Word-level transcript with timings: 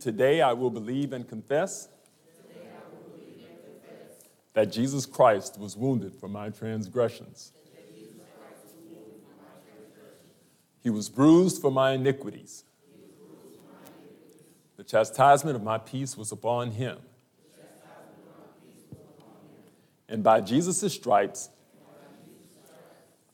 Today 0.00 0.40
I 0.40 0.54
will 0.54 0.70
believe 0.70 1.12
and 1.12 1.28
confess 1.28 1.88
that 4.54 4.72
Jesus 4.72 5.04
Christ 5.04 5.58
was 5.58 5.76
wounded 5.76 6.14
for 6.14 6.26
my 6.26 6.48
transgressions. 6.48 7.52
He 10.82 10.88
was 10.88 11.10
bruised 11.10 11.60
for 11.60 11.70
my 11.70 11.92
iniquities. 11.92 12.64
The 14.78 14.84
chastisement 14.84 15.54
of 15.54 15.62
my 15.62 15.76
peace 15.76 16.16
was 16.16 16.32
upon 16.32 16.70
him. 16.70 16.98
And 20.08 20.24
by 20.24 20.40
Jesus' 20.40 20.92
stripes, 20.92 21.50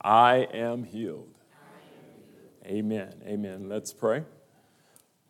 I 0.00 0.48
am 0.52 0.82
healed. 0.82 1.32
Amen. 2.64 3.14
Amen. 3.24 3.68
Let's 3.68 3.92
pray. 3.92 4.24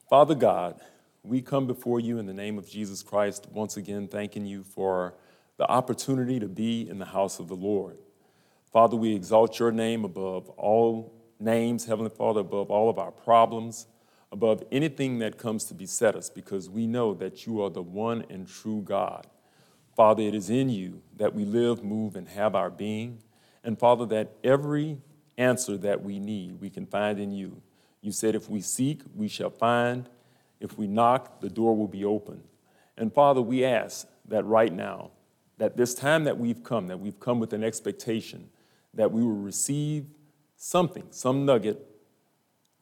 Father 0.08 0.34
God, 0.34 0.80
we 1.26 1.42
come 1.42 1.66
before 1.66 1.98
you 1.98 2.18
in 2.18 2.26
the 2.26 2.32
name 2.32 2.56
of 2.56 2.68
Jesus 2.68 3.02
Christ, 3.02 3.48
once 3.50 3.76
again 3.76 4.06
thanking 4.06 4.46
you 4.46 4.62
for 4.62 5.14
the 5.56 5.68
opportunity 5.68 6.38
to 6.38 6.46
be 6.46 6.88
in 6.88 6.98
the 6.98 7.04
house 7.06 7.40
of 7.40 7.48
the 7.48 7.56
Lord. 7.56 7.98
Father, 8.72 8.96
we 8.96 9.14
exalt 9.14 9.58
your 9.58 9.72
name 9.72 10.04
above 10.04 10.48
all 10.50 11.12
names, 11.40 11.86
Heavenly 11.86 12.10
Father, 12.10 12.40
above 12.40 12.70
all 12.70 12.88
of 12.88 12.98
our 12.98 13.10
problems, 13.10 13.88
above 14.30 14.62
anything 14.70 15.18
that 15.18 15.36
comes 15.36 15.64
to 15.64 15.74
beset 15.74 16.14
us, 16.14 16.30
because 16.30 16.70
we 16.70 16.86
know 16.86 17.12
that 17.14 17.44
you 17.44 17.60
are 17.60 17.70
the 17.70 17.82
one 17.82 18.24
and 18.30 18.46
true 18.46 18.82
God. 18.82 19.26
Father, 19.96 20.22
it 20.22 20.34
is 20.34 20.48
in 20.48 20.68
you 20.68 21.02
that 21.16 21.34
we 21.34 21.44
live, 21.44 21.82
move, 21.82 22.14
and 22.14 22.28
have 22.28 22.54
our 22.54 22.70
being. 22.70 23.18
And 23.64 23.76
Father, 23.76 24.06
that 24.06 24.32
every 24.44 24.98
answer 25.38 25.76
that 25.78 26.02
we 26.02 26.20
need, 26.20 26.60
we 26.60 26.70
can 26.70 26.86
find 26.86 27.18
in 27.18 27.32
you. 27.32 27.62
You 28.00 28.12
said, 28.12 28.36
if 28.36 28.48
we 28.48 28.60
seek, 28.60 29.02
we 29.12 29.26
shall 29.26 29.50
find. 29.50 30.08
If 30.60 30.78
we 30.78 30.86
knock, 30.86 31.40
the 31.40 31.50
door 31.50 31.76
will 31.76 31.88
be 31.88 32.04
open. 32.04 32.42
And 32.96 33.12
Father, 33.12 33.42
we 33.42 33.64
ask 33.64 34.06
that 34.28 34.44
right 34.44 34.72
now, 34.72 35.10
that 35.58 35.76
this 35.76 35.94
time 35.94 36.24
that 36.24 36.38
we've 36.38 36.62
come, 36.62 36.86
that 36.88 37.00
we've 37.00 37.18
come 37.20 37.38
with 37.38 37.52
an 37.52 37.64
expectation 37.64 38.48
that 38.94 39.12
we 39.12 39.22
will 39.22 39.30
receive 39.30 40.06
something, 40.56 41.04
some 41.10 41.44
nugget 41.44 41.86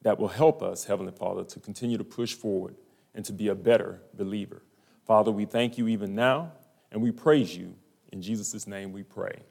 that 0.03 0.19
will 0.19 0.29
help 0.29 0.63
us, 0.63 0.85
Heavenly 0.85 1.13
Father, 1.13 1.45
to 1.45 1.61
continue 1.61 1.99
to 1.99 2.05
push 2.05 2.35
forward 2.35 2.77
and 3.15 3.25
to 3.25 3.33
be 3.33 3.49
a 3.49 3.55
better 3.55 4.01
believer. 4.15 4.63
Father, 5.07 5.31
we 5.31 5.45
thank 5.45 5.77
you 5.77 5.89
even 5.89 6.15
now 6.15 6.53
and 6.93 7.03
we 7.03 7.11
praise 7.11 7.57
you. 7.57 7.75
In 8.13 8.23
Jesus' 8.23 8.67
name 8.67 8.93
we 8.93 9.03
pray. 9.03 9.43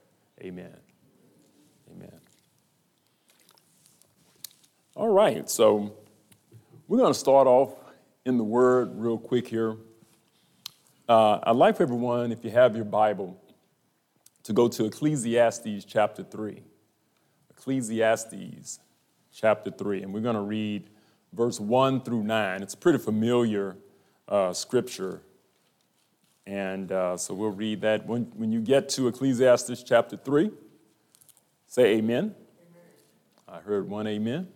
Amen. 0.42 0.76
Amen. 1.92 2.20
All 4.96 5.10
right, 5.10 5.50
so 5.50 5.96
we're 6.88 7.00
going 7.00 7.14
to 7.14 7.20
start 7.20 7.48
off 7.48 7.74
in 8.26 8.38
the 8.38 8.44
Word 8.44 8.92
real 8.96 9.18
quick 9.18 9.48
here. 9.48 9.76
Uh, 11.10 11.40
I'd 11.44 11.56
like 11.56 11.78
for 11.78 11.84
everyone, 11.84 12.32
if 12.32 12.44
you 12.46 12.52
have 12.52 12.76
your 12.76 12.86
Bible, 12.86 13.38
to 14.44 14.54
go 14.54 14.68
to 14.70 14.86
Ecclesiastes 14.86 15.86
chapter 15.86 16.24
3. 16.24 16.64
Ecclesiastes 17.50 18.80
chapter 19.34 19.72
3, 19.72 20.04
and 20.04 20.14
we're 20.14 20.22
going 20.22 20.36
to 20.36 20.42
read 20.42 20.90
verse 21.34 21.60
1 21.60 22.02
through 22.02 22.24
9. 22.24 22.64
It's 22.64 22.74
a 22.74 22.78
pretty 22.78 23.00
familiar 23.00 23.76
uh, 24.30 24.54
scripture, 24.54 25.22
and 26.46 26.92
uh, 26.92 27.18
so 27.18 27.34
we'll 27.34 27.52
read 27.52 27.82
that. 27.82 28.06
When, 28.06 28.24
when 28.36 28.52
you 28.52 28.62
get 28.62 28.88
to 28.90 29.08
Ecclesiastes 29.10 29.84
chapter 29.84 30.16
3, 30.16 30.52
say 31.68 31.98
amen. 31.98 32.18
amen. 32.18 32.36
I 33.48 33.60
heard 33.60 33.90
one 33.90 34.08
amen. 34.08 34.48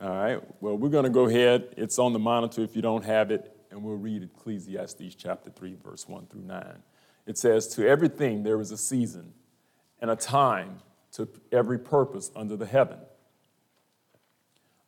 All 0.00 0.10
right, 0.10 0.42
well, 0.60 0.76
we're 0.76 0.90
going 0.90 1.04
to 1.04 1.10
go 1.10 1.26
ahead. 1.26 1.74
It's 1.76 1.98
on 1.98 2.12
the 2.12 2.18
monitor 2.18 2.62
if 2.62 2.76
you 2.76 2.82
don't 2.82 3.04
have 3.04 3.30
it 3.30 3.56
and 3.70 3.82
we'll 3.82 3.96
read 3.96 4.22
Ecclesiastes 4.22 5.14
chapter 5.16 5.50
3, 5.50 5.76
verse 5.82 6.08
1 6.08 6.26
through 6.26 6.42
9. 6.42 6.82
It 7.26 7.38
says, 7.38 7.68
To 7.68 7.86
everything 7.86 8.42
there 8.42 8.60
is 8.60 8.70
a 8.70 8.76
season 8.76 9.32
and 10.00 10.10
a 10.10 10.16
time 10.16 10.80
to 11.12 11.28
every 11.52 11.78
purpose 11.78 12.30
under 12.36 12.56
the 12.56 12.66
heaven, 12.66 12.98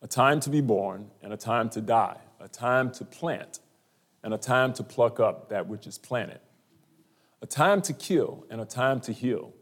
a 0.01 0.07
time 0.07 0.39
to 0.41 0.49
be 0.49 0.61
born 0.61 1.11
and 1.21 1.33
a 1.33 1.37
time 1.37 1.69
to 1.71 1.81
die, 1.81 2.17
a 2.39 2.47
time 2.47 2.91
to 2.93 3.05
plant 3.05 3.59
and 4.23 4.33
a 4.33 4.37
time 4.37 4.73
to 4.73 4.83
pluck 4.83 5.19
up 5.19 5.49
that 5.49 5.67
which 5.67 5.87
is 5.87 5.97
planted, 5.97 6.39
a 7.41 7.45
time 7.45 7.81
to 7.81 7.93
kill 7.93 8.45
and 8.49 8.61
a 8.61 8.65
time 8.65 8.99
to 9.01 9.11
heal, 9.11 9.53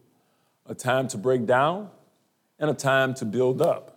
a 0.65 0.75
time 0.75 1.07
to 1.07 1.17
break 1.17 1.45
down 1.45 1.89
and 2.59 2.69
a 2.69 2.73
time 2.73 3.13
to 3.15 3.25
build 3.25 3.61
up, 3.61 3.96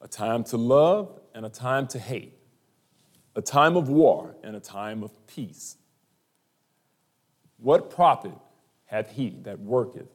a 0.00 0.08
time 0.08 0.44
to 0.44 0.56
love 0.56 1.18
and 1.34 1.44
a 1.46 1.50
time 1.50 1.86
to 1.88 1.98
hate 1.98 2.36
a 3.36 3.42
time 3.42 3.76
of 3.76 3.88
war 3.88 4.34
and 4.42 4.56
a 4.56 4.60
time 4.60 5.02
of 5.02 5.26
peace. 5.26 5.76
What 7.58 7.90
profit 7.90 8.32
hath 8.86 9.12
he 9.12 9.30
that 9.42 9.60
worketh 9.60 10.08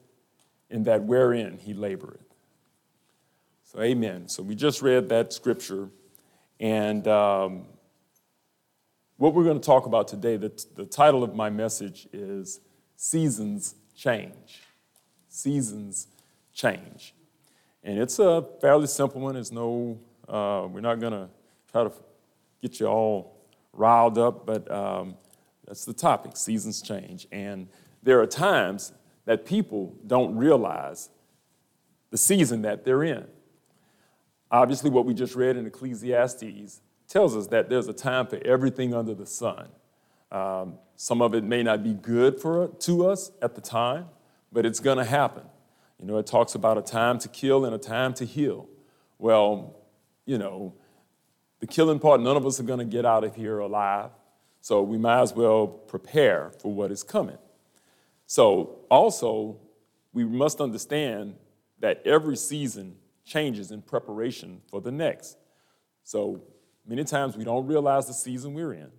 in 0.68 0.82
that 0.84 1.04
wherein 1.04 1.58
he 1.58 1.72
laboreth? 1.72 2.18
So, 3.62 3.80
amen. 3.80 4.28
So, 4.28 4.42
we 4.42 4.54
just 4.54 4.82
read 4.82 5.08
that 5.08 5.32
scripture, 5.32 5.88
and 6.60 7.06
um, 7.08 7.66
what 9.16 9.34
we're 9.34 9.44
going 9.44 9.58
to 9.58 9.64
talk 9.64 9.86
about 9.86 10.08
today, 10.08 10.36
the, 10.36 10.52
the 10.74 10.84
title 10.84 11.24
of 11.24 11.34
my 11.34 11.48
message 11.48 12.08
is 12.12 12.60
Seasons 12.96 13.76
Change. 13.96 14.62
Seasons 15.28 16.08
Change. 16.52 17.14
And 17.84 17.98
it's 17.98 18.18
a 18.18 18.46
fairly 18.60 18.86
simple 18.86 19.20
one. 19.20 19.34
There's 19.34 19.52
no, 19.52 19.98
uh, 20.28 20.66
we're 20.68 20.80
not 20.80 21.00
going 21.00 21.12
to 21.12 21.28
try 21.70 21.84
to 21.84 21.92
get 22.60 22.78
you 22.78 22.86
all 22.86 23.36
riled 23.72 24.18
up, 24.18 24.46
but 24.46 24.70
um, 24.70 25.16
that's 25.66 25.84
the 25.84 25.92
topic 25.92 26.36
seasons 26.36 26.80
change. 26.82 27.26
And 27.32 27.68
there 28.02 28.20
are 28.20 28.26
times 28.26 28.92
that 29.24 29.46
people 29.46 29.96
don't 30.06 30.36
realize 30.36 31.10
the 32.10 32.18
season 32.18 32.62
that 32.62 32.84
they're 32.84 33.02
in. 33.02 33.26
Obviously, 34.50 34.90
what 34.90 35.06
we 35.06 35.14
just 35.14 35.34
read 35.34 35.56
in 35.56 35.66
Ecclesiastes 35.66 36.80
tells 37.08 37.36
us 37.36 37.46
that 37.48 37.68
there's 37.68 37.88
a 37.88 37.92
time 37.92 38.26
for 38.26 38.38
everything 38.44 38.94
under 38.94 39.14
the 39.14 39.26
sun. 39.26 39.68
Um, 40.30 40.74
some 40.96 41.22
of 41.22 41.34
it 41.34 41.44
may 41.44 41.62
not 41.62 41.82
be 41.82 41.94
good 41.94 42.40
for 42.40 42.68
to 42.68 43.06
us 43.06 43.32
at 43.40 43.54
the 43.54 43.60
time, 43.60 44.06
but 44.52 44.66
it's 44.66 44.80
going 44.80 44.98
to 44.98 45.04
happen. 45.04 45.44
You 46.02 46.08
know, 46.08 46.18
it 46.18 46.26
talks 46.26 46.56
about 46.56 46.78
a 46.78 46.82
time 46.82 47.20
to 47.20 47.28
kill 47.28 47.64
and 47.64 47.72
a 47.74 47.78
time 47.78 48.12
to 48.14 48.24
heal. 48.24 48.68
Well, 49.18 49.76
you 50.26 50.36
know, 50.36 50.74
the 51.60 51.68
killing 51.68 52.00
part, 52.00 52.20
none 52.20 52.36
of 52.36 52.44
us 52.44 52.58
are 52.58 52.64
going 52.64 52.80
to 52.80 52.84
get 52.84 53.06
out 53.06 53.22
of 53.22 53.36
here 53.36 53.60
alive. 53.60 54.10
So 54.60 54.82
we 54.82 54.98
might 54.98 55.22
as 55.22 55.32
well 55.32 55.68
prepare 55.68 56.50
for 56.60 56.72
what 56.72 56.90
is 56.90 57.04
coming. 57.04 57.38
So 58.26 58.80
also, 58.90 59.60
we 60.12 60.24
must 60.24 60.60
understand 60.60 61.36
that 61.78 62.02
every 62.04 62.36
season 62.36 62.96
changes 63.24 63.70
in 63.70 63.80
preparation 63.80 64.60
for 64.68 64.80
the 64.80 64.90
next. 64.90 65.36
So 66.02 66.42
many 66.84 67.04
times 67.04 67.36
we 67.36 67.44
don't 67.44 67.66
realize 67.68 68.08
the 68.08 68.12
season 68.12 68.54
we're 68.54 68.72
in, 68.72 68.90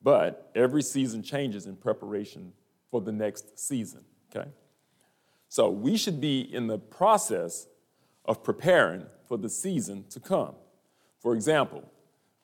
but 0.00 0.52
every 0.54 0.82
season 0.82 1.24
changes 1.24 1.66
in 1.66 1.74
preparation 1.74 2.52
for 2.92 3.00
the 3.00 3.10
next 3.10 3.58
season, 3.58 4.04
okay? 4.30 4.48
So 5.52 5.68
we 5.68 5.98
should 5.98 6.18
be 6.18 6.40
in 6.40 6.66
the 6.66 6.78
process 6.78 7.66
of 8.24 8.42
preparing 8.42 9.04
for 9.28 9.36
the 9.36 9.50
season 9.50 10.06
to 10.08 10.18
come. 10.18 10.54
For 11.18 11.34
example, 11.34 11.86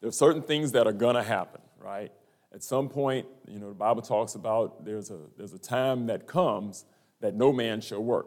there 0.02 0.10
are 0.10 0.12
certain 0.12 0.42
things 0.42 0.72
that 0.72 0.86
are 0.86 0.92
going 0.92 1.14
to 1.14 1.22
happen, 1.22 1.62
right? 1.78 2.12
At 2.52 2.62
some 2.62 2.90
point, 2.90 3.26
you 3.46 3.60
know, 3.60 3.70
the 3.70 3.74
Bible 3.74 4.02
talks 4.02 4.34
about 4.34 4.84
there's 4.84 5.10
a, 5.10 5.20
there's 5.38 5.54
a 5.54 5.58
time 5.58 6.08
that 6.08 6.26
comes 6.26 6.84
that 7.20 7.34
no 7.34 7.50
man 7.50 7.80
shall 7.80 8.04
work. 8.04 8.26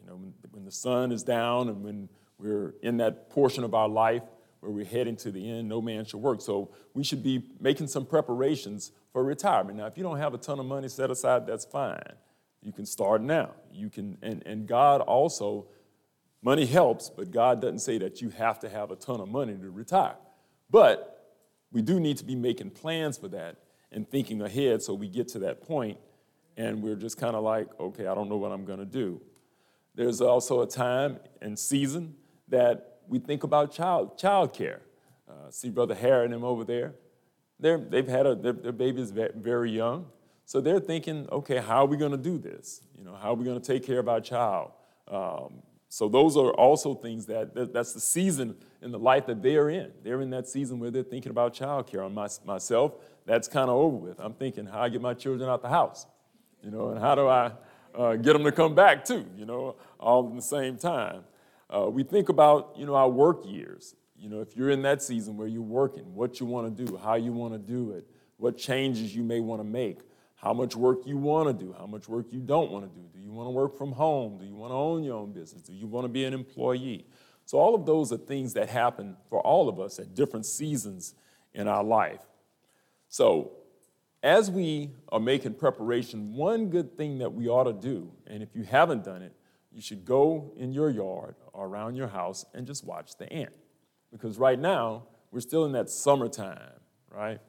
You 0.00 0.06
know, 0.06 0.14
when, 0.14 0.32
when 0.52 0.64
the 0.64 0.72
sun 0.72 1.12
is 1.12 1.22
down 1.22 1.68
and 1.68 1.84
when 1.84 2.08
we're 2.38 2.76
in 2.80 2.96
that 2.96 3.28
portion 3.28 3.62
of 3.62 3.74
our 3.74 3.90
life 3.90 4.22
where 4.60 4.72
we're 4.72 4.86
heading 4.86 5.16
to 5.16 5.32
the 5.32 5.50
end, 5.50 5.68
no 5.68 5.82
man 5.82 6.06
shall 6.06 6.20
work. 6.20 6.40
So 6.40 6.70
we 6.94 7.04
should 7.04 7.22
be 7.22 7.42
making 7.60 7.88
some 7.88 8.06
preparations 8.06 8.92
for 9.12 9.22
retirement. 9.22 9.76
Now, 9.76 9.84
if 9.84 9.98
you 9.98 10.02
don't 10.02 10.16
have 10.16 10.32
a 10.32 10.38
ton 10.38 10.58
of 10.60 10.64
money 10.64 10.88
set 10.88 11.10
aside, 11.10 11.46
that's 11.46 11.66
fine. 11.66 12.00
You 12.64 12.72
can 12.72 12.86
start 12.86 13.22
now. 13.22 13.52
You 13.72 13.90
can, 13.90 14.18
and, 14.22 14.42
and 14.46 14.66
God 14.66 15.02
also 15.02 15.66
Money 16.44 16.66
helps, 16.66 17.08
but 17.08 17.30
God 17.30 17.62
doesn't 17.62 17.78
say 17.78 17.96
that 17.96 18.20
you 18.20 18.28
have 18.28 18.58
to 18.58 18.68
have 18.68 18.90
a 18.90 18.96
ton 18.96 19.18
of 19.18 19.30
money 19.30 19.54
to 19.54 19.70
retire. 19.70 20.16
But 20.70 21.32
we 21.72 21.80
do 21.80 21.98
need 21.98 22.18
to 22.18 22.24
be 22.24 22.34
making 22.34 22.72
plans 22.72 23.16
for 23.16 23.28
that 23.28 23.56
and 23.90 24.06
thinking 24.06 24.42
ahead 24.42 24.82
so 24.82 24.92
we 24.92 25.08
get 25.08 25.26
to 25.28 25.38
that 25.38 25.62
point 25.62 25.96
and 26.58 26.82
we're 26.82 26.96
just 26.96 27.16
kind 27.16 27.34
of 27.34 27.42
like, 27.42 27.68
okay, 27.80 28.06
I 28.06 28.14
don't 28.14 28.28
know 28.28 28.36
what 28.36 28.52
I'm 28.52 28.66
going 28.66 28.78
to 28.78 28.84
do. 28.84 29.22
There's 29.94 30.20
also 30.20 30.60
a 30.60 30.66
time 30.66 31.18
and 31.40 31.58
season 31.58 32.14
that 32.48 32.98
we 33.08 33.20
think 33.20 33.42
about 33.42 33.72
child 33.72 34.18
child 34.18 34.52
care. 34.52 34.82
Uh, 35.26 35.50
see 35.50 35.70
Brother 35.70 35.94
Harry 35.94 36.26
and 36.26 36.34
him 36.34 36.44
over 36.44 36.62
there. 36.62 36.94
They're, 37.58 37.78
they've 37.78 38.06
had 38.06 38.26
a, 38.26 38.34
their 38.34 38.52
baby 38.52 39.00
is 39.00 39.12
very 39.12 39.70
young. 39.70 40.06
So 40.46 40.60
they're 40.60 40.80
thinking, 40.80 41.26
okay, 41.32 41.58
how 41.58 41.84
are 41.84 41.86
we 41.86 41.96
going 41.96 42.12
to 42.12 42.18
do 42.18 42.38
this? 42.38 42.82
You 42.98 43.04
know, 43.04 43.14
how 43.14 43.30
are 43.30 43.34
we 43.34 43.44
going 43.44 43.60
to 43.60 43.66
take 43.66 43.84
care 43.84 43.98
of 43.98 44.08
our 44.08 44.20
child? 44.20 44.72
Um, 45.08 45.62
so 45.88 46.08
those 46.08 46.36
are 46.36 46.50
also 46.50 46.94
things 46.94 47.26
that, 47.26 47.54
that, 47.54 47.72
that's 47.72 47.92
the 47.92 48.00
season 48.00 48.56
in 48.82 48.90
the 48.90 48.98
life 48.98 49.26
that 49.26 49.42
they're 49.42 49.70
in. 49.70 49.92
They're 50.02 50.20
in 50.20 50.30
that 50.30 50.48
season 50.48 50.80
where 50.80 50.90
they're 50.90 51.02
thinking 51.02 51.30
about 51.30 51.54
childcare. 51.54 52.04
On 52.04 52.12
my, 52.12 52.28
myself, 52.44 52.94
that's 53.26 53.48
kind 53.48 53.70
of 53.70 53.76
over 53.76 53.96
with. 53.96 54.18
I'm 54.18 54.34
thinking 54.34 54.66
how 54.66 54.82
I 54.82 54.88
get 54.88 55.00
my 55.00 55.14
children 55.14 55.48
out 55.48 55.62
the 55.62 55.68
house, 55.68 56.06
you 56.62 56.70
know, 56.70 56.88
and 56.88 57.00
how 57.00 57.14
do 57.14 57.28
I 57.28 57.52
uh, 57.94 58.16
get 58.16 58.32
them 58.32 58.44
to 58.44 58.52
come 58.52 58.74
back 58.74 59.04
too, 59.04 59.24
you 59.36 59.46
know, 59.46 59.76
all 59.98 60.28
at 60.28 60.34
the 60.34 60.42
same 60.42 60.76
time. 60.76 61.24
Uh, 61.70 61.88
we 61.88 62.02
think 62.02 62.28
about, 62.28 62.74
you 62.76 62.86
know, 62.86 62.94
our 62.94 63.08
work 63.08 63.46
years. 63.46 63.94
You 64.18 64.28
know, 64.28 64.40
if 64.40 64.56
you're 64.56 64.70
in 64.70 64.82
that 64.82 65.02
season 65.02 65.36
where 65.36 65.46
you're 65.46 65.62
working, 65.62 66.14
what 66.14 66.40
you 66.40 66.46
want 66.46 66.76
to 66.76 66.84
do, 66.84 66.96
how 66.96 67.14
you 67.14 67.32
want 67.32 67.54
to 67.54 67.58
do 67.58 67.92
it, 67.92 68.06
what 68.36 68.58
changes 68.58 69.14
you 69.14 69.22
may 69.22 69.40
want 69.40 69.60
to 69.60 69.64
make 69.64 70.00
how 70.44 70.52
much 70.52 70.76
work 70.76 71.06
you 71.06 71.16
want 71.16 71.48
to 71.48 71.64
do, 71.64 71.74
how 71.78 71.86
much 71.86 72.06
work 72.06 72.26
you 72.30 72.38
don't 72.38 72.70
want 72.70 72.84
to 72.84 73.00
do. 73.00 73.06
Do 73.14 73.18
you 73.18 73.32
want 73.32 73.46
to 73.46 73.50
work 73.50 73.78
from 73.78 73.92
home? 73.92 74.36
Do 74.36 74.44
you 74.44 74.54
want 74.54 74.72
to 74.72 74.76
own 74.76 75.02
your 75.02 75.16
own 75.16 75.32
business? 75.32 75.62
Do 75.62 75.72
you 75.72 75.86
want 75.86 76.04
to 76.04 76.08
be 76.10 76.24
an 76.24 76.34
employee? 76.34 77.06
So, 77.46 77.56
all 77.56 77.74
of 77.74 77.86
those 77.86 78.12
are 78.12 78.18
things 78.18 78.52
that 78.52 78.68
happen 78.68 79.16
for 79.30 79.40
all 79.40 79.70
of 79.70 79.80
us 79.80 79.98
at 79.98 80.14
different 80.14 80.44
seasons 80.44 81.14
in 81.54 81.66
our 81.66 81.82
life. 81.82 82.20
So, 83.08 83.52
as 84.22 84.50
we 84.50 84.90
are 85.08 85.18
making 85.18 85.54
preparation, 85.54 86.34
one 86.34 86.68
good 86.68 86.94
thing 86.98 87.18
that 87.18 87.32
we 87.32 87.48
ought 87.48 87.64
to 87.64 87.72
do, 87.72 88.12
and 88.26 88.42
if 88.42 88.54
you 88.54 88.64
haven't 88.64 89.02
done 89.02 89.22
it, 89.22 89.32
you 89.72 89.80
should 89.80 90.04
go 90.04 90.52
in 90.58 90.72
your 90.72 90.90
yard 90.90 91.36
or 91.54 91.66
around 91.66 91.96
your 91.96 92.08
house 92.08 92.44
and 92.52 92.66
just 92.66 92.84
watch 92.84 93.16
the 93.16 93.32
ant. 93.32 93.52
Because 94.12 94.38
right 94.38 94.58
now, 94.58 95.04
we're 95.30 95.40
still 95.40 95.64
in 95.64 95.72
that 95.72 95.88
summertime, 95.88 96.80
right? 97.10 97.40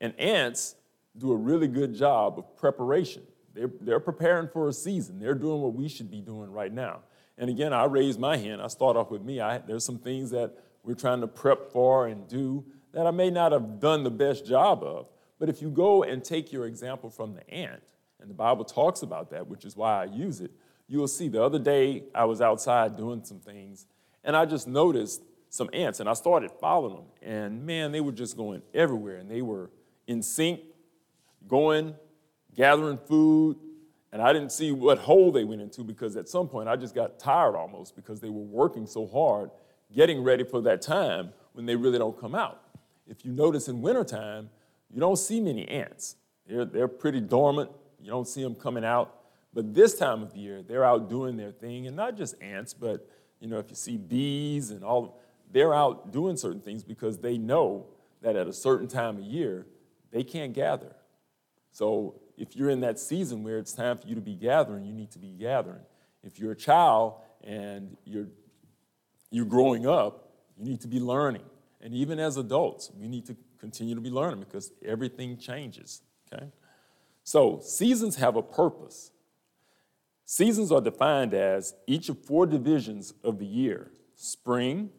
And 0.00 0.14
ants 0.20 0.76
do 1.18 1.32
a 1.32 1.36
really 1.36 1.68
good 1.68 1.94
job 1.94 2.38
of 2.38 2.56
preparation. 2.56 3.22
They're, 3.54 3.70
they're 3.80 4.00
preparing 4.00 4.48
for 4.48 4.68
a 4.68 4.72
season. 4.72 5.18
They're 5.18 5.34
doing 5.34 5.60
what 5.60 5.74
we 5.74 5.88
should 5.88 6.10
be 6.10 6.20
doing 6.20 6.50
right 6.50 6.72
now. 6.72 7.00
And 7.36 7.50
again, 7.50 7.72
I 7.72 7.84
raise 7.84 8.18
my 8.18 8.36
hand. 8.36 8.62
I 8.62 8.68
start 8.68 8.96
off 8.96 9.10
with 9.10 9.22
me. 9.22 9.40
I, 9.40 9.58
there's 9.58 9.84
some 9.84 9.98
things 9.98 10.30
that 10.30 10.54
we're 10.82 10.94
trying 10.94 11.20
to 11.20 11.26
prep 11.26 11.72
for 11.72 12.06
and 12.06 12.26
do 12.28 12.64
that 12.92 13.06
I 13.06 13.10
may 13.10 13.30
not 13.30 13.52
have 13.52 13.80
done 13.80 14.04
the 14.04 14.10
best 14.10 14.46
job 14.46 14.82
of. 14.82 15.08
But 15.38 15.48
if 15.48 15.62
you 15.62 15.70
go 15.70 16.02
and 16.02 16.24
take 16.24 16.52
your 16.52 16.66
example 16.66 17.10
from 17.10 17.34
the 17.34 17.48
ant, 17.50 17.82
and 18.20 18.28
the 18.28 18.34
Bible 18.34 18.64
talks 18.64 19.02
about 19.02 19.30
that, 19.30 19.46
which 19.46 19.64
is 19.64 19.76
why 19.76 20.02
I 20.02 20.04
use 20.06 20.40
it, 20.40 20.50
you 20.88 20.98
will 20.98 21.08
see 21.08 21.28
the 21.28 21.42
other 21.42 21.58
day 21.58 22.04
I 22.14 22.24
was 22.24 22.40
outside 22.40 22.96
doing 22.96 23.24
some 23.24 23.38
things, 23.38 23.86
and 24.24 24.36
I 24.36 24.44
just 24.44 24.66
noticed 24.66 25.22
some 25.50 25.70
ants, 25.72 26.00
and 26.00 26.08
I 26.08 26.14
started 26.14 26.50
following 26.60 26.96
them. 26.96 27.04
And 27.22 27.64
man, 27.64 27.92
they 27.92 28.00
were 28.00 28.12
just 28.12 28.36
going 28.36 28.62
everywhere, 28.74 29.16
and 29.16 29.30
they 29.30 29.42
were 29.42 29.70
in 30.06 30.22
sync 30.22 30.60
going, 31.48 31.94
gathering 32.54 32.98
food, 32.98 33.56
and 34.12 34.22
I 34.22 34.32
didn't 34.32 34.52
see 34.52 34.72
what 34.72 34.98
hole 34.98 35.32
they 35.32 35.44
went 35.44 35.60
into 35.60 35.82
because 35.82 36.16
at 36.16 36.28
some 36.28 36.48
point 36.48 36.68
I 36.68 36.76
just 36.76 36.94
got 36.94 37.18
tired 37.18 37.56
almost 37.56 37.94
because 37.94 38.20
they 38.20 38.30
were 38.30 38.42
working 38.42 38.86
so 38.86 39.06
hard 39.06 39.50
getting 39.94 40.22
ready 40.22 40.44
for 40.44 40.60
that 40.62 40.82
time 40.82 41.32
when 41.52 41.66
they 41.66 41.76
really 41.76 41.98
don't 41.98 42.18
come 42.18 42.34
out. 42.34 42.62
If 43.06 43.24
you 43.24 43.32
notice 43.32 43.68
in 43.68 43.80
wintertime, 43.80 44.50
you 44.92 45.00
don't 45.00 45.16
see 45.16 45.40
many 45.40 45.66
ants. 45.68 46.16
They're, 46.46 46.64
they're 46.64 46.88
pretty 46.88 47.20
dormant. 47.20 47.70
You 48.00 48.10
don't 48.10 48.28
see 48.28 48.42
them 48.42 48.54
coming 48.54 48.84
out. 48.84 49.14
But 49.52 49.74
this 49.74 49.94
time 49.94 50.22
of 50.22 50.36
year, 50.36 50.62
they're 50.62 50.84
out 50.84 51.08
doing 51.08 51.36
their 51.36 51.52
thing, 51.52 51.86
and 51.86 51.96
not 51.96 52.16
just 52.16 52.40
ants, 52.40 52.74
but 52.74 53.08
you 53.40 53.48
know, 53.48 53.58
if 53.58 53.70
you 53.70 53.76
see 53.76 53.96
bees 53.96 54.70
and 54.70 54.84
all, 54.84 55.20
they're 55.50 55.74
out 55.74 56.12
doing 56.12 56.36
certain 56.36 56.60
things 56.60 56.84
because 56.84 57.18
they 57.18 57.38
know 57.38 57.86
that 58.20 58.36
at 58.36 58.46
a 58.46 58.52
certain 58.52 58.88
time 58.88 59.18
of 59.18 59.22
year, 59.22 59.66
they 60.10 60.22
can't 60.22 60.52
gather. 60.52 60.94
So 61.78 62.16
if 62.36 62.56
you're 62.56 62.70
in 62.70 62.80
that 62.80 62.98
season 62.98 63.44
where 63.44 63.56
it's 63.56 63.72
time 63.72 63.98
for 63.98 64.08
you 64.08 64.16
to 64.16 64.20
be 64.20 64.34
gathering, 64.34 64.84
you 64.84 64.92
need 64.92 65.12
to 65.12 65.20
be 65.20 65.28
gathering. 65.28 65.82
If 66.24 66.40
you're 66.40 66.50
a 66.50 66.56
child 66.56 67.20
and 67.44 67.96
you're, 68.04 68.26
you're 69.30 69.44
growing 69.44 69.86
up, 69.86 70.28
you 70.56 70.64
need 70.64 70.80
to 70.80 70.88
be 70.88 70.98
learning. 70.98 71.44
And 71.80 71.94
even 71.94 72.18
as 72.18 72.36
adults, 72.36 72.90
we 72.98 73.06
need 73.06 73.26
to 73.26 73.36
continue 73.60 73.94
to 73.94 74.00
be 74.00 74.10
learning 74.10 74.40
because 74.40 74.72
everything 74.84 75.38
changes, 75.38 76.02
okay? 76.32 76.46
So 77.22 77.60
seasons 77.62 78.16
have 78.16 78.34
a 78.34 78.42
purpose. 78.42 79.12
Seasons 80.24 80.72
are 80.72 80.80
defined 80.80 81.32
as 81.32 81.74
each 81.86 82.08
of 82.08 82.18
four 82.24 82.44
divisions 82.46 83.14
of 83.22 83.38
the 83.38 83.46
year 83.46 83.92
spring, 84.16 84.90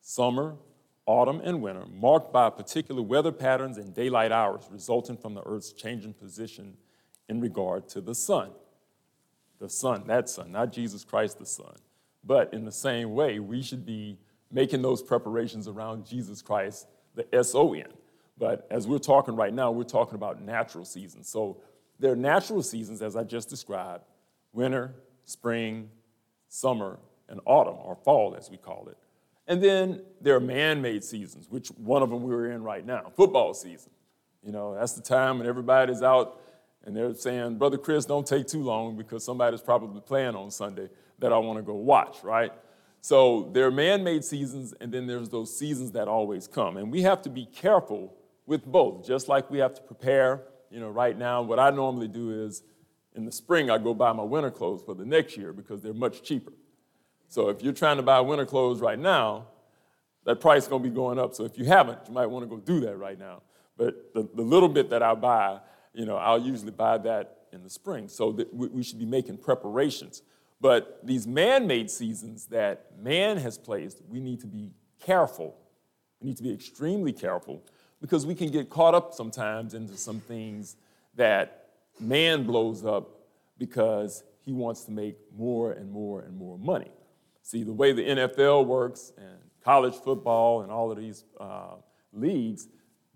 summer, 0.00 0.56
autumn, 1.06 1.40
and 1.44 1.60
winter, 1.60 1.84
marked 1.92 2.32
by 2.32 2.48
particular 2.50 3.02
weather 3.02 3.32
patterns 3.32 3.78
and 3.78 3.94
daylight 3.94 4.32
hours 4.32 4.64
resulting 4.70 5.16
from 5.16 5.34
the 5.34 5.42
Earth's 5.42 5.72
changing 5.72 6.14
position 6.14 6.76
in 7.28 7.40
regard 7.40 7.88
to 7.88 8.00
the 8.00 8.14
sun. 8.14 8.50
The 9.58 9.68
sun, 9.68 10.04
that 10.06 10.28
sun, 10.28 10.52
not 10.52 10.72
Jesus 10.72 11.04
Christ 11.04 11.38
the 11.38 11.46
Son. 11.46 11.74
But 12.24 12.52
in 12.54 12.64
the 12.64 12.72
same 12.72 13.12
way, 13.14 13.38
we 13.38 13.62
should 13.62 13.84
be 13.84 14.18
making 14.50 14.82
those 14.82 15.02
preparations 15.02 15.68
around 15.68 16.06
Jesus 16.06 16.42
Christ, 16.42 16.86
the 17.14 17.26
S 17.34 17.54
O 17.54 17.74
N. 17.74 17.92
But 18.36 18.66
as 18.70 18.86
we're 18.86 18.98
talking 18.98 19.36
right 19.36 19.52
now, 19.52 19.70
we're 19.70 19.84
talking 19.84 20.14
about 20.14 20.42
natural 20.42 20.84
seasons. 20.84 21.28
So 21.28 21.58
there 22.00 22.12
are 22.12 22.16
natural 22.16 22.62
seasons, 22.62 23.02
as 23.02 23.14
I 23.14 23.24
just 23.24 23.48
described 23.48 24.04
winter, 24.52 24.94
spring, 25.24 25.90
summer, 26.48 26.98
and 27.28 27.40
autumn, 27.44 27.76
or 27.82 27.94
fall, 27.94 28.34
as 28.36 28.50
we 28.50 28.56
call 28.56 28.88
it. 28.90 28.96
And 29.46 29.62
then 29.62 30.02
there 30.20 30.34
are 30.36 30.40
man 30.40 30.80
made 30.80 31.04
seasons, 31.04 31.48
which 31.50 31.68
one 31.68 32.02
of 32.02 32.10
them 32.10 32.22
we're 32.22 32.50
in 32.50 32.62
right 32.62 32.84
now 32.84 33.12
football 33.14 33.54
season. 33.54 33.90
You 34.42 34.52
know, 34.52 34.74
that's 34.74 34.92
the 34.92 35.02
time 35.02 35.38
when 35.38 35.46
everybody's 35.46 36.02
out 36.02 36.40
and 36.84 36.94
they're 36.94 37.14
saying, 37.14 37.56
Brother 37.56 37.78
Chris, 37.78 38.04
don't 38.04 38.26
take 38.26 38.46
too 38.46 38.62
long 38.62 38.96
because 38.96 39.24
somebody's 39.24 39.62
probably 39.62 40.00
playing 40.02 40.34
on 40.34 40.50
Sunday 40.50 40.88
that 41.18 41.32
I 41.32 41.38
want 41.38 41.58
to 41.58 41.62
go 41.62 41.74
watch, 41.74 42.22
right? 42.22 42.52
So 43.00 43.50
there 43.52 43.66
are 43.66 43.70
man 43.70 44.04
made 44.04 44.24
seasons, 44.24 44.74
and 44.80 44.92
then 44.92 45.06
there's 45.06 45.28
those 45.28 45.56
seasons 45.56 45.92
that 45.92 46.08
always 46.08 46.46
come. 46.46 46.76
And 46.76 46.90
we 46.90 47.02
have 47.02 47.22
to 47.22 47.30
be 47.30 47.46
careful 47.46 48.14
with 48.46 48.64
both, 48.64 49.06
just 49.06 49.28
like 49.28 49.50
we 49.50 49.58
have 49.58 49.74
to 49.74 49.82
prepare. 49.82 50.42
You 50.70 50.80
know, 50.80 50.88
right 50.88 51.16
now, 51.16 51.42
what 51.42 51.58
I 51.58 51.70
normally 51.70 52.08
do 52.08 52.44
is 52.44 52.62
in 53.14 53.24
the 53.24 53.32
spring, 53.32 53.70
I 53.70 53.78
go 53.78 53.94
buy 53.94 54.12
my 54.12 54.22
winter 54.22 54.50
clothes 54.50 54.82
for 54.82 54.94
the 54.94 55.04
next 55.04 55.36
year 55.36 55.52
because 55.52 55.80
they're 55.80 55.94
much 55.94 56.22
cheaper. 56.22 56.52
So 57.34 57.48
if 57.48 57.62
you're 57.62 57.72
trying 57.72 57.96
to 57.96 58.02
buy 58.04 58.20
winter 58.20 58.46
clothes 58.46 58.80
right 58.80 58.96
now, 58.98 59.46
that 60.22 60.40
price 60.40 60.62
is 60.62 60.68
going 60.68 60.84
to 60.84 60.88
be 60.88 60.94
going 60.94 61.18
up. 61.18 61.34
So 61.34 61.44
if 61.44 61.58
you 61.58 61.64
haven't, 61.64 61.98
you 62.06 62.14
might 62.14 62.26
want 62.26 62.44
to 62.44 62.46
go 62.48 62.58
do 62.58 62.78
that 62.86 62.96
right 62.96 63.18
now. 63.18 63.42
But 63.76 64.14
the, 64.14 64.28
the 64.36 64.42
little 64.42 64.68
bit 64.68 64.88
that 64.90 65.02
I 65.02 65.16
buy, 65.16 65.58
you 65.94 66.06
know, 66.06 66.14
I'll 66.14 66.40
usually 66.40 66.70
buy 66.70 66.96
that 66.98 67.38
in 67.52 67.64
the 67.64 67.70
spring. 67.70 68.06
So 68.06 68.30
that 68.30 68.54
we, 68.54 68.68
we 68.68 68.82
should 68.84 69.00
be 69.00 69.04
making 69.04 69.38
preparations. 69.38 70.22
But 70.60 71.00
these 71.02 71.26
man-made 71.26 71.90
seasons 71.90 72.46
that 72.46 72.92
man 73.02 73.38
has 73.38 73.58
placed, 73.58 74.00
we 74.08 74.20
need 74.20 74.38
to 74.42 74.46
be 74.46 74.70
careful. 75.00 75.56
We 76.20 76.28
need 76.28 76.36
to 76.36 76.44
be 76.44 76.52
extremely 76.52 77.12
careful 77.12 77.64
because 78.00 78.24
we 78.24 78.36
can 78.36 78.52
get 78.52 78.70
caught 78.70 78.94
up 78.94 79.12
sometimes 79.12 79.74
into 79.74 79.96
some 79.96 80.20
things 80.20 80.76
that 81.16 81.70
man 81.98 82.44
blows 82.44 82.84
up 82.84 83.08
because 83.58 84.22
he 84.44 84.52
wants 84.52 84.84
to 84.84 84.92
make 84.92 85.16
more 85.36 85.72
and 85.72 85.90
more 85.90 86.20
and 86.20 86.36
more 86.36 86.56
money. 86.56 86.92
See, 87.44 87.62
the 87.62 87.74
way 87.74 87.92
the 87.92 88.02
NFL 88.02 88.64
works 88.64 89.12
and 89.18 89.36
college 89.62 89.94
football 89.96 90.62
and 90.62 90.72
all 90.72 90.90
of 90.90 90.96
these 90.96 91.24
uh, 91.38 91.74
leagues, 92.10 92.66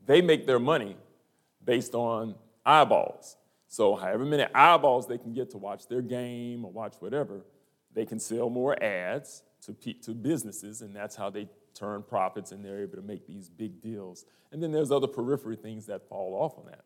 they 0.04 0.20
make 0.20 0.46
their 0.46 0.58
money 0.58 0.98
based 1.64 1.94
on 1.94 2.34
eyeballs. 2.64 3.38
So, 3.68 3.96
however 3.96 4.26
many 4.26 4.44
eyeballs 4.54 5.08
they 5.08 5.16
can 5.16 5.32
get 5.32 5.50
to 5.52 5.58
watch 5.58 5.88
their 5.88 6.02
game 6.02 6.66
or 6.66 6.70
watch 6.70 6.96
whatever, 7.00 7.40
they 7.94 8.04
can 8.04 8.20
sell 8.20 8.50
more 8.50 8.80
ads 8.82 9.44
to, 9.62 9.72
to 9.94 10.12
businesses, 10.12 10.82
and 10.82 10.94
that's 10.94 11.16
how 11.16 11.30
they 11.30 11.48
turn 11.72 12.02
profits 12.02 12.52
and 12.52 12.62
they're 12.62 12.82
able 12.82 12.96
to 12.96 13.02
make 13.02 13.26
these 13.26 13.48
big 13.48 13.80
deals. 13.80 14.26
And 14.52 14.62
then 14.62 14.72
there's 14.72 14.90
other 14.90 15.06
periphery 15.06 15.56
things 15.56 15.86
that 15.86 16.06
fall 16.06 16.34
off 16.34 16.58
on 16.58 16.66
that. 16.66 16.84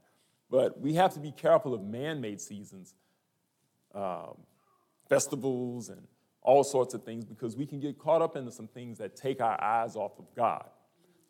But 0.48 0.80
we 0.80 0.94
have 0.94 1.12
to 1.14 1.20
be 1.20 1.32
careful 1.32 1.74
of 1.74 1.82
man 1.82 2.20
made 2.20 2.40
seasons, 2.40 2.94
um, 3.94 4.36
festivals, 5.08 5.88
and 5.88 6.06
all 6.42 6.64
sorts 6.64 6.94
of 6.94 7.04
things 7.04 7.24
because 7.24 7.56
we 7.56 7.66
can 7.66 7.80
get 7.80 7.98
caught 7.98 8.22
up 8.22 8.36
into 8.36 8.50
some 8.50 8.68
things 8.68 8.98
that 8.98 9.16
take 9.16 9.40
our 9.40 9.62
eyes 9.62 9.96
off 9.96 10.18
of 10.18 10.26
God. 10.34 10.64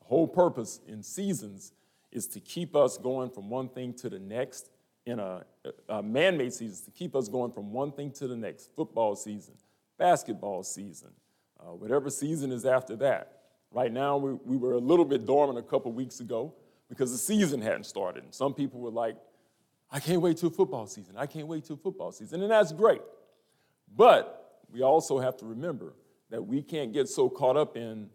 The 0.01 0.07
whole 0.07 0.27
purpose 0.27 0.81
in 0.87 1.03
seasons 1.03 1.73
is 2.11 2.27
to 2.29 2.41
keep 2.41 2.75
us 2.75 2.99
going 2.99 3.31
from 3.31 3.49
one 3.49 3.69
thing 3.69 3.95
to 3.95 4.09
the 4.09 4.19
next 4.19 4.71
in 5.05 5.19
a, 5.19 5.45
a 5.89 6.03
man 6.03 6.37
made 6.37 6.53
season, 6.53 6.85
to 6.85 6.91
keep 6.93 7.17
us 7.17 7.29
going 7.29 7.53
from 7.53 7.73
one 7.73 7.91
thing 7.93 8.11
to 8.13 8.29
the 8.29 8.37
next 8.37 8.71
football 8.75 9.17
season, 9.17 9.55
basketball 9.99 10.63
season, 10.63 11.11
uh, 11.61 11.73
whatever 11.73 12.09
season 12.09 12.53
is 12.53 12.65
after 12.65 12.95
that. 12.97 13.39
Right 13.73 13.93
now, 13.93 14.17
we, 14.17 14.35
we 14.45 14.57
were 14.57 14.75
a 14.75 14.79
little 14.79 15.05
bit 15.05 15.27
dormant 15.27 15.59
a 15.59 15.63
couple 15.63 15.93
weeks 15.93 16.21
ago 16.21 16.55
because 16.89 17.11
the 17.11 17.19
season 17.19 17.61
hadn't 17.61 17.85
started. 17.85 18.23
And 18.23 18.35
some 18.35 18.55
people 18.55 18.81
were 18.81 18.91
like, 18.91 19.17
I 19.91 19.99
can't 19.99 20.21
wait 20.21 20.37
till 20.37 20.51
football 20.51 20.87
season. 20.87 21.17
I 21.17 21.27
can't 21.27 21.47
wait 21.47 21.65
till 21.65 21.77
football 21.77 22.13
season. 22.13 22.43
And 22.43 22.51
that's 22.51 22.73
great. 22.73 23.03
But 23.95 24.42
we 24.73 24.83
also 24.83 25.19
have 25.19 25.37
to 25.39 25.47
remember 25.47 25.95
that 26.31 26.43
we 26.43 26.63
can't 26.63 26.93
get 26.93 27.09
so 27.09 27.29
caught 27.29 27.57
up 27.57 27.77
in 27.77 28.09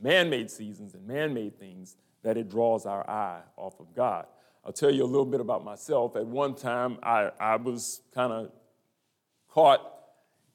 man 0.00 0.30
made 0.30 0.50
seasons 0.50 0.94
and 0.94 1.06
man 1.06 1.34
made 1.34 1.58
things 1.58 1.96
that 2.22 2.36
it 2.36 2.48
draws 2.48 2.86
our 2.86 3.08
eye 3.08 3.42
off 3.56 3.78
of 3.78 3.94
God. 3.94 4.26
I'll 4.64 4.72
tell 4.72 4.90
you 4.90 5.04
a 5.04 5.06
little 5.06 5.26
bit 5.26 5.40
about 5.40 5.64
myself. 5.64 6.16
At 6.16 6.26
one 6.26 6.54
time, 6.54 6.98
I, 7.02 7.30
I 7.38 7.56
was 7.56 8.00
kind 8.14 8.32
of 8.32 8.50
caught 9.48 9.80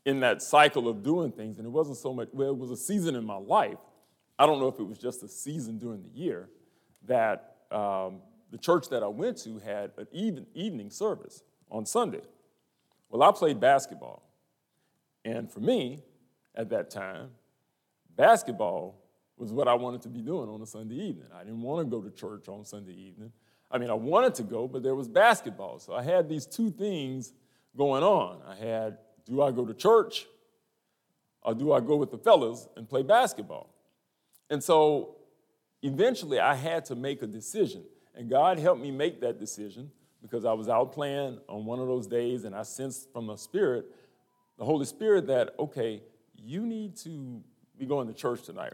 in 0.06 0.20
that 0.20 0.42
cycle 0.42 0.88
of 0.88 1.04
doing 1.04 1.32
things, 1.32 1.58
and 1.58 1.66
it 1.66 1.72
wasn't 1.72 1.98
so 1.98 2.14
much, 2.14 2.30
well, 2.34 2.50
it 2.50 2.58
was 2.58 2.72
a 2.72 2.78
season 2.78 3.16
in 3.16 3.24
my 3.24 3.38
life. 3.38 3.80
I 4.38 4.46
don't 4.46 4.60
know 4.60 4.68
if 4.68 4.80
it 4.80 4.84
was 4.84 4.98
just 4.98 5.24
a 5.24 5.28
season 5.28 5.78
during 5.78 6.04
the 6.04 6.10
year 6.10 6.50
that 7.08 7.56
um, 7.72 8.22
the 8.52 8.58
church 8.58 8.90
that 8.90 9.04
I 9.04 9.08
went 9.08 9.38
to 9.44 9.60
had 9.60 9.92
an 9.98 10.08
even, 10.12 10.46
evening 10.54 10.90
service 10.90 11.44
on 11.72 11.86
Sunday. 11.86 12.22
Well, 13.10 13.24
I 13.24 13.32
played 13.32 13.60
basketball. 13.60 14.24
And 15.26 15.52
for 15.52 15.60
me, 15.60 16.00
at 16.56 16.70
that 16.70 16.90
time, 16.90 17.30
basketball 18.16 19.00
was 19.38 19.52
what 19.52 19.68
I 19.68 19.74
wanted 19.74 20.02
to 20.04 20.10
be 20.10 20.22
doing 20.22 20.50
on 20.50 20.62
a 20.62 20.66
Sunday 20.66 20.96
evening. 20.96 21.28
I 21.34 21.44
didn't 21.44 21.62
want 21.62 21.86
to 21.86 21.90
go 21.90 22.02
to 22.02 22.12
church 22.12 22.48
on 22.48 22.64
Sunday 22.66 22.94
evening. 22.94 23.32
I 23.72 23.78
mean, 23.80 23.90
I 23.90 23.96
wanted 23.96 24.36
to 24.36 24.44
go, 24.44 24.68
but 24.68 24.84
there 24.84 24.96
was 24.96 25.08
basketball. 25.08 25.80
So 25.80 25.94
I 25.94 26.04
had 26.04 26.30
these 26.30 26.46
two 26.46 26.70
things 26.70 27.34
going 27.76 28.04
on. 28.04 28.40
I 28.48 28.56
had, 28.56 29.00
do 29.26 29.42
I 29.42 29.52
go 29.52 29.66
to 29.66 29.74
church 29.74 30.28
or 31.42 31.56
do 31.56 31.74
I 31.74 31.80
go 31.80 31.96
with 31.96 32.12
the 32.12 32.18
fellas 32.18 32.68
and 32.78 32.88
play 32.88 33.02
basketball? 33.02 33.74
And 34.50 34.64
so 34.64 35.16
eventually 35.82 36.40
I 36.40 36.54
had 36.54 36.86
to 36.86 36.96
make 36.96 37.24
a 37.24 37.28
decision. 37.28 37.84
And 38.16 38.30
God 38.30 38.60
helped 38.60 38.82
me 38.82 38.92
make 38.92 39.22
that 39.22 39.40
decision 39.40 39.90
because 40.22 40.46
I 40.46 40.54
was 40.54 40.70
out 40.70 40.94
playing 40.94 41.40
on 41.50 41.66
one 41.66 41.80
of 41.80 41.88
those 41.88 42.06
days 42.06 42.44
and 42.46 42.56
I 42.56 42.62
sensed 42.62 43.12
from 43.12 43.28
the 43.28 43.36
Spirit, 43.36 43.86
the 44.58 44.66
Holy 44.66 44.86
Spirit, 44.86 45.28
that, 45.28 45.56
okay, 45.60 46.02
you 46.36 46.66
need 46.66 46.96
to 46.98 47.42
be 47.78 47.86
going 47.86 48.08
to 48.08 48.14
church 48.14 48.44
tonight. 48.44 48.74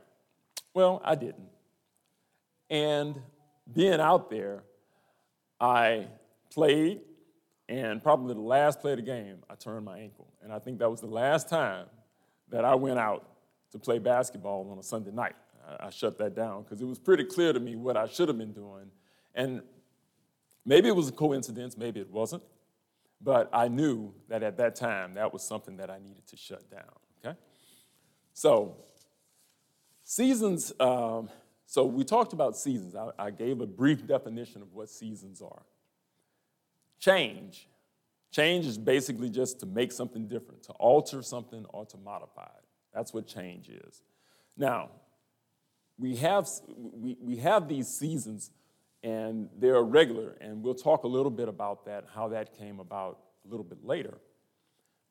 Well, 0.74 1.01
I 1.03 1.15
didn't. 1.15 1.50
And 2.69 3.15
being 3.74 4.00
out 4.00 4.29
there, 4.29 4.63
I 5.59 6.07
played, 6.51 7.01
and 7.67 8.01
probably 8.01 8.33
the 8.33 8.41
last 8.41 8.79
play 8.79 8.91
of 8.91 8.98
the 8.98 9.03
game, 9.03 9.38
I 9.50 9.55
turned 9.55 9.86
my 9.86 10.00
ankle. 10.00 10.27
And 10.43 10.51
I 10.51 10.59
think 10.59 10.79
that 10.79 10.89
was 10.89 11.01
the 11.01 11.07
last 11.07 11.50
time 11.50 11.86
that 12.50 12.65
I 12.65 12.75
went 12.75 13.00
out 13.00 13.27
to 13.71 13.79
play 13.79 14.00
basketball 14.00 14.69
on 14.71 14.77
a 14.79 14.83
Sunday 14.83 15.12
night. 15.12 15.36
I, 15.79 15.91
shut 15.91 16.17
that 16.17 16.36
down 16.36 16.63
because 16.63 16.81
it 16.81 16.86
was 16.86 16.98
pretty 16.98 17.24
clear 17.24 17.53
to 17.53 17.59
me 17.59 17.75
what 17.75 17.95
I 17.95 18.07
should 18.07 18.27
have 18.27 18.38
been 18.38 18.53
doing. 18.53 18.89
And 19.36 19.62
maybe 20.65 20.88
it 20.88 20.95
was 20.95 21.09
a 21.09 21.12
coincidence, 21.12 21.77
maybe 21.77 22.00
it 22.00 22.09
wasn't, 22.09 22.41
but 23.21 23.49
I 23.51 23.67
knew 23.67 24.13
that 24.29 24.43
at 24.43 24.57
that 24.57 24.75
time 24.75 25.15
that 25.15 25.33
was 25.33 25.43
something 25.43 25.77
that 25.77 25.89
I 25.89 25.99
needed 25.99 26.25
to 26.27 26.38
shut 26.38 26.69
down. 26.69 26.93
Okay? 27.25 27.38
So, 28.33 28.77
seasons. 30.03 30.71
Um, 30.79 31.29
so 31.65 31.85
we 31.85 32.03
talked 32.03 32.33
about 32.33 32.57
seasons. 32.57 32.95
I, 32.95 33.09
I 33.19 33.31
gave 33.31 33.61
a 33.61 33.67
brief 33.67 34.07
definition 34.07 34.61
of 34.61 34.73
what 34.73 34.89
seasons 34.89 35.41
are. 35.41 35.63
Change. 36.99 37.67
Change 38.31 38.65
is 38.65 38.77
basically 38.77 39.29
just 39.29 39.59
to 39.59 39.65
make 39.65 39.91
something 39.91 40.27
different, 40.27 40.63
to 40.63 40.71
alter 40.73 41.21
something 41.21 41.65
or 41.69 41.85
to 41.85 41.97
modify 41.97 42.43
it. 42.43 42.65
That's 42.93 43.13
what 43.13 43.27
change 43.27 43.69
is. 43.69 44.01
Now, 44.57 44.89
we 45.97 46.15
have, 46.17 46.47
we, 46.75 47.17
we 47.19 47.38
have 47.38 47.67
these 47.67 47.88
seasons 47.88 48.51
and 49.03 49.50
they're 49.58 49.82
regular, 49.82 50.36
and 50.41 50.62
we'll 50.62 50.75
talk 50.75 51.03
a 51.03 51.08
little 51.08 51.32
bit 51.32 51.48
about 51.48 51.86
that, 51.86 52.06
how 52.13 52.27
that 52.29 52.58
came 52.58 52.79
about 52.79 53.20
a 53.46 53.50
little 53.50 53.63
bit 53.63 53.84
later. 53.84 54.18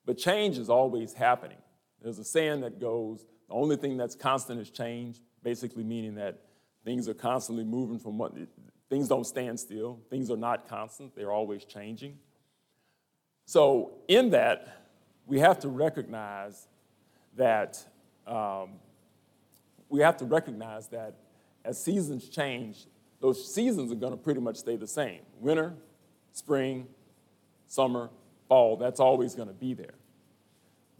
But 0.04 0.18
change 0.18 0.59
is 0.59 0.68
always 0.68 1.12
happening. 1.12 1.59
There's 2.02 2.18
a 2.18 2.25
saying 2.25 2.61
that 2.61 2.80
goes, 2.80 3.25
the 3.49 3.54
only 3.54 3.76
thing 3.76 3.97
that's 3.97 4.14
constant 4.14 4.61
is 4.61 4.71
change, 4.71 5.21
basically 5.42 5.85
meaning 5.85 6.14
that 6.16 6.38
Things 6.88 7.07
are 7.07 7.12
constantly 7.12 7.64
moving 7.64 7.99
from 7.99 8.16
what, 8.16 8.33
things 8.88 9.09
don't 9.09 9.26
stand 9.26 9.61
still. 9.61 10.00
Things 10.09 10.30
are 10.30 10.38
not 10.38 10.68
constant, 10.68 11.14
they're 11.14 11.33
always 11.33 11.66
changing. 11.66 12.18
So, 13.45 13.92
in 14.09 14.30
that, 14.30 14.87
we 15.26 15.38
have 15.40 15.59
to 15.61 15.68
recognize 15.68 16.66
that 17.37 17.85
um, 18.26 18.76
we 19.90 20.00
have 20.00 20.16
to 20.18 20.25
recognize 20.25 20.88
that 20.88 21.14
as 21.62 21.83
seasons 21.83 22.30
change, 22.30 22.87
those 23.20 23.52
seasons 23.52 23.90
are 23.92 23.96
going 23.96 24.12
to 24.12 24.16
pretty 24.16 24.40
much 24.40 24.56
stay 24.56 24.76
the 24.76 24.87
same. 24.87 25.20
Winter, 25.40 25.75
spring, 26.32 26.87
summer, 27.66 28.10
fall, 28.48 28.76
that's 28.76 29.00
always 29.00 29.34
going 29.34 29.48
to 29.48 29.54
be 29.54 29.75
there. 29.75 29.94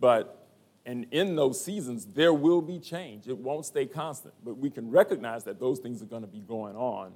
But 0.00 0.34
and 0.88 1.06
in 1.10 1.37
those 1.37 1.62
seasons, 1.62 2.06
there 2.14 2.32
will 2.32 2.62
be 2.62 2.78
change. 2.78 3.28
It 3.28 3.37
won't 3.37 3.66
stay 3.66 3.84
constant, 3.84 4.32
but 4.42 4.56
we 4.56 4.70
can 4.70 4.90
recognize 4.90 5.44
that 5.44 5.60
those 5.60 5.80
things 5.80 6.00
are 6.00 6.06
going 6.06 6.22
to 6.22 6.28
be 6.28 6.40
going 6.40 6.76
on. 6.76 7.12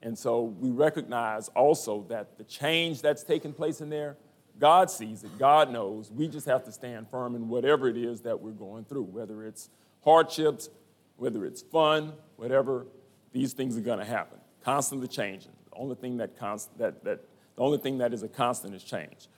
And 0.00 0.16
so 0.16 0.42
we 0.42 0.70
recognize 0.70 1.48
also 1.48 2.06
that 2.08 2.38
the 2.38 2.44
change 2.44 3.02
that's 3.02 3.24
taking 3.24 3.52
place 3.52 3.80
in 3.80 3.90
there, 3.90 4.16
God 4.60 4.92
sees 4.92 5.24
it, 5.24 5.36
God 5.40 5.72
knows. 5.72 6.12
We 6.12 6.28
just 6.28 6.46
have 6.46 6.62
to 6.66 6.72
stand 6.72 7.08
firm 7.10 7.34
in 7.34 7.48
whatever 7.48 7.88
it 7.88 7.96
is 7.96 8.20
that 8.20 8.40
we're 8.40 8.52
going 8.52 8.84
through, 8.84 9.02
whether 9.02 9.44
it's 9.44 9.70
hardships, 10.04 10.70
whether 11.16 11.44
it's 11.44 11.62
fun, 11.62 12.12
whatever, 12.36 12.86
these 13.32 13.54
things 13.54 13.76
are 13.76 13.80
going 13.80 13.98
to 13.98 14.04
happen. 14.04 14.38
Constantly 14.66 15.06
changing. 15.06 15.52
The 15.70 15.76
only 15.76 15.94
thing 15.94 16.16
that, 16.16 16.36
const- 16.36 16.76
that, 16.78 17.04
that, 17.04 17.20
the 17.54 17.62
only 17.62 17.78
thing 17.78 17.98
that 17.98 18.12
is 18.12 18.24
a 18.24 18.28
constant 18.28 18.74
is 18.74 18.82
change. 18.82 19.28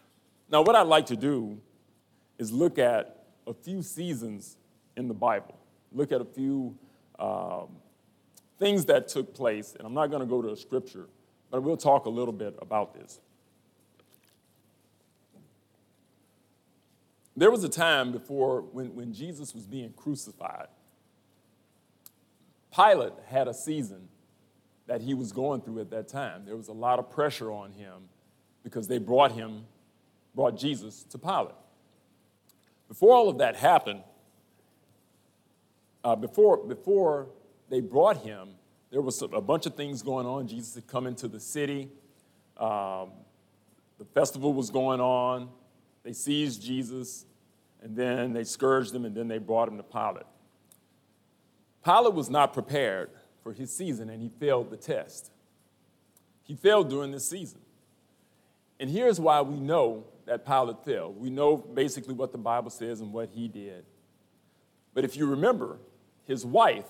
Now, 0.51 0.63
what 0.63 0.75
I'd 0.75 0.87
like 0.87 1.05
to 1.07 1.17
do 1.17 1.59
is 2.39 2.51
look 2.51 2.79
at 2.79 3.27
a 3.47 3.53
few 3.53 3.83
seasons 3.83 4.57
in 4.97 5.07
the 5.07 5.13
Bible. 5.13 5.59
Look 5.93 6.13
at 6.13 6.23
a 6.23 6.25
few 6.25 6.79
um, 7.19 7.69
things 8.59 8.87
that 8.87 9.09
took 9.09 9.35
place, 9.35 9.75
and 9.79 9.87
I'm 9.87 9.93
not 9.93 10.07
going 10.07 10.21
to 10.21 10.27
go 10.27 10.41
to 10.41 10.53
a 10.53 10.57
scripture, 10.57 11.11
but 11.51 11.63
we'll 11.63 11.77
talk 11.77 12.07
a 12.07 12.11
little 12.11 12.33
bit 12.33 12.57
about 12.63 12.95
this. 12.95 13.21
There 17.37 17.51
was 17.51 17.63
a 17.65 17.69
time 17.69 18.13
before 18.13 18.63
when, 18.63 18.95
when 18.95 19.13
Jesus 19.13 19.55
was 19.55 19.67
being 19.67 19.93
crucified. 19.93 20.69
Pilate 22.75 23.13
had 23.27 23.47
a 23.47 23.53
season 23.53 24.09
that 24.89 25.03
he 25.03 25.15
was 25.15 25.33
going 25.33 25.61
through 25.61 25.81
at 25.81 25.91
that 25.91 26.09
time. 26.09 26.45
There 26.45 26.57
was 26.57 26.69
a 26.69 26.73
lot 26.73 26.99
of 26.99 27.11
pressure 27.11 27.53
on 27.53 27.73
him 27.73 28.09
because 28.65 28.89
they 28.89 28.99
brought 28.99 29.33
him, 29.33 29.67
brought 30.35 30.59
Jesus 30.59 31.05
to 31.05 31.19
Pilate. 31.19 31.55
Before 32.89 33.15
all 33.15 33.29
of 33.29 33.39
that 33.39 33.55
happened, 33.55 34.01
uh, 36.03 36.17
before, 36.17 36.57
before 36.67 37.29
they 37.69 37.81
brought 37.81 38.23
him, 38.23 38.49
there 38.91 39.03
was 39.03 39.21
a 39.21 39.41
bunch 39.43 39.67
of 39.67 39.75
things 39.75 40.03
going 40.03 40.27
on. 40.27 40.49
Jesus 40.49 40.75
had 40.75 40.87
come 40.87 41.07
into 41.07 41.29
the 41.29 41.39
city. 41.39 41.91
Um, 42.57 43.11
the 43.99 44.07
festival 44.15 44.55
was 44.55 44.71
going 44.71 45.01
on. 45.01 45.51
They 46.03 46.15
seized 46.15 46.63
Jesus, 46.63 47.27
and 47.83 47.95
then 47.95 48.33
they 48.33 48.45
scourged 48.45 48.95
him, 48.95 49.05
and 49.05 49.15
then 49.15 49.29
they 49.29 49.37
brought 49.37 49.69
him 49.69 49.77
to 49.77 49.83
Pilate. 49.83 50.25
Pilate 51.85 52.15
was 52.15 52.31
not 52.31 52.55
prepared 52.55 53.11
for 53.49 53.55
his 53.55 53.75
season, 53.75 54.11
and 54.11 54.21
he 54.21 54.29
failed 54.29 54.69
the 54.69 54.77
test. 54.77 55.31
He 56.43 56.55
failed 56.55 56.91
during 56.91 57.13
this 57.13 57.27
season. 57.27 57.61
And 58.79 58.91
here's 58.91 59.19
why 59.19 59.41
we 59.41 59.59
know 59.59 60.05
that 60.27 60.45
Pilate 60.45 60.85
failed. 60.85 61.19
We 61.19 61.31
know 61.31 61.57
basically 61.57 62.13
what 62.13 62.31
the 62.31 62.37
Bible 62.37 62.69
says 62.69 63.01
and 63.01 63.11
what 63.11 63.31
he 63.31 63.49
did. 63.49 63.87
But 64.93 65.07
if 65.07 65.17
you 65.17 65.25
remember, 65.25 65.79
his 66.27 66.45
wife 66.45 66.85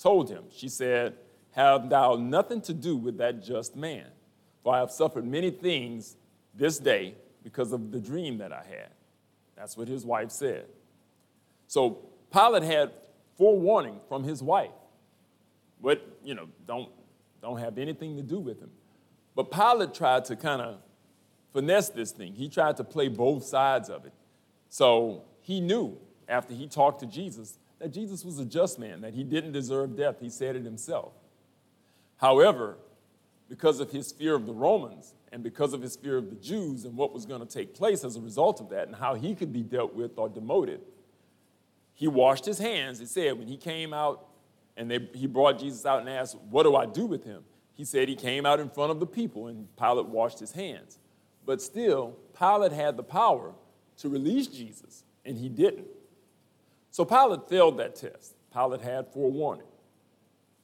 told 0.00 0.30
him, 0.30 0.44
she 0.52 0.68
said, 0.68 1.14
Have 1.56 1.90
thou 1.90 2.14
nothing 2.14 2.60
to 2.62 2.72
do 2.72 2.96
with 2.96 3.18
that 3.18 3.42
just 3.42 3.74
man, 3.74 4.06
for 4.62 4.76
I 4.76 4.78
have 4.78 4.92
suffered 4.92 5.26
many 5.26 5.50
things 5.50 6.16
this 6.54 6.78
day 6.78 7.16
because 7.42 7.72
of 7.72 7.90
the 7.90 7.98
dream 7.98 8.38
that 8.38 8.52
I 8.52 8.62
had. 8.62 8.90
That's 9.56 9.76
what 9.76 9.88
his 9.88 10.04
wife 10.04 10.30
said. 10.30 10.66
So 11.66 11.98
Pilate 12.32 12.62
had 12.62 12.92
forewarning 13.36 13.98
from 14.08 14.22
his 14.22 14.40
wife. 14.40 14.70
What, 15.80 16.06
you 16.24 16.34
know, 16.34 16.48
don't, 16.66 16.88
don't 17.42 17.58
have 17.58 17.78
anything 17.78 18.16
to 18.16 18.22
do 18.22 18.38
with 18.38 18.60
him. 18.60 18.70
But 19.34 19.50
Pilate 19.50 19.94
tried 19.94 20.24
to 20.26 20.36
kind 20.36 20.62
of 20.62 20.78
finesse 21.52 21.90
this 21.90 22.10
thing. 22.10 22.34
He 22.34 22.48
tried 22.48 22.76
to 22.78 22.84
play 22.84 23.08
both 23.08 23.44
sides 23.44 23.88
of 23.88 24.04
it. 24.06 24.12
So 24.68 25.22
he 25.40 25.60
knew 25.60 25.98
after 26.28 26.54
he 26.54 26.66
talked 26.66 27.00
to 27.00 27.06
Jesus 27.06 27.58
that 27.78 27.92
Jesus 27.92 28.24
was 28.24 28.38
a 28.38 28.44
just 28.44 28.78
man, 28.78 29.02
that 29.02 29.14
he 29.14 29.22
didn't 29.22 29.52
deserve 29.52 29.96
death. 29.96 30.16
He 30.20 30.30
said 30.30 30.56
it 30.56 30.64
himself. 30.64 31.12
However, 32.16 32.78
because 33.48 33.80
of 33.80 33.90
his 33.90 34.12
fear 34.12 34.34
of 34.34 34.46
the 34.46 34.52
Romans 34.52 35.14
and 35.30 35.42
because 35.42 35.72
of 35.72 35.82
his 35.82 35.96
fear 35.96 36.16
of 36.16 36.30
the 36.30 36.36
Jews 36.36 36.84
and 36.84 36.96
what 36.96 37.12
was 37.12 37.26
going 37.26 37.40
to 37.40 37.46
take 37.46 37.74
place 37.74 38.02
as 38.04 38.16
a 38.16 38.20
result 38.20 38.60
of 38.60 38.70
that 38.70 38.86
and 38.86 38.96
how 38.96 39.14
he 39.14 39.34
could 39.34 39.52
be 39.52 39.62
dealt 39.62 39.94
with 39.94 40.12
or 40.16 40.28
demoted, 40.28 40.80
he 41.94 42.08
washed 42.08 42.44
his 42.44 42.58
hands. 42.58 42.98
He 42.98 43.06
said 43.06 43.38
when 43.38 43.48
he 43.48 43.56
came 43.56 43.92
out 43.92 44.26
and 44.76 44.90
they, 44.90 45.08
he 45.14 45.26
brought 45.26 45.58
Jesus 45.58 45.84
out 45.86 46.00
and 46.00 46.08
asked, 46.08 46.36
What 46.50 46.64
do 46.64 46.76
I 46.76 46.86
do 46.86 47.06
with 47.06 47.24
him? 47.24 47.42
he 47.76 47.84
said 47.84 48.08
he 48.08 48.16
came 48.16 48.46
out 48.46 48.58
in 48.58 48.70
front 48.70 48.90
of 48.90 49.00
the 49.00 49.06
people 49.06 49.48
and 49.48 49.68
Pilate 49.76 50.06
washed 50.06 50.40
his 50.40 50.52
hands. 50.52 50.98
But 51.44 51.60
still, 51.60 52.16
Pilate 52.36 52.72
had 52.72 52.96
the 52.96 53.02
power 53.02 53.52
to 53.98 54.08
release 54.08 54.46
Jesus, 54.46 55.04
and 55.26 55.36
he 55.36 55.50
didn't. 55.50 55.86
So 56.90 57.04
Pilate 57.04 57.48
failed 57.48 57.76
that 57.78 57.94
test. 57.94 58.34
Pilate 58.52 58.80
had 58.80 59.12
forewarning. 59.12 59.66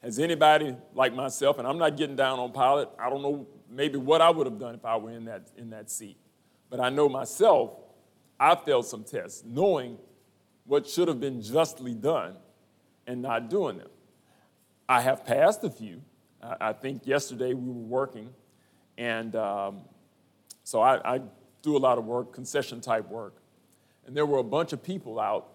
Has 0.03 0.19
anybody 0.19 0.75
like 0.95 1.15
myself, 1.15 1.59
and 1.59 1.69
I'm 1.69 1.79
not 1.79 1.99
getting 1.99 2.17
down 2.17 2.39
on 2.39 2.51
Pilate, 2.51 2.89
I 2.99 3.11
don't 3.11 3.23
know 3.23 3.47
maybe 3.71 3.99
what 3.99 4.23
I 4.23 4.31
would 4.31 4.47
have 4.47 4.59
done 4.59 4.75
if 4.75 4.85
I 4.85 4.97
were 4.97 5.11
in 5.11 5.27
that, 5.27 5.51
in 5.57 5.71
that 5.71 5.91
seat. 5.91 6.17
But 6.71 6.81
I 6.81 6.89
know 6.89 7.11
myself, 7.11 7.73
I 8.41 8.55
failed 8.55 8.87
some 8.87 9.05
tests, 9.05 9.45
knowing 9.47 9.99
what 10.65 10.89
should 10.89 11.09
have 11.09 11.21
been 11.21 11.43
justly 11.43 11.93
done 11.93 12.37
and 13.07 13.21
not 13.21 13.51
doing 13.51 13.77
them. 13.77 13.89
I 14.93 15.01
have 15.01 15.25
passed 15.25 15.65
a 15.65 15.71
few. 15.71 16.03
I, 16.43 16.75
think 16.75 17.07
yesterday 17.07 17.55
we 17.55 17.67
were 17.67 17.73
working, 17.73 18.29
and 18.99 19.35
um, 19.35 19.81
so 20.65 20.83
I, 20.83 21.15
I 21.15 21.21
do 21.63 21.79
a 21.79 21.79
lot 21.79 21.97
of 21.97 22.05
work, 22.05 22.35
concession 22.35 22.83
type 22.83 23.09
work. 23.09 23.37
And 24.05 24.15
there 24.15 24.27
were 24.27 24.37
a 24.37 24.45
bunch 24.45 24.75
of 24.75 24.83
people 24.83 25.19
out. 25.19 25.49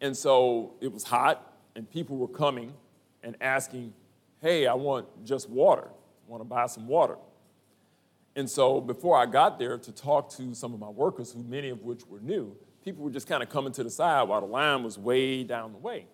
And 0.00 0.16
so 0.16 0.74
it 0.80 0.92
was 0.92 1.02
hot, 1.02 1.54
and 1.74 1.90
people 1.90 2.16
were 2.16 2.28
coming 2.28 2.72
and 3.24 3.34
asking, 3.40 3.94
Hey, 4.40 4.68
I 4.68 4.74
want 4.74 5.06
just 5.24 5.50
water. 5.50 5.88
I 5.88 6.30
want 6.30 6.42
to 6.42 6.48
buy 6.48 6.66
some 6.66 6.86
water. 6.86 7.16
And 8.36 8.48
so 8.48 8.80
before 8.80 9.18
I 9.18 9.26
got 9.26 9.58
there 9.58 9.76
to 9.76 9.90
talk 9.90 10.30
to 10.36 10.54
some 10.54 10.72
of 10.72 10.78
my 10.78 10.88
workers, 10.88 11.32
who 11.32 11.42
many 11.42 11.70
of 11.70 11.82
which 11.82 12.06
were 12.06 12.20
new, 12.20 12.54
people 12.84 13.02
were 13.02 13.10
just 13.10 13.26
kind 13.26 13.42
of 13.42 13.48
coming 13.48 13.72
to 13.72 13.82
the 13.82 13.90
side 13.90 14.28
while 14.28 14.40
the 14.40 14.46
line 14.46 14.84
was 14.84 15.00
way 15.00 15.42
down 15.42 15.72
the 15.72 15.78
way. 15.78 16.06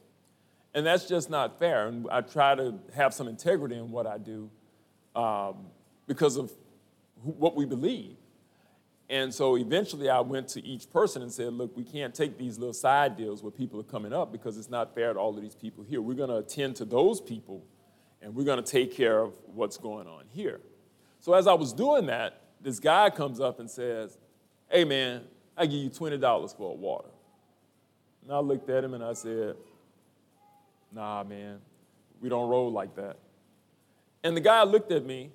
And 0.74 0.84
that's 0.86 1.06
just 1.06 1.30
not 1.30 1.58
fair. 1.58 1.86
And 1.86 2.06
I 2.10 2.20
try 2.20 2.54
to 2.54 2.74
have 2.94 3.14
some 3.14 3.26
integrity 3.26 3.76
in 3.76 3.90
what 3.90 4.06
I 4.06 4.18
do 4.18 4.50
um, 5.16 5.66
because 6.06 6.36
of 6.36 6.52
what 7.22 7.56
we 7.56 7.64
believe. 7.64 8.16
And 9.10 9.32
so 9.32 9.56
eventually 9.56 10.10
I 10.10 10.20
went 10.20 10.48
to 10.48 10.64
each 10.64 10.90
person 10.90 11.22
and 11.22 11.32
said, 11.32 11.52
look, 11.54 11.74
we 11.76 11.82
can't 11.82 12.14
take 12.14 12.36
these 12.36 12.58
little 12.58 12.74
side 12.74 13.16
deals 13.16 13.42
where 13.42 13.50
people 13.50 13.80
are 13.80 13.84
coming 13.84 14.12
up 14.12 14.30
because 14.30 14.58
it's 14.58 14.68
not 14.68 14.94
fair 14.94 15.14
to 15.14 15.18
all 15.18 15.34
of 15.34 15.40
these 15.40 15.54
people 15.54 15.82
here. 15.82 16.02
We're 16.02 16.14
going 16.14 16.28
to 16.28 16.36
attend 16.36 16.76
to 16.76 16.84
those 16.84 17.20
people 17.20 17.64
and 18.20 18.34
we're 18.34 18.44
going 18.44 18.62
to 18.62 18.70
take 18.70 18.94
care 18.94 19.20
of 19.20 19.34
what's 19.46 19.78
going 19.78 20.06
on 20.06 20.24
here. 20.28 20.60
So 21.20 21.32
as 21.32 21.46
I 21.46 21.54
was 21.54 21.72
doing 21.72 22.06
that, 22.06 22.42
this 22.60 22.78
guy 22.78 23.08
comes 23.08 23.40
up 23.40 23.60
and 23.60 23.70
says, 23.70 24.18
hey 24.68 24.84
man, 24.84 25.22
I 25.56 25.64
give 25.64 25.80
you 25.80 25.90
$20 25.90 26.56
for 26.56 26.72
a 26.72 26.74
water. 26.74 27.08
And 28.22 28.32
I 28.32 28.40
looked 28.40 28.68
at 28.68 28.84
him 28.84 28.92
and 28.92 29.02
I 29.02 29.14
said, 29.14 29.56
nah 30.92 31.22
man, 31.24 31.58
we 32.20 32.28
don't 32.28 32.48
roll 32.48 32.70
like 32.70 32.94
that. 32.96 33.16
And 34.22 34.36
the 34.36 34.40
guy 34.40 34.62
looked 34.64 34.92
at 34.92 35.04
me 35.04 35.30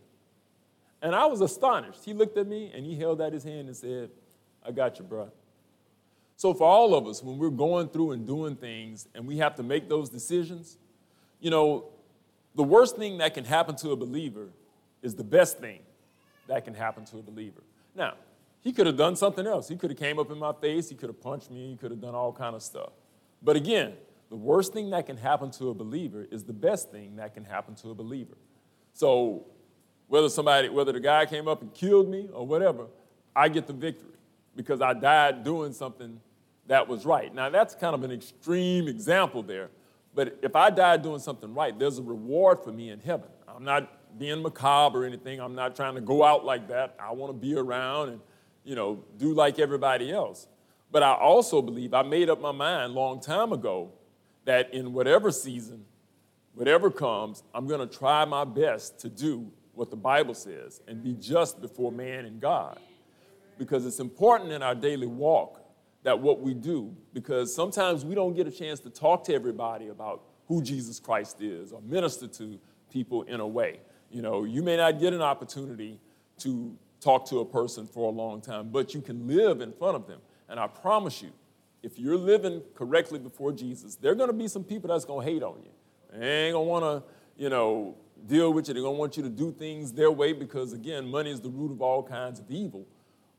and 1.01 1.15
I 1.15 1.25
was 1.25 1.41
astonished. 1.41 2.03
He 2.05 2.13
looked 2.13 2.37
at 2.37 2.47
me 2.47 2.71
and 2.73 2.85
he 2.85 2.95
held 2.95 3.21
out 3.21 3.33
his 3.33 3.43
hand 3.43 3.67
and 3.67 3.75
said, 3.75 4.09
I 4.65 4.71
got 4.71 4.99
you, 4.99 5.05
bro. 5.05 5.31
So, 6.35 6.53
for 6.53 6.67
all 6.67 6.95
of 6.95 7.07
us, 7.07 7.21
when 7.21 7.37
we're 7.37 7.49
going 7.49 7.89
through 7.89 8.11
and 8.11 8.25
doing 8.25 8.55
things 8.55 9.07
and 9.13 9.27
we 9.27 9.37
have 9.37 9.55
to 9.55 9.63
make 9.63 9.87
those 9.87 10.09
decisions, 10.09 10.77
you 11.39 11.49
know, 11.49 11.85
the 12.55 12.63
worst 12.63 12.97
thing 12.97 13.17
that 13.19 13.33
can 13.33 13.45
happen 13.45 13.75
to 13.77 13.91
a 13.91 13.95
believer 13.95 14.47
is 15.01 15.15
the 15.15 15.23
best 15.23 15.59
thing 15.59 15.79
that 16.47 16.65
can 16.65 16.73
happen 16.73 17.05
to 17.05 17.17
a 17.17 17.21
believer. 17.21 17.61
Now, 17.95 18.13
he 18.61 18.71
could 18.71 18.87
have 18.87 18.97
done 18.97 19.15
something 19.15 19.45
else. 19.45 19.67
He 19.67 19.75
could 19.75 19.89
have 19.89 19.99
came 19.99 20.19
up 20.19 20.31
in 20.31 20.39
my 20.39 20.53
face, 20.53 20.89
he 20.89 20.95
could 20.95 21.09
have 21.09 21.21
punched 21.21 21.51
me, 21.51 21.71
he 21.71 21.75
could 21.75 21.91
have 21.91 22.01
done 22.01 22.15
all 22.15 22.31
kind 22.31 22.55
of 22.55 22.63
stuff. 22.63 22.91
But 23.41 23.55
again, 23.55 23.93
the 24.33 24.37
worst 24.37 24.73
thing 24.73 24.89
that 24.89 25.05
can 25.05 25.15
happen 25.15 25.51
to 25.51 25.69
a 25.69 25.75
believer 25.75 26.25
is 26.31 26.43
the 26.43 26.53
best 26.53 26.89
thing 26.89 27.17
that 27.17 27.35
can 27.35 27.45
happen 27.45 27.75
to 27.75 27.91
a 27.91 27.93
believer. 27.93 28.33
So 28.93 29.45
whether 30.07 30.27
somebody, 30.27 30.69
whether 30.69 30.91
the 30.91 30.99
guy 30.99 31.27
came 31.27 31.47
up 31.47 31.61
and 31.61 31.71
killed 31.71 32.09
me 32.09 32.29
or 32.33 32.43
whatever, 32.43 32.87
I 33.35 33.47
get 33.47 33.67
the 33.67 33.73
victory 33.73 34.15
because 34.55 34.81
I 34.81 34.93
died 34.93 35.43
doing 35.43 35.71
something 35.71 36.19
that 36.65 36.87
was 36.87 37.05
right. 37.05 37.31
Now, 37.31 37.51
that's 37.51 37.75
kind 37.75 37.93
of 37.93 38.03
an 38.03 38.11
extreme 38.11 38.87
example 38.87 39.43
there, 39.43 39.69
but 40.15 40.39
if 40.41 40.55
I 40.55 40.71
died 40.71 41.03
doing 41.03 41.19
something 41.19 41.53
right, 41.53 41.77
there's 41.77 41.99
a 41.99 42.03
reward 42.03 42.63
for 42.63 42.71
me 42.71 42.89
in 42.89 43.01
heaven. 43.01 43.29
I'm 43.47 43.63
not 43.63 44.17
being 44.17 44.41
macabre 44.41 45.03
or 45.03 45.05
anything. 45.05 45.41
I'm 45.41 45.53
not 45.53 45.75
trying 45.75 45.93
to 45.93 46.01
go 46.01 46.23
out 46.23 46.43
like 46.43 46.69
that. 46.69 46.95
I 46.99 47.11
want 47.11 47.31
to 47.31 47.37
be 47.37 47.55
around 47.55 48.09
and, 48.09 48.19
you 48.63 48.73
know, 48.73 49.03
do 49.19 49.35
like 49.35 49.59
everybody 49.59 50.11
else. 50.11 50.47
But 50.89 51.03
I 51.03 51.13
also 51.13 51.61
believe 51.61 51.93
I 51.93 52.01
made 52.01 52.31
up 52.31 52.41
my 52.41 52.51
mind 52.51 52.93
long 52.93 53.21
time 53.21 53.53
ago 53.53 53.91
that 54.45 54.73
in 54.73 54.93
whatever 54.93 55.31
season, 55.31 55.85
whatever 56.53 56.91
comes, 56.91 57.43
I'm 57.53 57.67
going 57.67 57.87
to 57.87 57.97
try 57.97 58.25
my 58.25 58.43
best 58.43 58.99
to 58.99 59.09
do 59.09 59.51
what 59.73 59.89
the 59.89 59.95
Bible 59.95 60.33
says 60.33 60.81
and 60.87 61.03
be 61.03 61.13
just 61.13 61.61
before 61.61 61.91
man 61.91 62.25
and 62.25 62.39
God. 62.39 62.79
Because 63.57 63.85
it's 63.85 63.99
important 63.99 64.51
in 64.51 64.61
our 64.61 64.75
daily 64.75 65.07
walk 65.07 65.59
that 66.03 66.19
what 66.19 66.41
we 66.41 66.53
do, 66.53 66.95
because 67.13 67.53
sometimes 67.53 68.03
we 68.03 68.13
don't 68.13 68.35
get 68.35 68.45
a 68.45 68.51
chance 68.51 68.79
to 68.81 68.89
talk 68.89 69.23
to 69.25 69.33
everybody 69.33 69.87
about 69.87 70.23
who 70.47 70.61
Jesus 70.61 70.99
Christ 70.99 71.41
is 71.41 71.71
or 71.71 71.81
minister 71.81 72.27
to 72.27 72.59
people 72.91 73.23
in 73.23 73.39
a 73.39 73.47
way. 73.47 73.79
You 74.11 74.21
know, 74.21 74.43
you 74.43 74.61
may 74.61 74.77
not 74.77 74.99
get 74.99 75.13
an 75.13 75.21
opportunity 75.21 75.99
to 76.39 76.77
talk 76.99 77.25
to 77.29 77.39
a 77.39 77.45
person 77.45 77.87
for 77.87 78.09
a 78.09 78.13
long 78.13 78.41
time, 78.41 78.69
but 78.69 78.93
you 78.93 79.01
can 79.01 79.27
live 79.27 79.61
in 79.61 79.71
front 79.71 79.95
of 79.95 80.07
them. 80.07 80.19
And 80.49 80.59
I 80.59 80.67
promise 80.67 81.21
you, 81.21 81.31
if 81.83 81.99
you're 81.99 82.17
living 82.17 82.61
correctly 82.73 83.19
before 83.19 83.51
Jesus, 83.51 83.95
there 83.95 84.13
are 84.13 84.15
going 84.15 84.29
to 84.29 84.35
be 84.35 84.47
some 84.47 84.63
people 84.63 84.87
that's 84.87 85.05
going 85.05 85.25
to 85.25 85.31
hate 85.31 85.43
on 85.43 85.57
you. 85.63 85.71
They 86.17 86.45
ain't 86.45 86.53
going 86.53 86.65
to 86.65 86.69
want 86.69 86.83
to, 87.05 87.41
you 87.41 87.49
know, 87.49 87.95
deal 88.25 88.53
with 88.53 88.69
you. 88.69 88.73
They're 88.73 88.83
going 88.83 88.95
to 88.95 88.99
want 88.99 89.17
you 89.17 89.23
to 89.23 89.29
do 89.29 89.51
things 89.51 89.91
their 89.91 90.09
way 90.09 90.31
because, 90.31 90.71
again, 90.71 91.11
money 91.11 91.29
is 91.29 91.41
the 91.41 91.49
root 91.49 91.71
of 91.71 91.81
all 91.81 92.01
kinds 92.01 92.39
of 92.39 92.49
evil. 92.49 92.87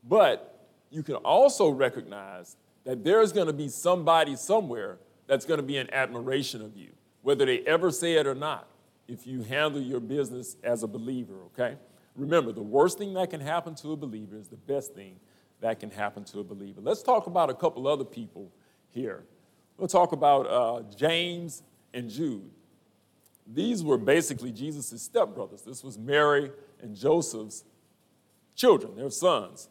But 0.03 0.69
you 0.91 1.01
can 1.01 1.15
also 1.15 1.69
recognize 1.69 2.55
that 2.83 3.03
there's 3.03 3.33
going 3.33 3.47
to 3.47 3.53
be 3.53 3.67
somebody 3.67 4.35
somewhere 4.35 4.99
that's 5.25 5.45
going 5.45 5.59
to 5.59 5.65
be 5.65 5.77
in 5.77 5.91
admiration 5.91 6.61
of 6.61 6.77
you, 6.77 6.91
whether 7.23 7.45
they 7.45 7.61
ever 7.61 7.89
say 7.89 8.13
it 8.13 8.27
or 8.27 8.35
not, 8.35 8.67
if 9.07 9.25
you 9.25 9.41
handle 9.41 9.81
your 9.81 9.99
business 9.99 10.55
as 10.63 10.83
a 10.83 10.87
believer, 10.87 11.33
okay? 11.47 11.77
Remember, 12.15 12.51
the 12.51 12.61
worst 12.61 12.99
thing 12.99 13.13
that 13.15 13.31
can 13.31 13.41
happen 13.41 13.73
to 13.75 13.91
a 13.91 13.97
believer 13.97 14.37
is 14.37 14.47
the 14.47 14.55
best 14.55 14.93
thing 14.93 15.19
that 15.65 15.79
can 15.79 15.89
happen 15.89 16.23
to 16.23 16.41
a 16.41 16.43
believer. 16.43 16.79
Let's 16.79 17.01
talk 17.01 17.25
about 17.25 17.49
a 17.49 17.53
couple 17.55 17.87
other 17.87 18.03
people 18.03 18.51
here. 18.91 19.23
We'll 19.79 19.87
talk 19.87 20.11
about 20.11 20.45
uh, 20.45 20.83
James 20.95 21.63
and 21.91 22.07
Jude. 22.07 22.51
These 23.51 23.83
were 23.83 23.97
basically 23.97 24.51
Jesus' 24.51 25.09
stepbrothers. 25.09 25.65
This 25.65 25.83
was 25.83 25.97
Mary 25.97 26.51
and 26.83 26.95
Joseph's 26.95 27.63
children, 28.55 28.95
their 28.95 29.09
sons. 29.09 29.69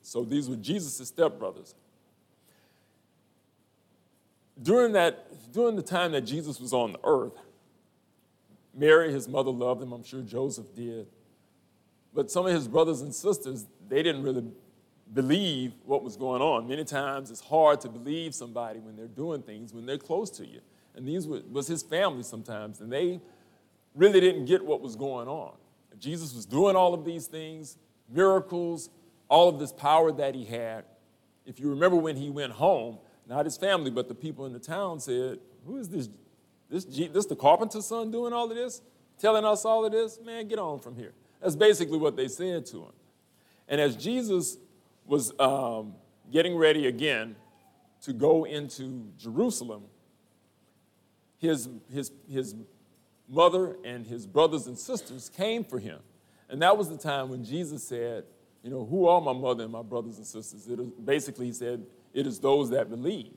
So 0.00 0.24
these 0.24 0.48
were 0.48 0.56
Jesus' 0.56 1.12
stepbrothers. 1.12 1.74
During, 4.62 4.94
that, 4.94 5.52
during 5.52 5.76
the 5.76 5.82
time 5.82 6.12
that 6.12 6.22
Jesus 6.22 6.58
was 6.58 6.72
on 6.72 6.92
the 6.92 7.00
earth, 7.04 7.38
Mary, 8.74 9.12
his 9.12 9.28
mother, 9.28 9.50
loved 9.50 9.82
him. 9.82 9.92
I'm 9.92 10.02
sure 10.02 10.22
Joseph 10.22 10.74
did. 10.74 11.06
But 12.14 12.30
some 12.30 12.46
of 12.46 12.54
his 12.54 12.66
brothers 12.66 13.02
and 13.02 13.14
sisters, 13.14 13.66
they 13.86 14.02
didn't 14.02 14.22
really 14.22 14.44
believe 15.12 15.72
what 15.84 16.02
was 16.02 16.16
going 16.16 16.42
on. 16.42 16.66
Many 16.66 16.84
times 16.84 17.30
it's 17.30 17.40
hard 17.40 17.80
to 17.82 17.88
believe 17.88 18.34
somebody 18.34 18.80
when 18.80 18.96
they're 18.96 19.06
doing 19.06 19.42
things 19.42 19.72
when 19.72 19.86
they're 19.86 19.98
close 19.98 20.30
to 20.30 20.46
you 20.46 20.60
and 20.96 21.06
these 21.06 21.28
were, 21.28 21.42
was 21.52 21.68
his 21.68 21.82
family 21.82 22.22
sometimes, 22.22 22.80
and 22.80 22.90
they 22.90 23.20
really 23.94 24.18
didn't 24.18 24.46
get 24.46 24.64
what 24.64 24.80
was 24.80 24.96
going 24.96 25.28
on. 25.28 25.52
Jesus 25.98 26.34
was 26.34 26.44
doing 26.44 26.74
all 26.74 26.94
of 26.94 27.04
these 27.04 27.26
things, 27.26 27.76
miracles, 28.08 28.90
all 29.28 29.48
of 29.48 29.58
this 29.58 29.72
power 29.72 30.10
that 30.12 30.34
he 30.34 30.44
had. 30.44 30.84
If 31.44 31.60
you 31.60 31.70
remember 31.70 31.96
when 31.96 32.16
he 32.16 32.30
went 32.30 32.52
home, 32.52 32.98
not 33.28 33.44
his 33.44 33.56
family, 33.56 33.90
but 33.90 34.08
the 34.08 34.14
people 34.14 34.46
in 34.46 34.52
the 34.52 34.58
town 34.58 35.00
said, 35.00 35.38
Who 35.66 35.76
is 35.76 35.88
this? 35.88 36.08
This, 36.68 36.84
this 36.84 37.26
the 37.26 37.36
carpenter's 37.36 37.86
son 37.86 38.10
doing 38.10 38.32
all 38.32 38.50
of 38.50 38.56
this? 38.56 38.82
Telling 39.18 39.44
us 39.44 39.64
all 39.64 39.84
of 39.84 39.92
this? 39.92 40.18
Man, 40.24 40.48
get 40.48 40.58
on 40.58 40.80
from 40.80 40.96
here. 40.96 41.12
That's 41.40 41.56
basically 41.56 41.98
what 41.98 42.16
they 42.16 42.28
said 42.28 42.66
to 42.66 42.78
him. 42.78 42.92
And 43.68 43.80
as 43.80 43.96
Jesus 43.96 44.58
was 45.06 45.32
um, 45.38 45.94
getting 46.32 46.56
ready 46.56 46.86
again 46.86 47.36
to 48.02 48.12
go 48.12 48.44
into 48.44 49.10
Jerusalem, 49.18 49.84
his, 51.38 51.68
his, 51.92 52.12
his 52.30 52.54
mother 53.28 53.76
and 53.84 54.06
his 54.06 54.26
brothers 54.26 54.66
and 54.66 54.78
sisters 54.78 55.28
came 55.28 55.64
for 55.64 55.78
him. 55.78 56.00
And 56.48 56.62
that 56.62 56.76
was 56.76 56.88
the 56.88 56.96
time 56.96 57.28
when 57.28 57.44
Jesus 57.44 57.82
said, 57.82 58.24
You 58.62 58.70
know, 58.70 58.84
who 58.84 59.08
are 59.08 59.20
my 59.20 59.32
mother 59.32 59.64
and 59.64 59.72
my 59.72 59.82
brothers 59.82 60.18
and 60.18 60.26
sisters? 60.26 60.66
It 60.68 60.78
is, 60.78 60.88
basically, 61.04 61.46
he 61.46 61.52
said, 61.52 61.84
It 62.14 62.26
is 62.26 62.38
those 62.38 62.70
that 62.70 62.88
believe. 62.88 63.32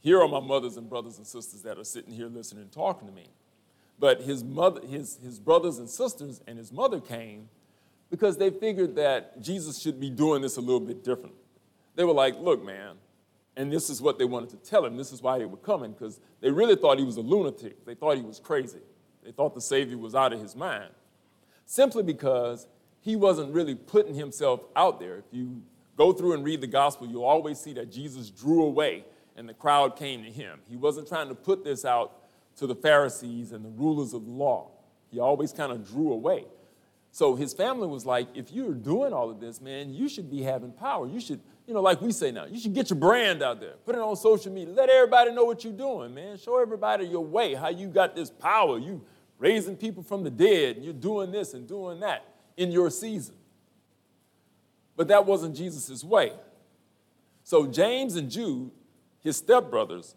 Here 0.00 0.20
are 0.20 0.28
my 0.28 0.40
mothers 0.40 0.76
and 0.76 0.88
brothers 0.88 1.18
and 1.18 1.26
sisters 1.26 1.62
that 1.62 1.78
are 1.78 1.84
sitting 1.84 2.14
here 2.14 2.28
listening 2.28 2.62
and 2.62 2.72
talking 2.72 3.08
to 3.08 3.14
me. 3.14 3.28
But 3.98 4.22
his, 4.22 4.44
mother, 4.44 4.80
his, 4.86 5.18
his 5.22 5.38
brothers 5.38 5.78
and 5.78 5.88
sisters 5.88 6.40
and 6.46 6.58
his 6.58 6.70
mother 6.70 7.00
came 7.00 7.48
because 8.10 8.36
they 8.36 8.50
figured 8.50 8.96
that 8.96 9.40
Jesus 9.40 9.80
should 9.80 10.00
be 10.00 10.10
doing 10.10 10.42
this 10.42 10.56
a 10.56 10.60
little 10.60 10.80
bit 10.80 11.02
different. 11.04 11.34
They 11.94 12.04
were 12.04 12.12
like, 12.12 12.38
Look, 12.38 12.64
man, 12.64 12.96
and 13.56 13.72
this 13.72 13.90
is 13.90 14.00
what 14.02 14.18
they 14.18 14.24
wanted 14.24 14.50
to 14.50 14.56
tell 14.58 14.84
him. 14.84 14.96
This 14.96 15.12
is 15.12 15.22
why 15.22 15.38
they 15.38 15.46
were 15.46 15.56
coming, 15.56 15.92
because 15.92 16.20
they 16.40 16.50
really 16.50 16.76
thought 16.76 16.98
he 16.98 17.04
was 17.04 17.16
a 17.16 17.22
lunatic. 17.22 17.84
They 17.84 17.94
thought 17.94 18.16
he 18.16 18.22
was 18.22 18.38
crazy. 18.38 18.80
They 19.24 19.32
thought 19.32 19.54
the 19.54 19.60
Savior 19.60 19.98
was 19.98 20.14
out 20.14 20.32
of 20.32 20.40
his 20.40 20.54
mind. 20.54 20.90
simply 21.64 22.04
because 22.04 22.68
he 23.00 23.16
wasn't 23.16 23.52
really 23.52 23.74
putting 23.74 24.14
himself 24.14 24.60
out 24.76 25.00
there. 25.00 25.18
If 25.18 25.24
you 25.32 25.62
go 25.96 26.12
through 26.12 26.34
and 26.34 26.44
read 26.44 26.60
the 26.60 26.66
gospel, 26.66 27.06
you'll 27.08 27.24
always 27.24 27.58
see 27.58 27.72
that 27.74 27.90
Jesus 27.90 28.30
drew 28.30 28.64
away 28.64 29.04
and 29.36 29.48
the 29.48 29.54
crowd 29.54 29.96
came 29.96 30.24
to 30.24 30.30
him. 30.30 30.60
He 30.68 30.76
wasn't 30.76 31.08
trying 31.08 31.28
to 31.28 31.34
put 31.34 31.64
this 31.64 31.84
out 31.84 32.12
to 32.56 32.66
the 32.66 32.74
Pharisees 32.74 33.52
and 33.52 33.64
the 33.64 33.70
rulers 33.70 34.14
of 34.14 34.24
the 34.24 34.30
law. 34.30 34.70
He 35.10 35.20
always 35.20 35.52
kind 35.52 35.72
of 35.72 35.86
drew 35.86 36.12
away. 36.12 36.44
So 37.16 37.34
his 37.34 37.54
family 37.54 37.86
was 37.86 38.04
like, 38.04 38.28
if 38.34 38.52
you're 38.52 38.74
doing 38.74 39.14
all 39.14 39.30
of 39.30 39.40
this, 39.40 39.62
man, 39.62 39.94
you 39.94 40.06
should 40.06 40.30
be 40.30 40.42
having 40.42 40.70
power. 40.70 41.08
You 41.08 41.18
should, 41.18 41.40
you 41.66 41.72
know, 41.72 41.80
like 41.80 42.02
we 42.02 42.12
say 42.12 42.30
now, 42.30 42.44
you 42.44 42.60
should 42.60 42.74
get 42.74 42.90
your 42.90 42.98
brand 42.98 43.42
out 43.42 43.58
there, 43.58 43.72
put 43.86 43.94
it 43.94 44.02
on 44.02 44.14
social 44.16 44.52
media, 44.52 44.74
let 44.74 44.90
everybody 44.90 45.32
know 45.32 45.44
what 45.44 45.64
you're 45.64 45.72
doing, 45.72 46.12
man. 46.12 46.36
Show 46.36 46.60
everybody 46.60 47.06
your 47.06 47.24
way, 47.24 47.54
how 47.54 47.70
you 47.70 47.88
got 47.88 48.14
this 48.14 48.28
power. 48.28 48.78
You 48.78 49.02
raising 49.38 49.76
people 49.76 50.02
from 50.02 50.24
the 50.24 50.30
dead, 50.30 50.76
and 50.76 50.84
you're 50.84 50.92
doing 50.92 51.32
this 51.32 51.54
and 51.54 51.66
doing 51.66 52.00
that 52.00 52.22
in 52.58 52.70
your 52.70 52.90
season. 52.90 53.36
But 54.94 55.08
that 55.08 55.24
wasn't 55.24 55.56
Jesus' 55.56 56.04
way. 56.04 56.34
So 57.44 57.66
James 57.66 58.16
and 58.16 58.30
Jude, 58.30 58.72
his 59.22 59.40
stepbrothers, 59.40 60.16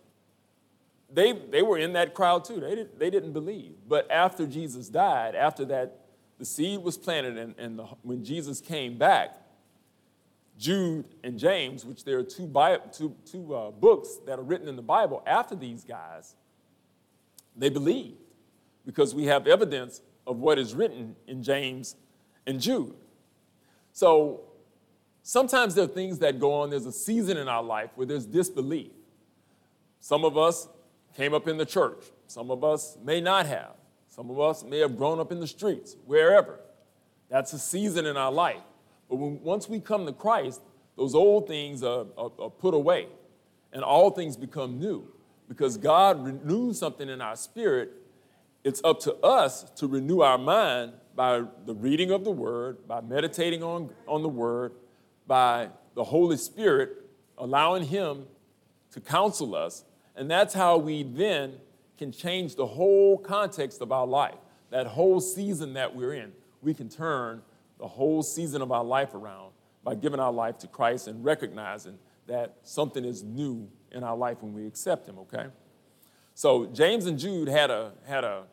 they, 1.09 1.31
they 1.31 1.61
were 1.61 1.77
in 1.77 1.93
that 1.93 2.13
crowd 2.13 2.43
too. 2.43 2.59
They, 2.59 2.75
did, 2.75 2.99
they 2.99 3.09
didn't 3.09 3.31
believe. 3.31 3.75
But 3.87 4.11
after 4.11 4.45
Jesus 4.45 4.89
died, 4.89 5.33
after 5.33 5.63
that, 5.63 5.95
the 6.39 6.45
seed 6.45 6.81
was 6.81 6.97
planted, 6.97 7.37
and, 7.37 7.53
and 7.59 7.77
the, 7.77 7.83
when 8.01 8.23
Jesus 8.23 8.61
came 8.61 8.97
back, 8.97 9.35
Jude 10.57 11.05
and 11.23 11.37
James, 11.37 11.85
which 11.85 12.03
there 12.03 12.17
are 12.17 12.23
two, 12.23 12.51
two, 12.91 13.15
two 13.29 13.53
uh, 13.55 13.71
books 13.71 14.17
that 14.25 14.39
are 14.39 14.43
written 14.43 14.67
in 14.67 14.75
the 14.75 14.81
Bible 14.81 15.21
after 15.27 15.55
these 15.55 15.83
guys, 15.83 16.35
they 17.55 17.69
believed 17.69 18.17
because 18.85 19.13
we 19.13 19.25
have 19.25 19.47
evidence 19.47 20.01
of 20.25 20.37
what 20.39 20.57
is 20.57 20.73
written 20.73 21.15
in 21.27 21.43
James 21.43 21.95
and 22.47 22.59
Jude. 22.59 22.95
So 23.91 24.41
sometimes 25.23 25.75
there 25.75 25.85
are 25.85 25.87
things 25.87 26.19
that 26.19 26.39
go 26.39 26.53
on. 26.53 26.69
There's 26.69 26.85
a 26.85 26.91
season 26.91 27.37
in 27.37 27.47
our 27.47 27.63
life 27.63 27.91
where 27.95 28.07
there's 28.07 28.25
disbelief. 28.25 28.91
Some 29.99 30.23
of 30.23 30.37
us 30.37 30.69
came 31.15 31.33
up 31.33 31.47
in 31.47 31.57
the 31.57 31.65
church, 31.65 32.03
some 32.27 32.49
of 32.51 32.63
us 32.63 32.97
may 33.03 33.19
not 33.19 33.45
have. 33.45 33.78
Some 34.19 34.29
of 34.31 34.39
us 34.41 34.65
may 34.65 34.79
have 34.79 34.97
grown 34.97 35.21
up 35.21 35.31
in 35.31 35.39
the 35.39 35.47
streets, 35.47 35.95
wherever. 36.05 36.59
That's 37.29 37.53
a 37.53 37.57
season 37.57 38.05
in 38.05 38.17
our 38.17 38.33
life. 38.33 38.59
But 39.07 39.15
when, 39.15 39.41
once 39.41 39.69
we 39.69 39.79
come 39.79 40.05
to 40.07 40.11
Christ, 40.11 40.59
those 40.97 41.15
old 41.15 41.47
things 41.47 41.83
are, 41.83 42.05
are, 42.17 42.29
are 42.37 42.49
put 42.49 42.73
away 42.73 43.07
and 43.71 43.81
all 43.81 44.09
things 44.11 44.35
become 44.35 44.77
new 44.77 45.07
because 45.47 45.77
God 45.77 46.21
renews 46.21 46.77
something 46.77 47.07
in 47.07 47.21
our 47.21 47.37
spirit 47.37 47.93
it's 48.65 48.81
up 48.83 48.99
to 49.03 49.15
us 49.23 49.71
to 49.77 49.87
renew 49.87 50.19
our 50.19 50.37
mind 50.37 50.91
by 51.15 51.43
the 51.65 51.73
reading 51.73 52.11
of 52.11 52.25
the 52.25 52.31
Word, 52.31 52.85
by 52.89 52.99
meditating 52.99 53.63
on, 53.63 53.89
on 54.05 54.21
the 54.21 54.27
Word, 54.27 54.73
by 55.27 55.69
the 55.95 56.03
Holy 56.03 56.35
Spirit 56.35 57.05
allowing 57.37 57.83
Him 57.85 58.25
to 58.91 58.99
counsel 58.99 59.55
us. 59.55 59.85
And 60.17 60.29
that's 60.29 60.53
how 60.53 60.75
we 60.75 61.03
then 61.03 61.53
can 61.99 62.11
change 62.13 62.55
the 62.55 62.65
whole 62.65 63.17
context 63.17 63.81
of 63.81 63.91
our 63.91 64.07
life. 64.07 64.37
That 64.71 64.87
whole 64.87 65.19
season 65.19 65.73
that 65.73 65.93
we're 65.93 66.13
in, 66.13 66.31
we 66.61 66.73
can 66.73 66.87
turn 66.87 67.41
the 67.77 67.87
whole 67.87 68.23
season 68.23 68.61
of 68.61 68.71
our 68.71 68.83
life 68.83 69.13
around 69.13 69.51
by 69.83 69.95
giving 69.95 70.19
our 70.19 70.31
life 70.31 70.57
to 70.59 70.67
Christ 70.67 71.07
and 71.07 71.23
recognizing 71.23 71.99
that 72.27 72.55
something 72.63 73.03
is 73.03 73.21
new 73.21 73.69
in 73.91 74.03
our 74.03 74.15
life 74.15 74.37
when 74.41 74.53
we 74.53 74.65
accept 74.65 75.07
Him, 75.07 75.19
okay? 75.19 75.47
So 76.35 76.67
James 76.67 77.05
and 77.05 77.19
Jude 77.19 77.49
had 77.49 77.69
a, 77.69 77.91
had 78.07 78.23
a, 78.23 78.43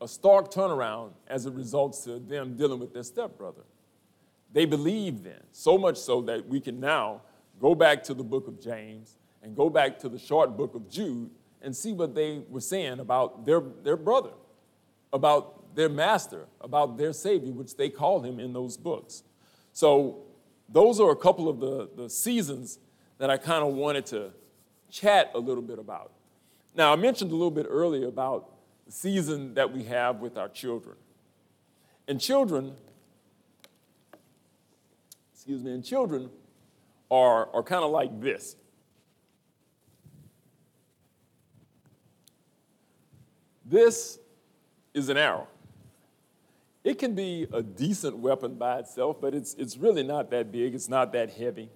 a 0.00 0.06
stark 0.06 0.52
turnaround 0.52 1.12
as 1.26 1.46
a 1.46 1.50
result 1.50 1.98
to 2.04 2.20
them 2.20 2.56
dealing 2.56 2.78
with 2.78 2.92
their 2.92 3.02
stepbrother. 3.02 3.62
They 4.52 4.66
believed 4.66 5.24
then, 5.24 5.42
so 5.50 5.78
much 5.78 5.96
so 5.96 6.20
that 6.22 6.46
we 6.46 6.60
can 6.60 6.78
now 6.78 7.22
go 7.60 7.74
back 7.74 8.04
to 8.04 8.14
the 8.14 8.22
book 8.22 8.46
of 8.46 8.60
James 8.60 9.16
and 9.42 9.56
go 9.56 9.68
back 9.68 9.98
to 10.00 10.08
the 10.08 10.18
short 10.18 10.56
book 10.56 10.74
of 10.76 10.88
Jude 10.88 11.30
and 11.62 11.74
see 11.74 11.92
what 11.92 12.14
they 12.14 12.42
were 12.48 12.60
saying 12.60 13.00
about 13.00 13.44
their, 13.44 13.60
their 13.60 13.96
brother, 13.96 14.30
about 15.12 15.74
their 15.74 15.88
master, 15.88 16.46
about 16.60 16.96
their 16.96 17.12
Savior, 17.12 17.52
which 17.52 17.76
they 17.76 17.88
called 17.88 18.24
him 18.24 18.40
in 18.40 18.52
those 18.52 18.76
books. 18.76 19.22
So, 19.72 20.24
those 20.68 21.00
are 21.00 21.10
a 21.10 21.16
couple 21.16 21.48
of 21.48 21.60
the, 21.60 21.88
the 21.96 22.10
seasons 22.10 22.78
that 23.18 23.30
I 23.30 23.36
kind 23.38 23.64
of 23.66 23.72
wanted 23.74 24.04
to 24.06 24.32
chat 24.90 25.30
a 25.34 25.38
little 25.38 25.62
bit 25.62 25.78
about. 25.78 26.12
Now, 26.74 26.92
I 26.92 26.96
mentioned 26.96 27.32
a 27.32 27.34
little 27.34 27.50
bit 27.50 27.66
earlier 27.68 28.06
about 28.06 28.50
the 28.86 28.92
season 28.92 29.54
that 29.54 29.72
we 29.72 29.84
have 29.84 30.20
with 30.20 30.36
our 30.36 30.48
children. 30.48 30.96
And 32.06 32.20
children, 32.20 32.74
excuse 35.32 35.62
me, 35.62 35.72
and 35.72 35.84
children 35.84 36.30
are, 37.10 37.48
are 37.54 37.62
kind 37.62 37.84
of 37.84 37.90
like 37.90 38.20
this. 38.20 38.56
This 43.68 44.18
is 44.94 45.08
an 45.10 45.18
arrow. 45.18 45.46
It 46.84 46.98
can 46.98 47.14
be 47.14 47.46
a 47.52 47.62
decent 47.62 48.16
weapon 48.16 48.54
by 48.54 48.78
itself, 48.78 49.20
but 49.20 49.34
it's, 49.34 49.54
it's 49.54 49.76
really 49.76 50.02
not 50.02 50.30
that 50.30 50.50
big. 50.50 50.74
It's 50.74 50.88
not 50.88 51.12
that 51.12 51.30
heavy. 51.30 51.68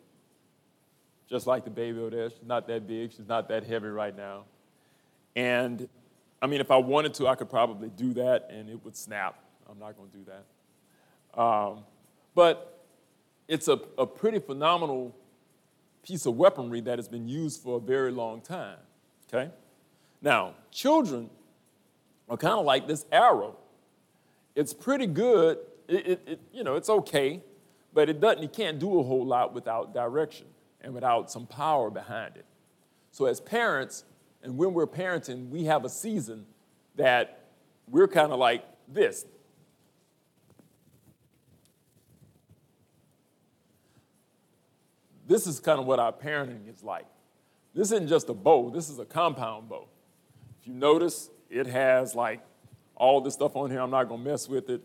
Just 1.28 1.46
like 1.46 1.64
the 1.64 1.70
baby 1.70 1.98
over 1.98 2.10
there, 2.10 2.30
she's 2.30 2.46
not 2.46 2.66
that 2.68 2.86
big. 2.86 3.12
She's 3.12 3.28
not 3.28 3.48
that 3.48 3.64
heavy 3.64 3.88
right 3.88 4.16
now. 4.16 4.44
And 5.36 5.88
I 6.40 6.46
mean, 6.46 6.60
if 6.60 6.70
I 6.70 6.76
wanted 6.76 7.14
to, 7.14 7.28
I 7.28 7.34
could 7.34 7.50
probably 7.50 7.90
do 7.90 8.14
that 8.14 8.48
and 8.50 8.70
it 8.70 8.82
would 8.84 8.96
snap. 8.96 9.38
I'm 9.70 9.78
not 9.78 9.96
going 9.96 10.10
to 10.10 10.16
do 10.16 10.24
that. 10.24 11.40
Um, 11.40 11.84
but 12.34 12.86
it's 13.48 13.68
a, 13.68 13.78
a 13.98 14.06
pretty 14.06 14.38
phenomenal 14.38 15.14
piece 16.02 16.26
of 16.26 16.36
weaponry 16.36 16.80
that 16.80 16.98
has 16.98 17.08
been 17.08 17.28
used 17.28 17.62
for 17.62 17.76
a 17.76 17.80
very 17.80 18.12
long 18.12 18.40
time. 18.40 18.78
Okay? 19.32 19.50
Now, 20.20 20.54
children 20.70 21.30
are 22.32 22.36
kind 22.38 22.58
of 22.58 22.64
like 22.64 22.88
this 22.88 23.04
arrow. 23.12 23.58
It's 24.54 24.72
pretty 24.72 25.06
good. 25.06 25.58
It, 25.86 26.06
it, 26.06 26.22
it, 26.26 26.40
you 26.50 26.64
know, 26.64 26.76
it's 26.76 26.88
okay, 26.88 27.42
but 27.92 28.08
it 28.08 28.22
doesn't. 28.22 28.42
You 28.42 28.48
can't 28.48 28.78
do 28.78 28.98
a 28.98 29.02
whole 29.02 29.26
lot 29.26 29.52
without 29.52 29.92
direction 29.92 30.46
and 30.80 30.94
without 30.94 31.30
some 31.30 31.46
power 31.46 31.90
behind 31.90 32.36
it. 32.36 32.46
So, 33.10 33.26
as 33.26 33.38
parents, 33.38 34.04
and 34.42 34.56
when 34.56 34.72
we're 34.72 34.86
parenting, 34.86 35.50
we 35.50 35.64
have 35.64 35.84
a 35.84 35.90
season 35.90 36.46
that 36.96 37.48
we're 37.86 38.08
kind 38.08 38.32
of 38.32 38.38
like 38.38 38.64
this. 38.88 39.26
This 45.26 45.46
is 45.46 45.60
kind 45.60 45.78
of 45.78 45.84
what 45.84 45.98
our 45.98 46.12
parenting 46.12 46.66
is 46.74 46.82
like. 46.82 47.04
This 47.74 47.92
isn't 47.92 48.08
just 48.08 48.30
a 48.30 48.34
bow, 48.34 48.70
this 48.70 48.88
is 48.88 48.98
a 48.98 49.04
compound 49.04 49.68
bow. 49.68 49.86
If 50.62 50.66
you 50.66 50.72
notice, 50.72 51.28
it 51.52 51.66
has 51.66 52.14
like 52.14 52.40
all 52.96 53.20
this 53.20 53.34
stuff 53.34 53.54
on 53.56 53.70
here. 53.70 53.80
I'm 53.80 53.90
not 53.90 54.08
to 54.08 54.16
mess 54.16 54.48
with 54.48 54.70
it 54.70 54.80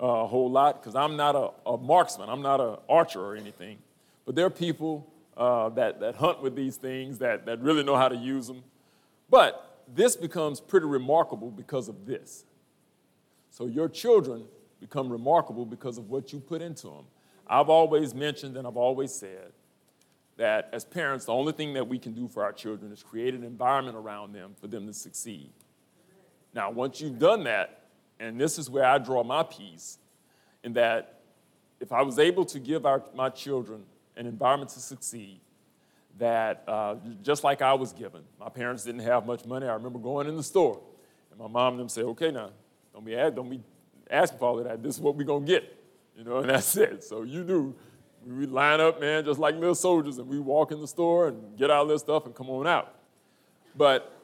uh, 0.00 0.06
a 0.06 0.26
whole 0.26 0.50
lot 0.50 0.82
because 0.82 0.96
I'm 0.96 1.16
not 1.16 1.36
a, 1.36 1.50
a, 1.70 1.78
marksman. 1.78 2.28
I'm 2.28 2.42
not 2.42 2.60
an 2.60 2.76
archer 2.88 3.20
or 3.20 3.36
anything. 3.36 3.78
But 4.26 4.34
there 4.34 4.44
are 4.44 4.50
people 4.50 5.10
uh, 5.36 5.68
that, 5.70 6.00
that 6.00 6.16
hunt 6.16 6.42
with 6.42 6.56
these 6.56 6.76
things 6.76 7.18
that, 7.18 7.46
that 7.46 7.60
really 7.60 7.84
know 7.84 7.96
how 7.96 8.08
to 8.08 8.16
use 8.16 8.48
them. 8.48 8.64
But 9.30 9.84
this 9.94 10.16
becomes 10.16 10.60
pretty 10.60 10.86
remarkable 10.86 11.50
because 11.50 11.88
of 11.88 12.04
this. 12.04 12.44
So 13.50 13.66
your 13.66 13.88
children 13.88 14.44
become 14.80 15.10
remarkable 15.10 15.64
because 15.64 15.98
of 15.98 16.10
what 16.10 16.32
you 16.32 16.40
put 16.40 16.62
into 16.62 16.88
them. 16.88 17.04
I've 17.46 17.68
always 17.68 18.14
mentioned 18.14 18.56
and 18.56 18.66
I've 18.66 18.76
always 18.76 19.12
said 19.12 19.52
that 20.36 20.68
as 20.72 20.84
parents, 20.84 21.24
the 21.24 21.32
only 21.32 21.52
thing 21.52 21.74
that 21.74 21.88
we 21.88 21.98
can 21.98 22.12
do 22.12 22.28
for 22.28 22.44
our 22.44 22.52
children 22.52 22.92
is 22.92 23.02
create 23.02 23.34
an 23.34 23.42
environment 23.42 23.96
around 23.96 24.32
them 24.32 24.54
for 24.60 24.66
them 24.66 24.86
to 24.86 24.92
succeed. 24.92 25.50
Now, 26.54 26.70
once 26.70 27.00
you've 27.00 27.18
done 27.18 27.44
that, 27.44 27.82
and 28.20 28.40
this 28.40 28.58
is 28.58 28.68
where 28.68 28.84
I 28.84 28.98
draw 28.98 29.22
my 29.22 29.42
piece, 29.42 29.98
in 30.64 30.72
that 30.74 31.20
if 31.80 31.92
I 31.92 32.02
was 32.02 32.18
able 32.18 32.44
to 32.46 32.58
give 32.58 32.84
our, 32.84 33.02
my 33.14 33.28
children 33.28 33.84
an 34.16 34.26
environment 34.26 34.70
to 34.72 34.80
succeed, 34.80 35.40
that 36.18 36.64
uh, 36.66 36.96
just 37.22 37.44
like 37.44 37.62
I 37.62 37.74
was 37.74 37.92
given, 37.92 38.22
my 38.40 38.48
parents 38.48 38.84
didn't 38.84 39.02
have 39.02 39.24
much 39.24 39.44
money. 39.44 39.66
I 39.66 39.74
remember 39.74 39.98
going 40.00 40.26
in 40.26 40.36
the 40.36 40.42
store, 40.42 40.80
and 41.30 41.38
my 41.38 41.46
mom 41.46 41.74
and 41.74 41.80
them 41.80 41.88
say, 41.88 42.02
"Okay, 42.02 42.32
now 42.32 42.50
don't 42.92 43.04
be 43.04 43.12
don't 43.12 43.48
be 43.48 43.62
asking 44.10 44.38
for 44.38 44.46
all 44.46 44.58
of 44.58 44.64
that. 44.64 44.82
This 44.82 44.96
is 44.96 45.00
what 45.00 45.14
we're 45.14 45.24
gonna 45.24 45.46
get," 45.46 45.76
you 46.16 46.24
know, 46.24 46.38
and 46.38 46.50
that's 46.50 46.76
it. 46.88 47.04
So 47.04 47.22
you 47.22 47.44
knew 47.44 47.74
we 48.26 48.46
line 48.46 48.80
up, 48.80 49.00
man, 49.00 49.24
just 49.24 49.38
like 49.38 49.54
little 49.54 49.76
soldiers, 49.76 50.18
and 50.18 50.28
we 50.28 50.40
walk 50.40 50.72
in 50.72 50.80
the 50.80 50.88
store 50.88 51.28
and 51.28 51.56
get 51.56 51.70
our 51.70 51.82
little 51.82 51.98
stuff 52.00 52.26
and 52.26 52.34
come 52.34 52.50
on 52.50 52.66
out. 52.66 52.94
But 53.76 54.17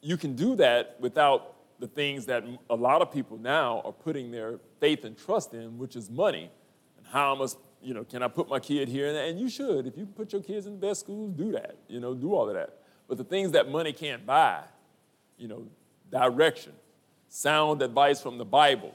you 0.00 0.16
can 0.16 0.34
do 0.34 0.56
that 0.56 0.96
without 1.00 1.54
the 1.78 1.86
things 1.86 2.26
that 2.26 2.44
a 2.68 2.74
lot 2.74 3.02
of 3.02 3.10
people 3.10 3.38
now 3.38 3.80
are 3.84 3.92
putting 3.92 4.30
their 4.30 4.58
faith 4.80 5.04
and 5.04 5.16
trust 5.16 5.54
in, 5.54 5.78
which 5.78 5.96
is 5.96 6.10
money. 6.10 6.50
And 6.98 7.06
how 7.06 7.34
much, 7.34 7.52
you 7.82 7.94
know, 7.94 8.04
can 8.04 8.22
I 8.22 8.28
put 8.28 8.48
my 8.48 8.60
kid 8.60 8.88
here? 8.88 9.08
And 9.14 9.40
you 9.40 9.48
should. 9.48 9.86
If 9.86 9.96
you 9.96 10.06
put 10.06 10.32
your 10.32 10.42
kids 10.42 10.66
in 10.66 10.78
the 10.78 10.86
best 10.86 11.00
schools, 11.00 11.32
do 11.32 11.52
that. 11.52 11.76
You 11.88 12.00
know, 12.00 12.14
do 12.14 12.34
all 12.34 12.48
of 12.48 12.54
that. 12.54 12.78
But 13.08 13.18
the 13.18 13.24
things 13.24 13.52
that 13.52 13.70
money 13.70 13.92
can't 13.92 14.24
buy, 14.24 14.62
you 15.36 15.48
know, 15.48 15.66
direction, 16.10 16.72
sound 17.28 17.82
advice 17.82 18.20
from 18.20 18.38
the 18.38 18.44
Bible, 18.44 18.94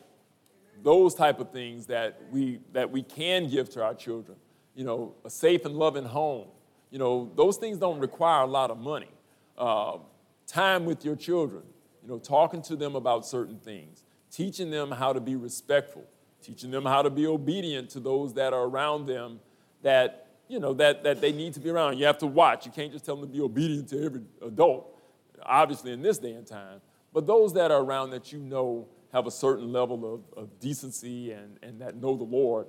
those 0.83 1.15
type 1.15 1.39
of 1.39 1.51
things 1.51 1.87
that 1.87 2.21
we 2.31 2.59
that 2.73 2.89
we 2.91 3.01
can 3.01 3.49
give 3.49 3.69
to 3.71 3.83
our 3.83 3.95
children. 3.95 4.37
You 4.75 4.83
know, 4.83 5.15
a 5.23 5.29
safe 5.29 5.65
and 5.65 5.75
loving 5.75 6.05
home. 6.05 6.47
You 6.91 6.99
know, 6.99 7.31
those 7.35 7.57
things 7.57 7.77
don't 7.77 7.99
require 7.99 8.43
a 8.43 8.47
lot 8.47 8.71
of 8.71 8.77
money. 8.77 9.09
Uh, 9.57 9.97
time 10.47 10.85
with 10.85 11.03
your 11.03 11.15
children. 11.15 11.63
You 12.03 12.09
know, 12.09 12.19
talking 12.19 12.61
to 12.63 12.75
them 12.75 12.95
about 12.95 13.25
certain 13.25 13.57
things, 13.57 14.03
teaching 14.31 14.69
them 14.69 14.91
how 14.91 15.13
to 15.13 15.19
be 15.19 15.35
respectful, 15.35 16.05
teaching 16.41 16.71
them 16.71 16.85
how 16.85 17.01
to 17.01 17.09
be 17.09 17.25
obedient 17.25 17.89
to 17.91 17.99
those 17.99 18.33
that 18.35 18.53
are 18.53 18.63
around 18.63 19.07
them 19.07 19.39
that 19.81 20.27
you 20.47 20.59
know 20.59 20.73
that, 20.73 21.03
that 21.03 21.21
they 21.21 21.31
need 21.31 21.53
to 21.53 21.59
be 21.59 21.69
around. 21.69 21.97
You 21.97 22.05
have 22.05 22.19
to 22.19 22.27
watch. 22.27 22.65
You 22.65 22.71
can't 22.71 22.91
just 22.91 23.05
tell 23.05 23.15
them 23.15 23.27
to 23.27 23.33
be 23.33 23.41
obedient 23.41 23.89
to 23.89 24.03
every 24.03 24.21
adult, 24.45 24.95
obviously 25.43 25.91
in 25.91 26.01
this 26.01 26.19
day 26.19 26.33
and 26.33 26.45
time. 26.45 26.81
But 27.13 27.25
those 27.25 27.53
that 27.53 27.71
are 27.71 27.81
around 27.81 28.11
that 28.11 28.31
you 28.31 28.39
know 28.39 28.87
have 29.15 29.25
a 29.25 29.31
certain 29.31 29.71
level 29.71 30.13
of, 30.13 30.37
of 30.37 30.59
decency 30.59 31.31
and, 31.31 31.57
and 31.63 31.79
that 31.79 31.95
know 31.95 32.17
the 32.17 32.25
Lord, 32.25 32.67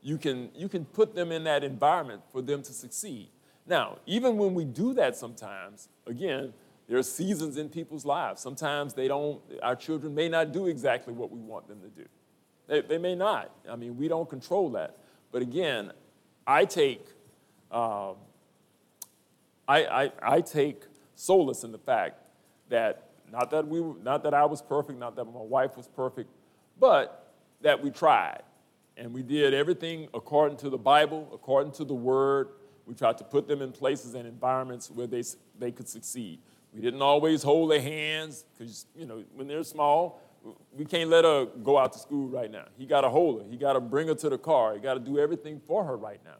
you 0.00 0.16
can, 0.16 0.48
you 0.56 0.66
can 0.66 0.86
put 0.86 1.14
them 1.14 1.30
in 1.30 1.44
that 1.44 1.62
environment 1.62 2.22
for 2.32 2.40
them 2.40 2.62
to 2.62 2.72
succeed. 2.72 3.28
Now, 3.66 3.98
even 4.06 4.38
when 4.38 4.54
we 4.54 4.64
do 4.64 4.94
that 4.94 5.14
sometimes, 5.14 5.90
again, 6.06 6.54
there 6.88 6.98
are 6.98 7.02
seasons 7.02 7.56
in 7.56 7.68
people's 7.68 8.04
lives. 8.04 8.40
Sometimes 8.40 8.94
they 8.94 9.08
don't, 9.08 9.40
our 9.62 9.76
children 9.76 10.14
may 10.14 10.28
not 10.28 10.52
do 10.52 10.66
exactly 10.66 11.12
what 11.12 11.30
we 11.30 11.40
want 11.40 11.66
them 11.66 11.80
to 11.80 11.88
do. 11.88 12.06
They, 12.66 12.80
they 12.82 12.98
may 12.98 13.14
not. 13.14 13.50
I 13.70 13.76
mean, 13.76 13.96
we 13.96 14.08
don't 14.08 14.28
control 14.28 14.70
that. 14.70 14.98
But 15.32 15.42
again, 15.42 15.92
I 16.46 16.64
take, 16.64 17.04
uh, 17.70 18.12
I, 19.66 19.84
I, 19.84 20.12
I 20.22 20.40
take 20.40 20.82
solace 21.14 21.64
in 21.64 21.72
the 21.72 21.78
fact 21.78 22.20
that 22.68 23.08
not 23.32 23.50
that 23.50 23.66
we, 23.66 23.80
not 24.02 24.22
that 24.24 24.34
I 24.34 24.44
was 24.44 24.60
perfect, 24.60 24.98
not 24.98 25.16
that 25.16 25.24
my 25.24 25.40
wife 25.40 25.76
was 25.76 25.88
perfect, 25.88 26.30
but 26.78 27.32
that 27.62 27.82
we 27.82 27.90
tried 27.90 28.42
and 28.96 29.12
we 29.12 29.22
did 29.22 29.54
everything 29.54 30.08
according 30.14 30.58
to 30.58 30.70
the 30.70 30.78
Bible, 30.78 31.28
according 31.32 31.72
to 31.72 31.84
the 31.84 31.94
Word. 31.94 32.48
We 32.86 32.94
tried 32.94 33.18
to 33.18 33.24
put 33.24 33.48
them 33.48 33.62
in 33.62 33.72
places 33.72 34.14
and 34.14 34.26
environments 34.26 34.90
where 34.90 35.06
they, 35.06 35.22
they 35.58 35.72
could 35.72 35.88
succeed. 35.88 36.38
We 36.74 36.80
didn't 36.80 37.02
always 37.02 37.42
hold 37.42 37.70
their 37.70 37.80
hands 37.80 38.44
because, 38.58 38.86
you 38.96 39.06
know, 39.06 39.22
when 39.34 39.46
they're 39.46 39.62
small, 39.62 40.20
we 40.76 40.84
can't 40.84 41.08
let 41.08 41.24
her 41.24 41.46
go 41.46 41.78
out 41.78 41.92
to 41.92 41.98
school 41.98 42.28
right 42.28 42.50
now. 42.50 42.64
He 42.76 42.84
got 42.84 43.02
to 43.02 43.08
hold 43.08 43.42
her. 43.42 43.48
He 43.48 43.56
got 43.56 43.74
to 43.74 43.80
bring 43.80 44.08
her 44.08 44.14
to 44.16 44.28
the 44.28 44.38
car. 44.38 44.74
He 44.74 44.80
got 44.80 44.94
to 44.94 45.00
do 45.00 45.18
everything 45.18 45.60
for 45.66 45.84
her 45.84 45.96
right 45.96 46.20
now. 46.24 46.36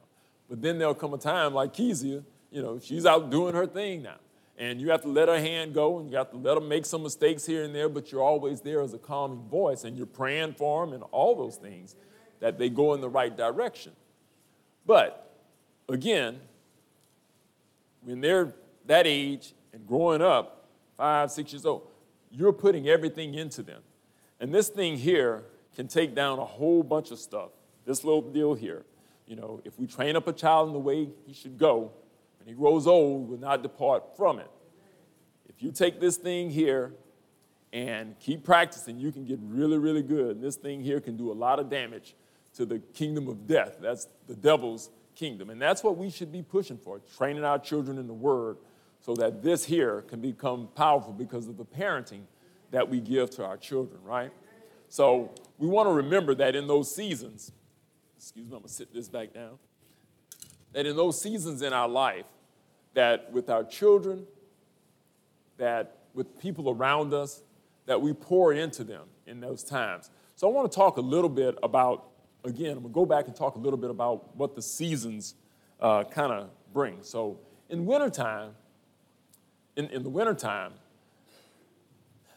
But 0.50 0.60
then 0.60 0.78
there'll 0.78 0.94
come 0.94 1.14
a 1.14 1.18
time 1.18 1.54
like 1.54 1.72
Kezia, 1.72 2.22
you 2.50 2.62
know, 2.62 2.78
she's 2.78 3.06
out 3.06 3.30
doing 3.30 3.54
her 3.54 3.66
thing 3.66 4.02
now. 4.02 4.16
And 4.56 4.80
you 4.80 4.90
have 4.90 5.02
to 5.02 5.08
let 5.08 5.28
her 5.28 5.38
hand 5.38 5.74
go 5.74 5.98
and 5.98 6.10
you 6.10 6.16
have 6.16 6.30
to 6.30 6.36
let 6.36 6.56
her 6.56 6.60
make 6.60 6.86
some 6.86 7.02
mistakes 7.02 7.44
here 7.44 7.64
and 7.64 7.74
there, 7.74 7.88
but 7.88 8.12
you're 8.12 8.22
always 8.22 8.60
there 8.60 8.80
as 8.82 8.94
a 8.94 8.98
calming 8.98 9.48
voice 9.48 9.82
and 9.84 9.96
you're 9.96 10.06
praying 10.06 10.54
for 10.54 10.84
them 10.84 10.94
and 10.94 11.02
all 11.10 11.34
those 11.34 11.56
things 11.56 11.96
that 12.40 12.58
they 12.58 12.68
go 12.68 12.94
in 12.94 13.00
the 13.00 13.08
right 13.08 13.36
direction. 13.36 13.92
But 14.86 15.34
again, 15.88 16.40
when 18.02 18.20
they're 18.20 18.54
that 18.86 19.06
age 19.06 19.54
and 19.74 19.86
growing 19.86 20.22
up, 20.22 20.68
five, 20.96 21.30
six 21.30 21.52
years 21.52 21.66
old, 21.66 21.88
you're 22.30 22.52
putting 22.52 22.88
everything 22.88 23.34
into 23.34 23.62
them. 23.62 23.82
And 24.40 24.54
this 24.54 24.68
thing 24.68 24.96
here 24.96 25.44
can 25.74 25.88
take 25.88 26.14
down 26.14 26.38
a 26.38 26.44
whole 26.44 26.82
bunch 26.82 27.10
of 27.10 27.18
stuff. 27.18 27.50
This 27.84 28.04
little 28.04 28.22
deal 28.22 28.54
here. 28.54 28.84
You 29.26 29.36
know, 29.36 29.60
if 29.64 29.78
we 29.78 29.86
train 29.86 30.16
up 30.16 30.28
a 30.28 30.32
child 30.32 30.68
in 30.68 30.72
the 30.72 30.78
way 30.78 31.08
he 31.26 31.34
should 31.34 31.58
go, 31.58 31.90
when 32.38 32.48
he 32.48 32.54
grows 32.54 32.86
old, 32.86 33.28
will 33.28 33.38
not 33.38 33.62
depart 33.62 34.16
from 34.16 34.38
it. 34.38 34.50
If 35.48 35.62
you 35.62 35.72
take 35.72 36.00
this 36.00 36.16
thing 36.16 36.50
here 36.50 36.92
and 37.72 38.18
keep 38.20 38.44
practicing, 38.44 38.98
you 38.98 39.10
can 39.10 39.24
get 39.24 39.38
really, 39.42 39.78
really 39.78 40.02
good. 40.02 40.36
And 40.36 40.44
this 40.44 40.56
thing 40.56 40.82
here 40.82 41.00
can 41.00 41.16
do 41.16 41.32
a 41.32 41.34
lot 41.34 41.58
of 41.58 41.68
damage 41.68 42.14
to 42.56 42.64
the 42.64 42.78
kingdom 42.78 43.28
of 43.28 43.46
death. 43.46 43.78
That's 43.80 44.06
the 44.28 44.36
devil's 44.36 44.90
kingdom. 45.16 45.50
And 45.50 45.60
that's 45.60 45.82
what 45.82 45.96
we 45.96 46.10
should 46.10 46.30
be 46.30 46.42
pushing 46.42 46.76
for, 46.76 47.00
training 47.16 47.44
our 47.44 47.58
children 47.58 47.98
in 47.98 48.06
the 48.06 48.14
word 48.14 48.58
so 49.04 49.14
that 49.14 49.42
this 49.42 49.66
here 49.66 50.00
can 50.08 50.18
become 50.18 50.66
powerful 50.74 51.12
because 51.12 51.46
of 51.46 51.58
the 51.58 51.64
parenting 51.64 52.22
that 52.70 52.88
we 52.88 53.00
give 53.00 53.28
to 53.28 53.44
our 53.44 53.58
children, 53.58 54.00
right? 54.02 54.30
So 54.88 55.30
we 55.58 55.68
want 55.68 55.88
to 55.88 55.92
remember 55.92 56.34
that 56.36 56.56
in 56.56 56.66
those 56.66 56.94
seasons, 56.94 57.52
excuse 58.16 58.46
me, 58.46 58.56
I'm 58.56 58.60
gonna 58.60 58.68
sit 58.68 58.94
this 58.94 59.10
back 59.10 59.34
down, 59.34 59.58
that 60.72 60.86
in 60.86 60.96
those 60.96 61.20
seasons 61.20 61.60
in 61.60 61.74
our 61.74 61.86
life, 61.86 62.24
that 62.94 63.30
with 63.30 63.50
our 63.50 63.62
children, 63.62 64.24
that 65.58 65.98
with 66.14 66.38
people 66.38 66.70
around 66.70 67.12
us, 67.12 67.42
that 67.84 68.00
we 68.00 68.14
pour 68.14 68.54
into 68.54 68.84
them 68.84 69.02
in 69.26 69.38
those 69.38 69.62
times. 69.62 70.10
So 70.34 70.48
I 70.48 70.50
want 70.50 70.72
to 70.72 70.74
talk 70.74 70.96
a 70.96 71.02
little 71.02 71.28
bit 71.28 71.58
about, 71.62 72.06
again, 72.42 72.78
I'm 72.78 72.82
gonna 72.82 72.94
go 72.94 73.04
back 73.04 73.26
and 73.26 73.36
talk 73.36 73.56
a 73.56 73.58
little 73.58 73.78
bit 73.78 73.90
about 73.90 74.34
what 74.34 74.54
the 74.54 74.62
seasons 74.62 75.34
uh, 75.78 76.04
kind 76.04 76.32
of 76.32 76.48
bring. 76.72 77.02
So 77.02 77.38
in 77.68 77.84
wintertime, 77.84 78.54
in, 79.76 79.86
in 79.90 80.02
the 80.02 80.08
wintertime, 80.08 80.72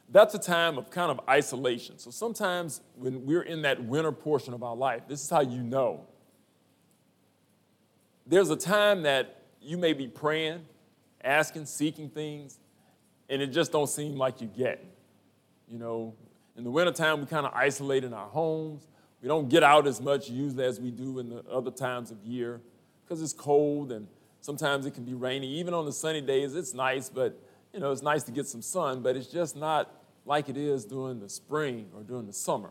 that's 0.10 0.34
a 0.34 0.40
time 0.40 0.78
of 0.78 0.90
kind 0.90 1.12
of 1.12 1.20
isolation. 1.28 1.98
So 2.00 2.12
sometimes 2.12 2.82
when 2.96 3.26
we're 3.26 3.42
in 3.42 3.64
that 3.64 3.84
winter 3.84 4.12
portion 4.12 4.54
of 4.54 4.64
our 4.64 4.76
life, 4.76 5.04
this 5.08 5.22
is 5.22 5.30
how 5.30 5.42
you 5.42 5.62
know. 5.62 6.06
There's 8.26 8.50
a 8.50 8.56
time 8.56 9.04
that 9.04 9.42
you 9.62 9.78
may 9.78 9.94
be 9.94 10.08
praying, 10.08 10.66
asking, 11.24 11.66
seeking 11.66 12.10
things, 12.10 12.58
and 13.30 13.42
it 13.42 13.48
just 13.48 13.72
don't 13.72 13.88
seem 13.88 14.16
like 14.16 14.42
you 14.42 14.48
get. 14.48 14.84
You 15.68 15.78
know, 15.78 16.14
in 16.56 16.64
the 16.64 16.72
wintertime, 16.72 17.20
we 17.20 17.26
kind 17.26 17.46
of 17.46 17.54
isolate 17.54 18.04
in 18.04 18.14
our 18.14 18.28
homes. 18.28 18.88
We 19.22 19.28
don't 19.28 19.50
get 19.50 19.64
out 19.64 19.88
as 19.88 20.00
much 20.00 20.30
usually 20.30 20.64
as 20.64 20.80
we 20.80 20.92
do 20.92 21.20
in 21.20 21.30
the 21.30 21.44
other 21.52 21.72
times 21.72 22.12
of 22.12 22.24
year 22.24 22.62
because 23.04 23.22
it's 23.22 23.34
cold 23.34 23.92
and 23.92 24.08
sometimes 24.48 24.86
it 24.86 24.94
can 24.94 25.04
be 25.04 25.14
rainy. 25.14 25.60
Even 25.60 25.74
on 25.74 25.84
the 25.84 25.92
sunny 25.92 26.22
days, 26.22 26.56
it's 26.56 26.74
nice, 26.74 27.10
but 27.10 27.38
you 27.74 27.82
know, 27.82 27.92
it's 27.92 28.02
nice 28.02 28.24
to 28.24 28.32
get 28.32 28.48
some 28.48 28.62
sun, 28.62 29.02
but 29.02 29.18
it's 29.18 29.28
just 29.28 29.58
not 29.58 29.92
like 30.26 30.48
it 30.48 30.56
is 30.56 30.86
during 30.86 31.20
the 31.20 31.28
spring 31.28 31.90
or 31.94 32.02
during 32.02 32.26
the 32.26 32.32
summer. 32.32 32.70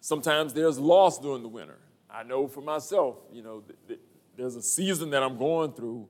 Sometimes 0.00 0.52
there's 0.54 0.76
loss 0.76 1.20
during 1.20 1.42
the 1.42 1.48
winter. 1.48 1.78
I 2.10 2.24
know 2.24 2.48
for 2.48 2.62
myself, 2.62 3.14
you 3.32 3.44
know, 3.44 3.60
th- 3.60 3.78
th- 3.86 4.00
there's 4.36 4.56
a 4.56 4.62
season 4.62 5.10
that 5.10 5.22
I'm 5.22 5.38
going 5.38 5.72
through. 5.72 6.08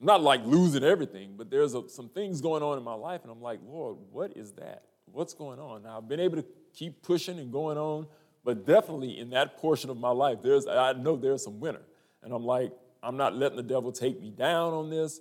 I'm 0.00 0.06
not 0.06 0.22
like 0.22 0.46
losing 0.46 0.84
everything, 0.84 1.34
but 1.36 1.50
there's 1.50 1.74
a, 1.74 1.88
some 1.88 2.08
things 2.08 2.40
going 2.40 2.62
on 2.62 2.78
in 2.78 2.84
my 2.84 2.94
life, 2.94 3.22
and 3.24 3.32
I'm 3.32 3.42
like, 3.42 3.58
Lord, 3.66 3.96
what 4.12 4.36
is 4.36 4.52
that? 4.52 4.84
What's 5.10 5.34
going 5.34 5.58
on? 5.58 5.82
Now, 5.82 5.96
I've 5.98 6.08
been 6.08 6.20
able 6.20 6.36
to 6.36 6.44
keep 6.72 7.02
pushing 7.02 7.40
and 7.40 7.50
going 7.50 7.76
on, 7.76 8.06
but 8.44 8.64
definitely 8.64 9.18
in 9.18 9.30
that 9.30 9.56
portion 9.56 9.90
of 9.90 9.96
my 9.96 10.10
life, 10.10 10.38
there's, 10.44 10.68
I 10.68 10.92
know 10.92 11.16
there's 11.16 11.42
some 11.42 11.58
winter. 11.58 11.82
And 12.22 12.32
I'm 12.32 12.44
like, 12.44 12.70
I'm 13.06 13.16
not 13.16 13.36
letting 13.36 13.56
the 13.56 13.62
devil 13.62 13.92
take 13.92 14.20
me 14.20 14.30
down 14.30 14.72
on 14.72 14.90
this, 14.90 15.20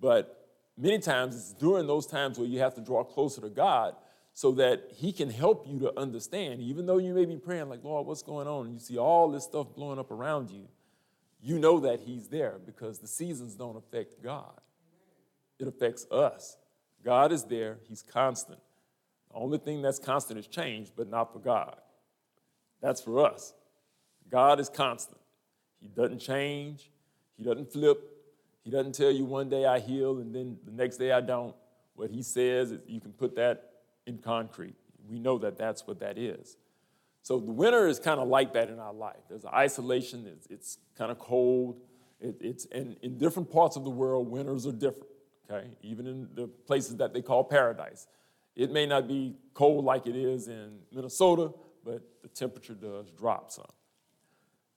but 0.00 0.48
many 0.78 0.98
times 0.98 1.36
it's 1.36 1.52
during 1.52 1.86
those 1.86 2.06
times 2.06 2.38
where 2.38 2.48
you 2.48 2.60
have 2.60 2.74
to 2.76 2.80
draw 2.80 3.04
closer 3.04 3.42
to 3.42 3.50
God 3.50 3.94
so 4.32 4.52
that 4.52 4.88
he 4.94 5.12
can 5.12 5.28
help 5.28 5.66
you 5.68 5.78
to 5.80 5.98
understand. 5.98 6.62
Even 6.62 6.86
though 6.86 6.96
you 6.96 7.12
may 7.12 7.26
be 7.26 7.36
praying, 7.36 7.68
like, 7.68 7.84
Lord, 7.84 8.06
what's 8.06 8.22
going 8.22 8.48
on? 8.48 8.66
And 8.66 8.74
you 8.74 8.80
see 8.80 8.96
all 8.96 9.30
this 9.30 9.44
stuff 9.44 9.74
blowing 9.74 9.98
up 9.98 10.10
around 10.10 10.50
you, 10.50 10.66
you 11.42 11.58
know 11.58 11.78
that 11.80 12.00
he's 12.00 12.28
there 12.28 12.58
because 12.64 13.00
the 13.00 13.06
seasons 13.06 13.54
don't 13.54 13.76
affect 13.76 14.22
God, 14.22 14.58
it 15.58 15.68
affects 15.68 16.06
us. 16.10 16.56
God 17.04 17.32
is 17.32 17.44
there, 17.44 17.78
he's 17.86 18.02
constant. 18.02 18.60
The 19.30 19.36
only 19.36 19.58
thing 19.58 19.82
that's 19.82 19.98
constant 19.98 20.38
is 20.38 20.46
change, 20.46 20.92
but 20.96 21.10
not 21.10 21.34
for 21.34 21.38
God. 21.38 21.76
That's 22.80 23.02
for 23.02 23.24
us. 23.26 23.52
God 24.30 24.58
is 24.58 24.70
constant. 24.70 25.20
He 25.80 25.88
doesn't 25.88 26.18
change, 26.20 26.90
he 27.36 27.44
doesn't 27.44 27.72
flip, 27.72 27.98
he 28.64 28.70
doesn't 28.70 28.94
tell 28.94 29.10
you 29.10 29.24
one 29.24 29.48
day 29.48 29.64
I 29.64 29.78
heal 29.78 30.18
and 30.18 30.34
then 30.34 30.58
the 30.64 30.72
next 30.72 30.96
day 30.96 31.12
I 31.12 31.20
don't. 31.20 31.54
What 31.94 32.10
he 32.10 32.22
says 32.22 32.72
is 32.72 32.80
you 32.86 33.00
can 33.00 33.12
put 33.12 33.36
that 33.36 33.70
in 34.06 34.18
concrete. 34.18 34.74
We 35.08 35.18
know 35.18 35.38
that 35.38 35.56
that's 35.56 35.86
what 35.86 36.00
that 36.00 36.18
is. 36.18 36.56
So 37.22 37.38
the 37.38 37.52
winter 37.52 37.88
is 37.88 37.98
kind 37.98 38.20
of 38.20 38.28
like 38.28 38.52
that 38.52 38.68
in 38.68 38.78
our 38.78 38.92
life. 38.92 39.16
There's 39.28 39.44
isolation, 39.44 40.26
it's, 40.26 40.46
it's 40.46 40.78
kind 40.96 41.10
of 41.10 41.18
cold. 41.18 41.80
It, 42.20 42.36
it's, 42.40 42.66
and 42.66 42.96
in 43.02 43.18
different 43.18 43.50
parts 43.50 43.76
of 43.76 43.84
the 43.84 43.90
world, 43.90 44.30
winters 44.30 44.66
are 44.66 44.72
different, 44.72 45.08
okay? 45.50 45.68
Even 45.82 46.06
in 46.06 46.28
the 46.34 46.46
places 46.46 46.96
that 46.96 47.12
they 47.12 47.22
call 47.22 47.44
paradise. 47.44 48.06
It 48.54 48.70
may 48.70 48.86
not 48.86 49.06
be 49.06 49.34
cold 49.54 49.84
like 49.84 50.06
it 50.06 50.16
is 50.16 50.48
in 50.48 50.78
Minnesota, 50.92 51.52
but 51.84 52.02
the 52.22 52.28
temperature 52.28 52.74
does 52.74 53.10
drop 53.10 53.50
some. 53.50 53.66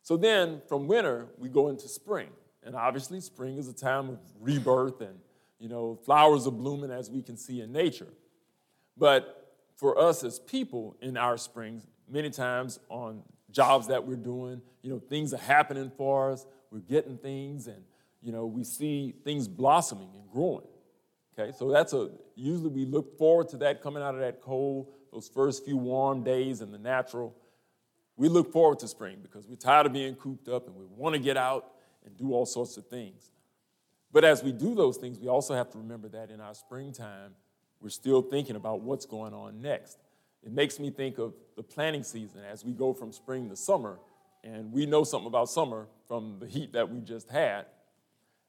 So 0.02 0.18
then 0.18 0.62
from 0.68 0.88
winter, 0.88 1.28
we 1.38 1.50
go 1.50 1.70
into 1.70 1.88
spring. 1.88 2.30
And 2.64 2.76
obviously, 2.76 3.22
spring 3.22 3.58
is 3.58 3.68
a 3.68 3.74
time 3.74 4.10
of 4.10 4.20
rebirth 4.40 5.02
and, 5.02 5.18
you 5.60 5.70
know, 5.70 5.98
flowers 6.06 6.46
are 6.48 6.52
blooming 6.52 6.92
as 6.92 7.10
we 7.10 7.22
can 7.22 7.38
see 7.38 7.62
in 7.62 7.72
nature. 7.72 8.08
But 8.98 9.56
for 9.76 9.98
us 9.98 10.24
as 10.24 10.40
people 10.40 10.98
in 11.02 11.16
our 11.16 11.38
springs, 11.38 11.88
many 12.10 12.30
times 12.30 12.80
on 12.90 13.24
jobs 13.52 13.88
that 13.88 14.06
we're 14.06 14.18
doing, 14.18 14.62
you 14.82 14.90
know, 14.90 15.00
things 15.00 15.34
are 15.34 15.38
happening 15.38 15.92
for 15.96 16.32
us. 16.32 16.46
We're 16.70 16.80
getting 16.80 17.18
things 17.18 17.68
and, 17.68 17.84
you 18.22 18.32
know, 18.32 18.46
we 18.46 18.64
see 18.64 19.16
things 19.24 19.48
blossoming 19.48 20.10
and 20.14 20.30
growing. 20.30 20.68
Okay, 21.38 21.54
so 21.58 21.70
that's 21.72 21.94
a, 21.94 22.10
usually 22.36 22.70
we 22.70 22.86
look 22.86 23.18
forward 23.18 23.48
to 23.50 23.58
that 23.58 23.82
coming 23.82 24.04
out 24.04 24.14
of 24.14 24.20
that 24.20 24.42
cold, 24.42 24.92
those 25.14 25.30
first 25.30 25.64
few 25.64 25.78
warm 25.78 26.24
days 26.24 26.60
in 26.60 26.72
the 26.72 26.78
natural. 26.78 27.34
we 28.18 28.28
look 28.28 28.52
forward 28.52 28.80
to 28.80 28.88
spring 28.88 29.18
because 29.22 29.48
we're 29.48 29.56
tired 29.56 29.86
of 29.86 29.94
being 29.94 30.14
cooped 30.16 30.50
up 30.50 30.68
and 30.68 30.76
we 30.76 30.86
want 30.86 31.16
to 31.16 31.20
get 31.20 31.38
out 31.38 31.72
and 32.10 32.18
do 32.18 32.34
all 32.34 32.46
sorts 32.46 32.78
of 32.78 32.88
things. 32.88 33.32
But 34.12 34.24
as 34.24 34.44
we 34.44 34.52
do 34.52 34.74
those 34.74 34.98
things, 34.98 35.20
we 35.20 35.28
also 35.28 35.54
have 35.54 35.70
to 35.72 35.78
remember 35.78 36.10
that 36.10 36.32
in 36.32 36.42
our 36.42 36.54
springtime, 36.54 37.36
we're 37.80 37.90
still 37.90 38.22
thinking 38.22 38.56
about 38.56 38.82
what's 38.82 39.06
going 39.06 39.34
on 39.34 39.62
next. 39.62 40.00
It 40.44 40.52
makes 40.52 40.80
me 40.80 40.90
think 40.90 41.18
of 41.18 41.34
the 41.56 41.64
planting 41.64 42.04
season 42.04 42.42
as 42.50 42.66
we 42.66 42.74
go 42.74 42.94
from 42.94 43.12
spring 43.12 43.50
to 43.50 43.56
summer, 43.56 44.00
and 44.44 44.72
we 44.72 44.86
know 44.86 45.04
something 45.04 45.28
about 45.28 45.50
summer 45.50 45.88
from 46.08 46.38
the 46.40 46.48
heat 46.48 46.74
that 46.74 46.90
we 46.90 47.02
just 47.02 47.30
had. 47.30 47.66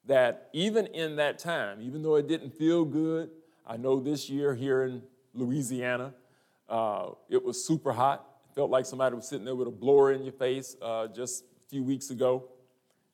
That 0.07 0.49
even 0.53 0.87
in 0.87 1.17
that 1.17 1.39
time, 1.39 1.81
even 1.83 2.03
though 2.03 2.15
it 2.17 2.27
didn't 2.27 2.55
feel 2.55 2.85
good, 2.85 3.31
I 3.67 3.77
know 3.77 4.01
this 4.01 4.31
year 4.31 4.55
here 4.55 4.85
in 4.85 5.03
Louisiana, 5.35 6.15
uh, 6.69 7.11
it 7.29 7.45
was 7.45 7.63
super 7.63 7.93
hot. 7.93 8.27
It 8.49 8.55
felt 8.55 8.71
like 8.71 8.87
somebody 8.87 9.15
was 9.15 9.29
sitting 9.29 9.45
there 9.45 9.55
with 9.55 9.69
a 9.69 9.73
blower 9.73 10.13
in 10.13 10.23
your 10.23 10.33
face 10.33 10.77
uh, 10.81 11.09
just 11.09 11.45
a 11.45 11.69
few 11.69 11.83
weeks 11.83 12.11
ago. 12.11 12.49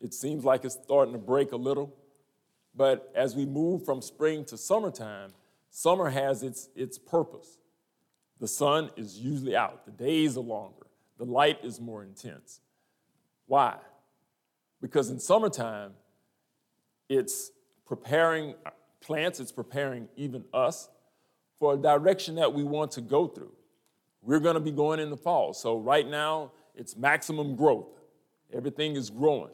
It 0.01 0.15
seems 0.15 0.45
like 0.45 0.65
it's 0.65 0.79
starting 0.83 1.13
to 1.13 1.19
break 1.19 1.53
a 1.53 1.57
little. 1.57 1.95
But 2.75 3.11
as 3.15 3.35
we 3.35 3.47
move 3.47 3.85
from 3.85 4.03
spring 4.03 4.45
to 4.47 4.59
summertime, 4.59 5.33
summer 5.71 6.11
has 6.11 6.43
its, 6.43 6.69
its 6.77 6.99
purpose. 6.99 7.59
The 8.39 8.49
sun 8.49 8.91
is 8.97 9.19
usually 9.19 9.57
out, 9.57 9.87
the 9.87 9.93
days 9.93 10.37
are 10.37 10.41
longer, 10.41 10.87
the 11.17 11.25
light 11.25 11.59
is 11.63 11.81
more 11.81 12.03
intense. 12.03 12.61
Why? 13.47 13.77
Because 14.83 15.09
in 15.09 15.19
summertime, 15.19 15.93
it's 17.09 17.51
preparing 17.87 18.55
plants, 19.01 19.41
it's 19.41 19.53
preparing 19.53 20.09
even 20.17 20.45
us 20.53 20.91
for 21.59 21.75
a 21.75 21.77
direction 21.77 22.35
that 22.35 22.53
we 22.53 22.63
want 22.63 22.91
to 22.93 23.01
go 23.01 23.27
through. 23.27 23.53
We're 24.21 24.41
going 24.41 24.55
to 24.55 24.61
be 24.61 24.73
going 24.73 25.01
in 25.01 25.09
the 25.09 25.17
fall. 25.17 25.55
So, 25.55 25.79
right 25.79 26.07
now, 26.07 26.51
it's 26.75 26.97
maximum 26.97 27.57
growth. 27.57 28.01
Everything 28.53 28.97
is 28.97 29.09
growing. 29.09 29.53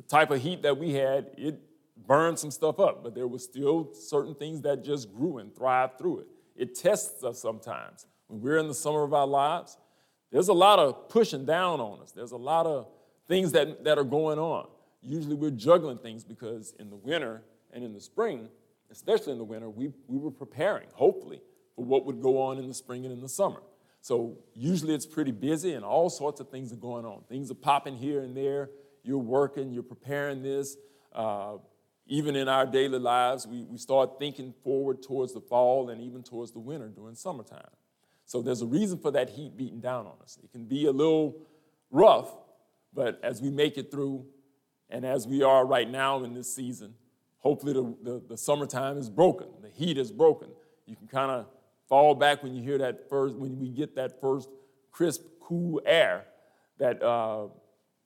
The 0.00 0.06
type 0.06 0.30
of 0.30 0.40
heat 0.40 0.62
that 0.62 0.78
we 0.78 0.94
had, 0.94 1.26
it 1.36 1.60
burned 2.06 2.38
some 2.38 2.50
stuff 2.50 2.80
up, 2.80 3.04
but 3.04 3.14
there 3.14 3.26
was 3.26 3.44
still 3.44 3.92
certain 3.92 4.34
things 4.34 4.62
that 4.62 4.82
just 4.82 5.12
grew 5.12 5.36
and 5.36 5.54
thrived 5.54 5.98
through 5.98 6.20
it. 6.20 6.26
It 6.56 6.74
tests 6.74 7.22
us 7.22 7.38
sometimes. 7.38 8.06
When 8.26 8.40
we're 8.40 8.56
in 8.56 8.66
the 8.66 8.72
summer 8.72 9.02
of 9.02 9.12
our 9.12 9.26
lives, 9.26 9.76
there's 10.32 10.48
a 10.48 10.54
lot 10.54 10.78
of 10.78 11.10
pushing 11.10 11.44
down 11.44 11.80
on 11.80 12.00
us. 12.00 12.12
There's 12.12 12.32
a 12.32 12.38
lot 12.38 12.64
of 12.64 12.88
things 13.28 13.52
that, 13.52 13.84
that 13.84 13.98
are 13.98 14.04
going 14.04 14.38
on. 14.38 14.68
Usually 15.02 15.34
we're 15.34 15.50
juggling 15.50 15.98
things 15.98 16.24
because 16.24 16.72
in 16.80 16.88
the 16.88 16.96
winter 16.96 17.42
and 17.70 17.84
in 17.84 17.92
the 17.92 18.00
spring, 18.00 18.48
especially 18.90 19.32
in 19.32 19.38
the 19.38 19.44
winter, 19.44 19.68
we, 19.68 19.92
we 20.06 20.16
were 20.16 20.30
preparing, 20.30 20.86
hopefully, 20.94 21.42
for 21.76 21.84
what 21.84 22.06
would 22.06 22.22
go 22.22 22.40
on 22.40 22.56
in 22.56 22.66
the 22.66 22.74
spring 22.74 23.04
and 23.04 23.12
in 23.12 23.20
the 23.20 23.28
summer. 23.28 23.60
So 24.00 24.38
usually 24.54 24.94
it's 24.94 25.04
pretty 25.04 25.32
busy 25.32 25.74
and 25.74 25.84
all 25.84 26.08
sorts 26.08 26.40
of 26.40 26.48
things 26.48 26.72
are 26.72 26.76
going 26.76 27.04
on. 27.04 27.22
Things 27.28 27.50
are 27.50 27.54
popping 27.54 27.96
here 27.96 28.22
and 28.22 28.34
there. 28.34 28.70
You're 29.02 29.18
working, 29.18 29.72
you're 29.72 29.82
preparing 29.82 30.42
this. 30.42 30.76
Uh, 31.12 31.56
even 32.06 32.34
in 32.34 32.48
our 32.48 32.66
daily 32.66 32.98
lives, 32.98 33.46
we, 33.46 33.62
we 33.64 33.78
start 33.78 34.18
thinking 34.18 34.52
forward 34.64 35.02
towards 35.02 35.32
the 35.32 35.40
fall 35.40 35.90
and 35.90 36.00
even 36.02 36.22
towards 36.22 36.50
the 36.52 36.58
winter 36.58 36.88
during 36.88 37.14
summertime. 37.14 37.70
So 38.26 38.42
there's 38.42 38.62
a 38.62 38.66
reason 38.66 38.98
for 38.98 39.10
that 39.12 39.30
heat 39.30 39.56
beating 39.56 39.80
down 39.80 40.06
on 40.06 40.14
us. 40.22 40.38
It 40.42 40.52
can 40.52 40.64
be 40.64 40.86
a 40.86 40.92
little 40.92 41.36
rough, 41.90 42.28
but 42.92 43.20
as 43.22 43.40
we 43.40 43.50
make 43.50 43.78
it 43.78 43.90
through, 43.90 44.24
and 44.88 45.04
as 45.04 45.26
we 45.26 45.42
are 45.42 45.64
right 45.64 45.88
now 45.88 46.22
in 46.24 46.34
this 46.34 46.52
season, 46.52 46.94
hopefully 47.38 47.72
the, 47.72 47.96
the, 48.02 48.22
the 48.30 48.36
summertime 48.36 48.98
is 48.98 49.08
broken, 49.08 49.46
the 49.62 49.68
heat 49.68 49.96
is 49.96 50.10
broken. 50.10 50.48
You 50.86 50.96
can 50.96 51.06
kind 51.06 51.30
of 51.30 51.46
fall 51.88 52.14
back 52.14 52.42
when 52.42 52.54
you 52.54 52.62
hear 52.62 52.78
that 52.78 53.08
first, 53.08 53.36
when 53.36 53.58
we 53.58 53.68
get 53.68 53.94
that 53.96 54.20
first 54.20 54.48
crisp, 54.90 55.22
cool 55.40 55.80
air 55.84 56.24
that 56.78 57.02
uh, 57.02 57.46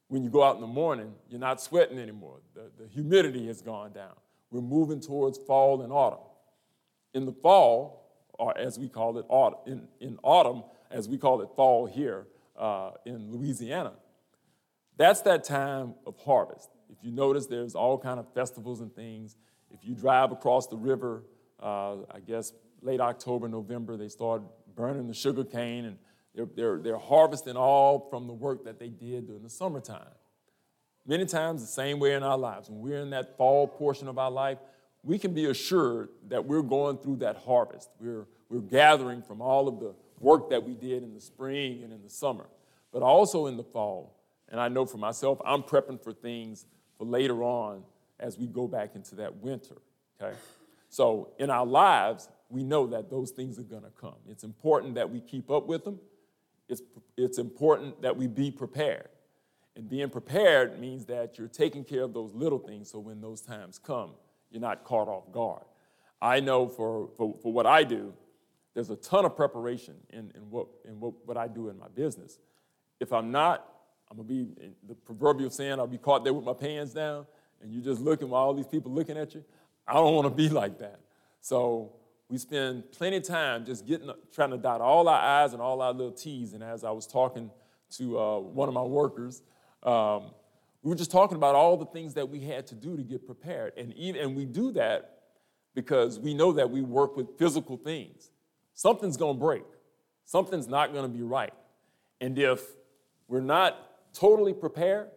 when 0.08 0.22
you 0.22 0.30
go 0.30 0.42
out 0.42 0.54
in 0.54 0.60
the 0.60 0.66
morning, 0.66 1.14
you're 1.28 1.40
not 1.40 1.60
sweating 1.60 1.98
anymore. 1.98 2.40
The, 2.54 2.70
the 2.78 2.88
humidity 2.88 3.46
has 3.46 3.62
gone 3.62 3.92
down. 3.92 4.14
We're 4.50 4.60
moving 4.60 5.00
towards 5.00 5.38
fall 5.38 5.82
and 5.82 5.92
autumn. 5.92 6.20
In 7.14 7.26
the 7.26 7.32
fall, 7.32 8.28
or 8.34 8.56
as 8.58 8.78
we 8.78 8.88
call 8.88 9.18
it, 9.18 9.24
autumn, 9.28 9.58
in, 9.66 9.88
in 10.06 10.18
autumn, 10.22 10.64
as 10.90 11.08
we 11.08 11.18
call 11.18 11.40
it 11.42 11.48
fall 11.56 11.86
here 11.86 12.26
uh, 12.56 12.92
in 13.04 13.30
Louisiana, 13.30 13.94
that's 14.96 15.22
that 15.22 15.44
time 15.44 15.94
of 16.06 16.16
harvest. 16.18 16.70
If 16.88 16.98
you 17.02 17.10
notice, 17.10 17.46
there's 17.46 17.74
all 17.74 17.98
kind 17.98 18.20
of 18.20 18.32
festivals 18.34 18.80
and 18.80 18.94
things. 18.94 19.36
If 19.70 19.84
you 19.84 19.94
drive 19.94 20.30
across 20.30 20.68
the 20.68 20.76
river, 20.76 21.24
uh, 21.60 21.96
I 22.10 22.20
guess 22.24 22.52
late 22.82 23.00
October, 23.00 23.48
November, 23.48 23.96
they 23.96 24.08
start 24.08 24.42
burning 24.76 25.08
the 25.08 25.14
sugar 25.14 25.44
cane 25.44 25.84
and 25.86 25.98
they're, 26.34 26.46
they're, 26.54 26.78
they're 26.78 26.98
harvesting 26.98 27.56
all 27.56 28.08
from 28.10 28.26
the 28.26 28.32
work 28.32 28.64
that 28.64 28.78
they 28.78 28.88
did 28.88 29.26
during 29.26 29.42
the 29.42 29.50
summertime. 29.50 30.06
Many 31.06 31.26
times, 31.26 31.60
the 31.60 31.68
same 31.68 31.98
way 31.98 32.14
in 32.14 32.22
our 32.22 32.38
lives. 32.38 32.70
When 32.70 32.80
we're 32.80 33.00
in 33.00 33.10
that 33.10 33.36
fall 33.36 33.68
portion 33.68 34.08
of 34.08 34.18
our 34.18 34.30
life, 34.30 34.58
we 35.02 35.18
can 35.18 35.34
be 35.34 35.46
assured 35.46 36.08
that 36.28 36.44
we're 36.44 36.62
going 36.62 36.96
through 36.98 37.16
that 37.16 37.36
harvest. 37.36 37.90
We're, 38.00 38.26
we're 38.48 38.60
gathering 38.60 39.22
from 39.22 39.42
all 39.42 39.68
of 39.68 39.80
the 39.80 39.94
work 40.18 40.48
that 40.50 40.64
we 40.64 40.74
did 40.74 41.02
in 41.02 41.12
the 41.12 41.20
spring 41.20 41.82
and 41.82 41.92
in 41.92 42.02
the 42.02 42.08
summer, 42.08 42.46
but 42.90 43.02
also 43.02 43.46
in 43.46 43.56
the 43.56 43.62
fall. 43.64 44.16
And 44.48 44.58
I 44.58 44.68
know 44.68 44.86
for 44.86 44.96
myself, 44.96 45.40
I'm 45.44 45.62
prepping 45.62 46.02
for 46.02 46.12
things 46.12 46.64
for 46.96 47.04
later 47.04 47.42
on 47.42 47.82
as 48.18 48.38
we 48.38 48.46
go 48.46 48.66
back 48.66 48.94
into 48.94 49.16
that 49.16 49.36
winter. 49.36 49.76
Okay? 50.20 50.34
So 50.88 51.32
in 51.38 51.50
our 51.50 51.66
lives, 51.66 52.28
we 52.48 52.62
know 52.62 52.86
that 52.86 53.10
those 53.10 53.30
things 53.30 53.58
are 53.58 53.62
going 53.62 53.82
to 53.82 53.92
come. 54.00 54.14
It's 54.30 54.44
important 54.44 54.94
that 54.94 55.10
we 55.10 55.20
keep 55.20 55.50
up 55.50 55.66
with 55.66 55.84
them. 55.84 55.98
It's, 56.68 56.82
it's 57.16 57.38
important 57.38 58.02
that 58.02 58.16
we 58.16 58.26
be 58.26 58.50
prepared. 58.50 59.08
And 59.76 59.88
being 59.88 60.08
prepared 60.08 60.78
means 60.80 61.04
that 61.06 61.36
you're 61.36 61.48
taking 61.48 61.84
care 61.84 62.02
of 62.02 62.14
those 62.14 62.32
little 62.32 62.58
things 62.58 62.90
so 62.90 63.00
when 63.00 63.20
those 63.20 63.40
times 63.40 63.78
come, 63.78 64.12
you're 64.50 64.60
not 64.60 64.84
caught 64.84 65.08
off 65.08 65.30
guard. 65.32 65.64
I 66.22 66.40
know 66.40 66.68
for, 66.68 67.10
for, 67.16 67.34
for 67.42 67.52
what 67.52 67.66
I 67.66 67.82
do, 67.84 68.14
there's 68.72 68.90
a 68.90 68.96
ton 68.96 69.24
of 69.24 69.36
preparation 69.36 69.94
in, 70.10 70.32
in, 70.34 70.50
what, 70.50 70.68
in 70.84 70.98
what, 71.00 71.14
what 71.26 71.36
I 71.36 71.48
do 71.48 71.68
in 71.68 71.78
my 71.78 71.88
business. 71.88 72.38
If 73.00 73.12
I'm 73.12 73.30
not, 73.30 73.68
I'm 74.10 74.16
gonna 74.16 74.28
be 74.28 74.46
the 74.86 74.94
proverbial 74.94 75.50
saying, 75.50 75.78
I'll 75.78 75.86
be 75.86 75.98
caught 75.98 76.24
there 76.24 76.32
with 76.32 76.44
my 76.44 76.52
pants 76.52 76.92
down, 76.92 77.26
and 77.60 77.72
you're 77.72 77.82
just 77.82 78.00
looking 78.00 78.28
while 78.28 78.42
all 78.42 78.54
these 78.54 78.66
people 78.66 78.92
looking 78.92 79.16
at 79.16 79.34
you. 79.34 79.44
I 79.86 79.94
don't 79.94 80.14
wanna 80.14 80.30
be 80.30 80.48
like 80.62 80.78
that. 80.78 81.00
So 81.40 81.92
we 82.28 82.38
spend 82.38 82.90
plenty 82.92 83.18
of 83.18 83.22
time 83.22 83.64
just 83.64 83.86
getting, 83.86 84.10
trying 84.32 84.50
to 84.50 84.56
dot 84.56 84.80
all 84.80 85.08
our 85.08 85.44
I's 85.44 85.52
and 85.52 85.60
all 85.60 85.82
our 85.82 85.92
little 85.92 86.12
T's. 86.12 86.54
And 86.54 86.62
as 86.62 86.84
I 86.84 86.90
was 86.90 87.06
talking 87.06 87.50
to 87.92 88.18
uh, 88.18 88.38
one 88.38 88.68
of 88.68 88.74
my 88.74 88.82
workers, 88.82 89.42
um, 89.82 90.30
we 90.82 90.90
were 90.90 90.96
just 90.96 91.10
talking 91.10 91.36
about 91.36 91.54
all 91.54 91.76
the 91.76 91.86
things 91.86 92.14
that 92.14 92.28
we 92.28 92.40
had 92.40 92.66
to 92.68 92.74
do 92.74 92.96
to 92.96 93.02
get 93.02 93.26
prepared. 93.26 93.72
And, 93.76 93.92
even, 93.94 94.20
and 94.20 94.36
we 94.36 94.44
do 94.44 94.72
that 94.72 95.18
because 95.74 96.18
we 96.18 96.34
know 96.34 96.52
that 96.52 96.70
we 96.70 96.82
work 96.82 97.16
with 97.16 97.38
physical 97.38 97.76
things. 97.76 98.30
Something's 98.74 99.16
gonna 99.16 99.38
break, 99.38 99.64
something's 100.24 100.68
not 100.68 100.92
gonna 100.92 101.08
be 101.08 101.22
right. 101.22 101.54
And 102.20 102.38
if 102.38 102.62
we're 103.28 103.40
not 103.40 104.12
totally 104.12 104.52
prepared, 104.52 105.08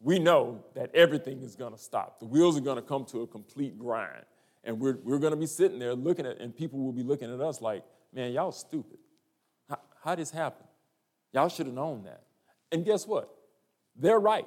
we 0.00 0.18
know 0.18 0.64
that 0.74 0.94
everything 0.94 1.42
is 1.42 1.56
gonna 1.56 1.78
stop. 1.78 2.18
The 2.18 2.26
wheels 2.26 2.56
are 2.56 2.60
gonna 2.60 2.82
come 2.82 3.04
to 3.06 3.22
a 3.22 3.26
complete 3.26 3.78
grind. 3.78 4.24
And 4.64 4.80
we're, 4.80 4.98
we're 5.04 5.18
going 5.18 5.32
to 5.32 5.38
be 5.38 5.46
sitting 5.46 5.78
there 5.78 5.94
looking 5.94 6.26
at, 6.26 6.40
and 6.40 6.56
people 6.56 6.78
will 6.78 6.92
be 6.92 7.02
looking 7.02 7.32
at 7.32 7.40
us 7.40 7.60
like, 7.60 7.84
man, 8.12 8.32
y'all 8.32 8.52
stupid. 8.52 8.98
How, 9.68 9.78
how 10.02 10.14
this 10.14 10.30
happen? 10.30 10.66
Y'all 11.32 11.48
should 11.48 11.66
have 11.66 11.74
known 11.74 12.04
that. 12.04 12.22
And 12.72 12.84
guess 12.84 13.06
what? 13.06 13.28
They're 13.96 14.18
right. 14.18 14.46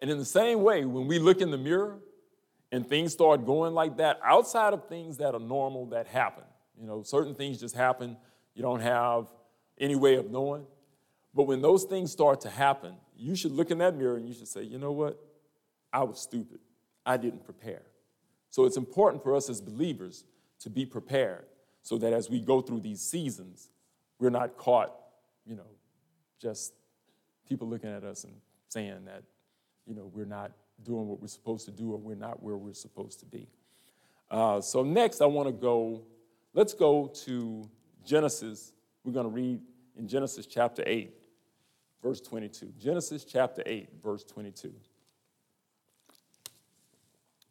And 0.00 0.10
in 0.10 0.18
the 0.18 0.24
same 0.24 0.62
way, 0.62 0.84
when 0.84 1.06
we 1.06 1.18
look 1.18 1.40
in 1.40 1.50
the 1.50 1.58
mirror 1.58 1.98
and 2.70 2.86
things 2.86 3.12
start 3.12 3.46
going 3.46 3.72
like 3.72 3.96
that, 3.96 4.20
outside 4.22 4.72
of 4.72 4.88
things 4.88 5.16
that 5.18 5.34
are 5.34 5.40
normal 5.40 5.86
that 5.86 6.06
happen, 6.06 6.44
you 6.78 6.86
know, 6.86 7.02
certain 7.02 7.34
things 7.34 7.58
just 7.58 7.74
happen, 7.74 8.16
you 8.54 8.62
don't 8.62 8.80
have 8.80 9.28
any 9.78 9.96
way 9.96 10.16
of 10.16 10.30
knowing. 10.30 10.66
But 11.34 11.44
when 11.44 11.62
those 11.62 11.84
things 11.84 12.12
start 12.12 12.42
to 12.42 12.50
happen, 12.50 12.94
you 13.16 13.34
should 13.36 13.52
look 13.52 13.70
in 13.70 13.78
that 13.78 13.96
mirror 13.96 14.16
and 14.16 14.28
you 14.28 14.34
should 14.34 14.48
say, 14.48 14.62
you 14.62 14.78
know 14.78 14.92
what? 14.92 15.18
I 15.92 16.02
was 16.02 16.20
stupid. 16.20 16.58
I 17.04 17.16
didn't 17.16 17.44
prepare. 17.44 17.82
So 18.56 18.64
it's 18.64 18.78
important 18.78 19.22
for 19.22 19.36
us 19.36 19.50
as 19.50 19.60
believers 19.60 20.24
to 20.60 20.70
be 20.70 20.86
prepared 20.86 21.44
so 21.82 21.98
that 21.98 22.14
as 22.14 22.30
we 22.30 22.40
go 22.40 22.62
through 22.62 22.80
these 22.80 23.02
seasons, 23.02 23.68
we're 24.18 24.30
not 24.30 24.56
caught, 24.56 24.94
you 25.44 25.56
know, 25.56 25.66
just 26.40 26.72
people 27.46 27.68
looking 27.68 27.90
at 27.90 28.02
us 28.02 28.24
and 28.24 28.32
saying 28.70 29.04
that, 29.04 29.24
you 29.86 29.94
know, 29.94 30.10
we're 30.10 30.24
not 30.24 30.52
doing 30.82 31.06
what 31.06 31.20
we're 31.20 31.26
supposed 31.26 31.66
to 31.66 31.70
do 31.70 31.92
or 31.92 31.98
we're 31.98 32.16
not 32.16 32.42
where 32.42 32.56
we're 32.56 32.72
supposed 32.72 33.20
to 33.20 33.26
be. 33.26 33.46
Uh, 34.30 34.62
so 34.62 34.82
next, 34.82 35.20
I 35.20 35.26
want 35.26 35.48
to 35.48 35.52
go, 35.52 36.06
let's 36.54 36.72
go 36.72 37.08
to 37.26 37.68
Genesis. 38.06 38.72
We're 39.04 39.12
going 39.12 39.26
to 39.26 39.30
read 39.34 39.60
in 39.98 40.08
Genesis 40.08 40.46
chapter 40.46 40.82
8, 40.86 41.12
verse 42.02 42.22
22. 42.22 42.72
Genesis 42.78 43.22
chapter 43.26 43.62
8, 43.66 43.90
verse 44.02 44.24
22. 44.24 44.72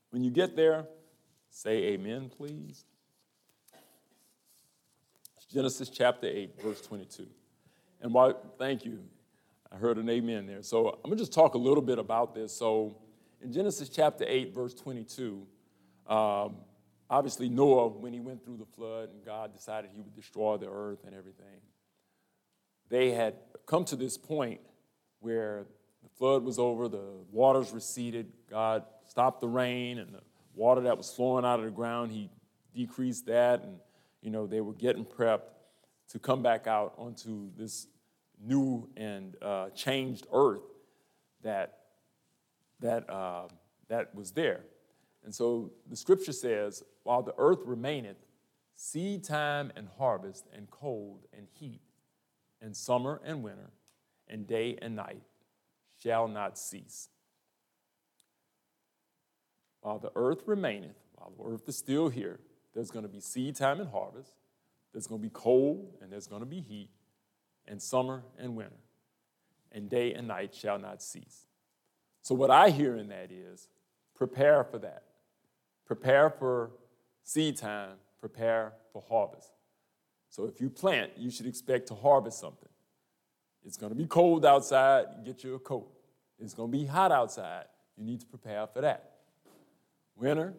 When 0.09 0.23
you 0.23 0.31
get 0.31 0.55
there, 0.55 0.87
say 1.55 1.93
amen, 1.93 2.29
please. 2.35 2.83
Genesis 5.51 5.87
chapter 5.87 6.27
8, 6.27 6.61
verse 6.61 6.81
22. 6.81 7.27
And 8.01 8.13
why, 8.13 8.33
thank 8.59 8.83
you. 8.83 8.99
I 9.71 9.77
heard 9.77 9.97
an 9.97 10.09
amen 10.09 10.47
there. 10.47 10.61
So 10.61 10.89
I'm 10.89 11.03
going 11.03 11.17
to 11.17 11.21
just 11.21 11.31
talk 11.31 11.53
a 11.53 11.57
little 11.57 11.81
bit 11.81 11.97
about 11.97 12.35
this. 12.35 12.51
So 12.51 12.97
in 13.41 13.53
Genesis 13.53 13.87
chapter 13.87 14.25
8, 14.27 14.53
verse 14.53 14.73
22, 14.73 15.47
um, 16.07 16.57
obviously 17.09 17.47
Noah, 17.47 17.87
when 17.87 18.11
he 18.11 18.19
went 18.19 18.43
through 18.43 18.57
the 18.57 18.65
flood 18.65 19.11
and 19.13 19.23
God 19.23 19.53
decided 19.53 19.91
he 19.93 20.01
would 20.01 20.15
destroy 20.15 20.57
the 20.57 20.69
earth 20.69 21.05
and 21.05 21.15
everything, 21.15 21.61
they 22.89 23.11
had 23.11 23.35
come 23.65 23.85
to 23.85 23.95
this 23.95 24.17
point 24.17 24.59
where 25.21 25.65
the 26.03 26.09
flood 26.17 26.43
was 26.43 26.59
over, 26.59 26.89
the 26.89 27.13
waters 27.31 27.71
receded, 27.71 28.27
God 28.49 28.83
stopped 29.07 29.39
the 29.39 29.47
rain, 29.47 29.99
and 29.99 30.13
the 30.13 30.21
water 30.55 30.81
that 30.81 30.97
was 30.97 31.11
flowing 31.11 31.45
out 31.45 31.59
of 31.59 31.65
the 31.65 31.71
ground, 31.71 32.11
he 32.11 32.29
decreased 32.73 33.25
that, 33.27 33.63
and 33.63 33.77
you 34.21 34.29
know 34.29 34.47
they 34.47 34.61
were 34.61 34.73
getting 34.73 35.05
prepped 35.05 35.49
to 36.09 36.19
come 36.19 36.41
back 36.41 36.67
out 36.67 36.93
onto 36.97 37.49
this 37.57 37.87
new 38.41 38.87
and 38.95 39.35
uh, 39.41 39.69
changed 39.69 40.27
earth 40.31 40.61
that 41.41 41.79
that 42.79 43.09
uh, 43.09 43.47
that 43.87 44.13
was 44.15 44.31
there. 44.31 44.61
And 45.23 45.33
so 45.33 45.71
the 45.89 45.95
scripture 45.95 46.31
says, 46.31 46.83
while 47.03 47.23
the 47.23 47.33
earth 47.37 47.59
remaineth, 47.65 48.17
seed 48.75 49.23
time 49.23 49.71
and 49.75 49.87
harvest, 49.97 50.45
and 50.53 50.69
cold 50.69 51.25
and 51.35 51.47
heat, 51.59 51.81
and 52.61 52.75
summer 52.75 53.19
and 53.25 53.43
winter, 53.43 53.71
and 54.27 54.45
day 54.45 54.77
and 54.81 54.95
night 54.95 55.23
shall 56.01 56.27
not 56.27 56.59
cease. 56.59 57.09
While 59.85 59.99
the 59.99 60.11
earth 60.15 60.41
remaineth, 60.47 60.95
while 61.13 61.31
the 61.37 61.43
earth 61.53 61.69
is 61.69 61.77
still 61.77 62.09
here, 62.09 62.39
there's 62.73 62.89
going 62.89 63.05
to 63.05 63.11
be 63.11 63.19
seed 63.19 63.55
time 63.55 63.79
and 63.79 63.87
harvest, 63.87 64.33
there's 64.91 65.05
going 65.05 65.21
to 65.21 65.27
be 65.27 65.31
cold, 65.31 65.93
and 66.01 66.11
there's 66.11 66.25
going 66.25 66.39
to 66.39 66.47
be 66.47 66.59
heat, 66.59 66.89
and 67.67 67.79
summer 67.79 68.23
and 68.39 68.55
winter, 68.55 68.79
and 69.71 69.87
day 69.87 70.15
and 70.15 70.27
night 70.27 70.55
shall 70.55 70.79
not 70.79 71.03
cease. 71.03 71.45
So, 72.23 72.33
what 72.33 72.49
I 72.49 72.71
hear 72.71 72.97
in 72.97 73.09
that 73.09 73.31
is 73.31 73.67
prepare 74.15 74.63
for 74.63 74.79
that. 74.79 75.03
Prepare 75.85 76.31
for 76.31 76.71
seed 77.23 77.57
time, 77.57 77.97
prepare 78.19 78.73
for 78.91 79.03
harvest. 79.07 79.51
So, 80.31 80.45
if 80.45 80.59
you 80.59 80.71
plant, 80.71 81.11
you 81.15 81.29
should 81.29 81.45
expect 81.45 81.89
to 81.89 81.93
harvest 81.93 82.39
something. 82.39 82.69
It's 83.63 83.77
going 83.77 83.91
to 83.91 83.95
be 83.95 84.07
cold 84.07 84.47
outside, 84.47 85.05
get 85.23 85.43
you 85.43 85.53
a 85.53 85.59
coat. 85.59 85.91
It's 86.39 86.55
going 86.55 86.71
to 86.71 86.75
be 86.75 86.87
hot 86.87 87.11
outside, 87.11 87.65
you 87.95 88.03
need 88.03 88.21
to 88.21 88.25
prepare 88.25 88.65
for 88.65 88.81
that. 88.81 89.11
Winter, 90.15 90.53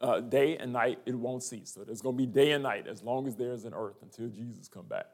uh, 0.00 0.20
day 0.20 0.56
and 0.56 0.72
night, 0.72 0.98
it 1.06 1.14
won't 1.14 1.42
cease. 1.42 1.72
So 1.74 1.84
there's 1.84 2.02
going 2.02 2.16
to 2.16 2.18
be 2.18 2.26
day 2.26 2.52
and 2.52 2.62
night 2.62 2.86
as 2.86 3.02
long 3.02 3.26
as 3.26 3.36
there's 3.36 3.64
an 3.64 3.74
earth 3.74 3.96
until 4.02 4.28
Jesus 4.28 4.68
come 4.68 4.86
back. 4.86 5.06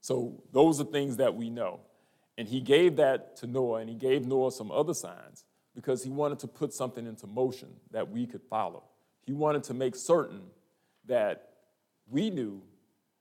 So 0.00 0.42
those 0.52 0.80
are 0.80 0.84
things 0.84 1.16
that 1.18 1.34
we 1.34 1.50
know. 1.50 1.80
And 2.38 2.48
he 2.48 2.60
gave 2.60 2.96
that 2.96 3.36
to 3.38 3.46
Noah, 3.46 3.80
and 3.80 3.88
he 3.90 3.96
gave 3.96 4.26
Noah 4.26 4.50
some 4.50 4.70
other 4.70 4.94
signs 4.94 5.44
because 5.74 6.02
he 6.02 6.10
wanted 6.10 6.38
to 6.40 6.48
put 6.48 6.72
something 6.72 7.06
into 7.06 7.26
motion 7.26 7.68
that 7.90 8.10
we 8.10 8.26
could 8.26 8.42
follow. 8.42 8.84
He 9.26 9.32
wanted 9.32 9.64
to 9.64 9.74
make 9.74 9.94
certain 9.94 10.42
that 11.06 11.50
we 12.08 12.30
knew 12.30 12.62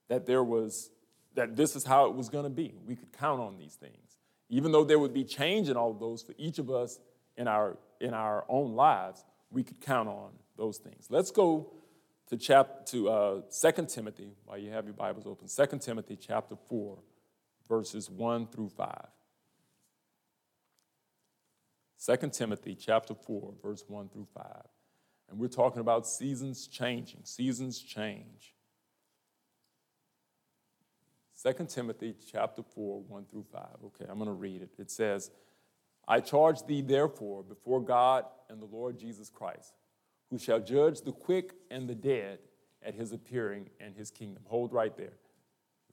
that 0.08 0.26
there 0.26 0.44
was 0.44 0.90
that 1.36 1.56
this 1.56 1.76
is 1.76 1.84
how 1.84 2.06
it 2.06 2.16
was 2.16 2.28
going 2.28 2.44
to 2.44 2.50
be. 2.50 2.74
We 2.86 2.96
could 2.96 3.12
count 3.14 3.40
on 3.40 3.58
these 3.58 3.76
things. 3.76 4.18
Even 4.50 4.72
though 4.72 4.84
there 4.84 4.98
would 4.98 5.14
be 5.14 5.24
change 5.24 5.70
in 5.70 5.78
all 5.78 5.92
of 5.92 6.00
those 6.00 6.24
for 6.24 6.34
each 6.38 6.58
of 6.58 6.72
us 6.72 7.00
in 7.38 7.48
our 7.48 7.78
in 8.02 8.14
our 8.14 8.46
own 8.50 8.74
lives, 8.74 9.24
we 9.52 9.64
could 9.64 9.82
count 9.82 10.08
on 10.08 10.32
those 10.58 10.78
things. 10.78 11.08
Let's 11.10 11.32
go 11.32 11.72
to 12.30 12.38
chap 12.38 12.86
to 12.88 13.10
uh, 13.10 13.42
2 13.62 13.86
Timothy 13.86 14.32
while 14.46 14.58
you 14.58 14.72
have 14.72 14.86
your 14.86 14.94
Bibles 14.94 15.26
open. 15.26 15.48
2 15.48 15.80
Timothy 15.80 16.16
chapter 16.16 16.56
4, 16.68 16.98
verses 17.68 18.10
1 18.10 18.48
through 18.48 18.70
5. 18.70 19.08
2 22.06 22.30
Timothy 22.30 22.76
chapter 22.76 23.14
4, 23.14 23.54
verse 23.62 23.84
1 23.88 24.10
through 24.10 24.28
5. 24.34 24.46
And 25.30 25.40
we're 25.40 25.48
talking 25.48 25.82
about 25.82 26.08
seasons 26.08 26.68
changing. 26.68 27.22
Seasons 27.24 27.80
change. 27.80 28.56
2 31.44 31.66
Timothy 31.66 32.16
chapter 32.32 32.64
4, 32.64 33.02
1 33.02 33.26
through 33.26 33.46
5. 33.52 33.62
Okay, 33.86 34.06
I'm 34.10 34.18
going 34.18 34.28
to 34.28 34.34
read 34.34 34.62
it. 34.62 34.72
It 34.78 34.92
says, 34.92 35.32
I 36.10 36.20
charge 36.20 36.66
thee 36.66 36.82
therefore 36.82 37.44
before 37.44 37.82
God 37.82 38.26
and 38.50 38.60
the 38.60 38.66
Lord 38.66 38.98
Jesus 39.00 39.30
Christ, 39.30 39.74
who 40.32 40.40
shall 40.40 40.60
judge 40.60 41.02
the 41.02 41.12
quick 41.12 41.54
and 41.70 41.88
the 41.88 41.96
dead 41.96 42.40
at 42.84 42.96
his 42.96 43.14
appearing 43.14 43.70
and 43.80 43.96
his 43.96 44.10
kingdom. 44.10 44.42
Hold 44.48 44.74
right 44.74 44.96
there. 44.98 45.14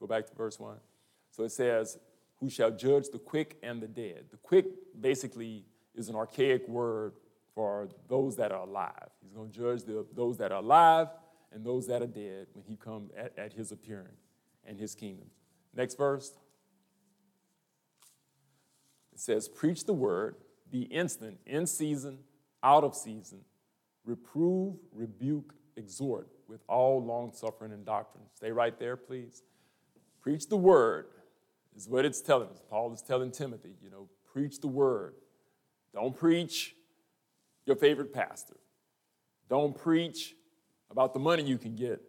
Go 0.01 0.07
back 0.07 0.27
to 0.27 0.35
verse 0.35 0.59
1. 0.59 0.79
So 1.31 1.45
it 1.45 1.53
says, 1.53 1.99
who 2.41 2.49
shall 2.49 2.71
judge 2.71 3.09
the 3.11 3.19
quick 3.19 3.59
and 3.63 3.83
the 3.83 3.89
dead. 3.89 4.25
The 4.31 4.39
quick 4.39 4.67
basically 4.99 5.65
is 5.95 6.09
an 6.09 6.17
archaic 6.17 6.67
word 6.67 7.13
for 7.55 7.89
those 8.09 8.37
that 8.37 8.53
are 8.53 8.63
alive. 8.63 9.11
He's 9.23 9.33
going 9.33 9.51
to 9.51 9.59
judge 9.59 9.85
the, 9.85 10.07
those 10.15 10.39
that 10.39 10.51
are 10.53 10.61
alive 10.61 11.09
and 11.53 11.65
those 11.65 11.87
that 11.89 12.03
are 12.03 12.07
dead 12.07 12.47
when 12.55 12.65
he 12.67 12.77
comes 12.77 13.11
at, 13.17 13.39
at 13.39 13.53
his 13.53 13.73
appearing 13.73 14.17
and 14.67 14.79
his 14.79 14.95
kingdom. 14.95 15.27
Next 15.75 15.97
verse. 15.97 16.33
It 19.17 19.21
says, 19.21 19.49
Preach 19.49 19.87
the 19.87 19.95
word, 19.95 20.37
be 20.71 20.83
instant, 20.83 21.39
in 21.47 21.67
season, 21.67 22.19
out 22.63 22.85
of 22.85 22.95
season, 22.95 23.39
reprove, 24.05 24.75
rebuke, 24.93 25.55
exhort 25.79 26.29
with 26.47 26.61
all 26.69 27.03
long 27.03 27.33
suffering 27.33 27.73
and 27.73 27.83
doctrine. 27.87 28.25
Stay 28.35 28.53
right 28.53 28.79
there, 28.79 28.95
please. 28.95 29.43
Preach 30.21 30.51
the 30.51 30.59
word 30.59 31.07
is 31.75 31.89
what 31.89 32.05
it's 32.05 32.21
telling 32.21 32.51
us. 32.51 32.61
Paul 32.69 32.93
is 32.93 33.01
telling 33.01 33.31
Timothy, 33.31 33.77
you 33.83 33.89
know, 33.89 34.07
preach 34.35 34.61
the 34.61 34.69
word. 34.69 35.15
Don't 35.95 36.15
preach 36.15 36.75
your 37.65 37.77
favorite 37.77 38.13
pastor. 38.13 38.59
Don't 39.49 39.75
preach 39.75 40.35
about 40.91 41.15
the 41.15 41.21
money 41.21 41.43
you 41.43 41.57
can 41.57 41.75
get 41.75 42.03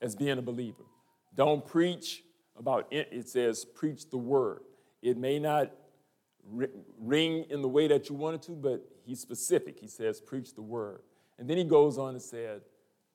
as 0.00 0.16
being 0.16 0.38
a 0.38 0.42
believer. 0.42 0.86
Don't 1.34 1.66
preach 1.66 2.22
about 2.58 2.86
it. 2.90 3.10
It 3.12 3.28
says, 3.28 3.66
preach 3.66 4.08
the 4.08 4.16
word. 4.16 4.60
It 5.02 5.18
may 5.18 5.38
not 5.38 5.72
ring 6.50 7.44
in 7.50 7.62
the 7.62 7.68
way 7.68 7.86
that 7.88 8.08
you 8.08 8.14
want 8.14 8.36
it 8.36 8.42
to, 8.42 8.52
but 8.52 8.82
he's 9.04 9.20
specific. 9.20 9.78
He 9.78 9.88
says, 9.88 10.20
preach 10.20 10.54
the 10.54 10.62
word. 10.62 11.00
And 11.38 11.48
then 11.48 11.56
he 11.56 11.64
goes 11.64 11.98
on 11.98 12.10
and 12.10 12.22
said, 12.22 12.62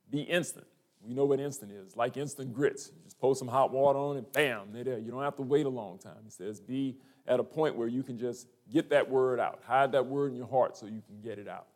be 0.09 0.21
instant. 0.21 0.67
We 1.01 1.13
know 1.13 1.25
what 1.25 1.39
instant 1.39 1.71
is, 1.71 1.97
like 1.97 2.15
instant 2.15 2.53
grits. 2.53 2.91
You 2.95 3.01
just 3.03 3.19
pour 3.19 3.35
some 3.35 3.47
hot 3.49 3.71
water 3.71 3.99
on 3.99 4.15
it, 4.17 4.31
bam, 4.31 4.67
they're 4.71 4.85
there. 4.85 4.99
You 4.99 5.11
don't 5.11 5.23
have 5.23 5.35
to 5.35 5.41
wait 5.41 5.65
a 5.65 5.69
long 5.69 5.97
time. 5.97 6.19
He 6.23 6.29
says, 6.29 6.61
be 6.61 6.95
at 7.27 7.39
a 7.39 7.43
point 7.43 7.75
where 7.75 7.87
you 7.87 8.03
can 8.03 8.17
just 8.17 8.47
get 8.71 8.89
that 8.91 9.09
word 9.09 9.39
out. 9.39 9.59
Hide 9.65 9.91
that 9.93 10.05
word 10.05 10.31
in 10.31 10.37
your 10.37 10.47
heart 10.47 10.77
so 10.77 10.85
you 10.85 11.01
can 11.05 11.19
get 11.21 11.39
it 11.39 11.47
out. 11.47 11.67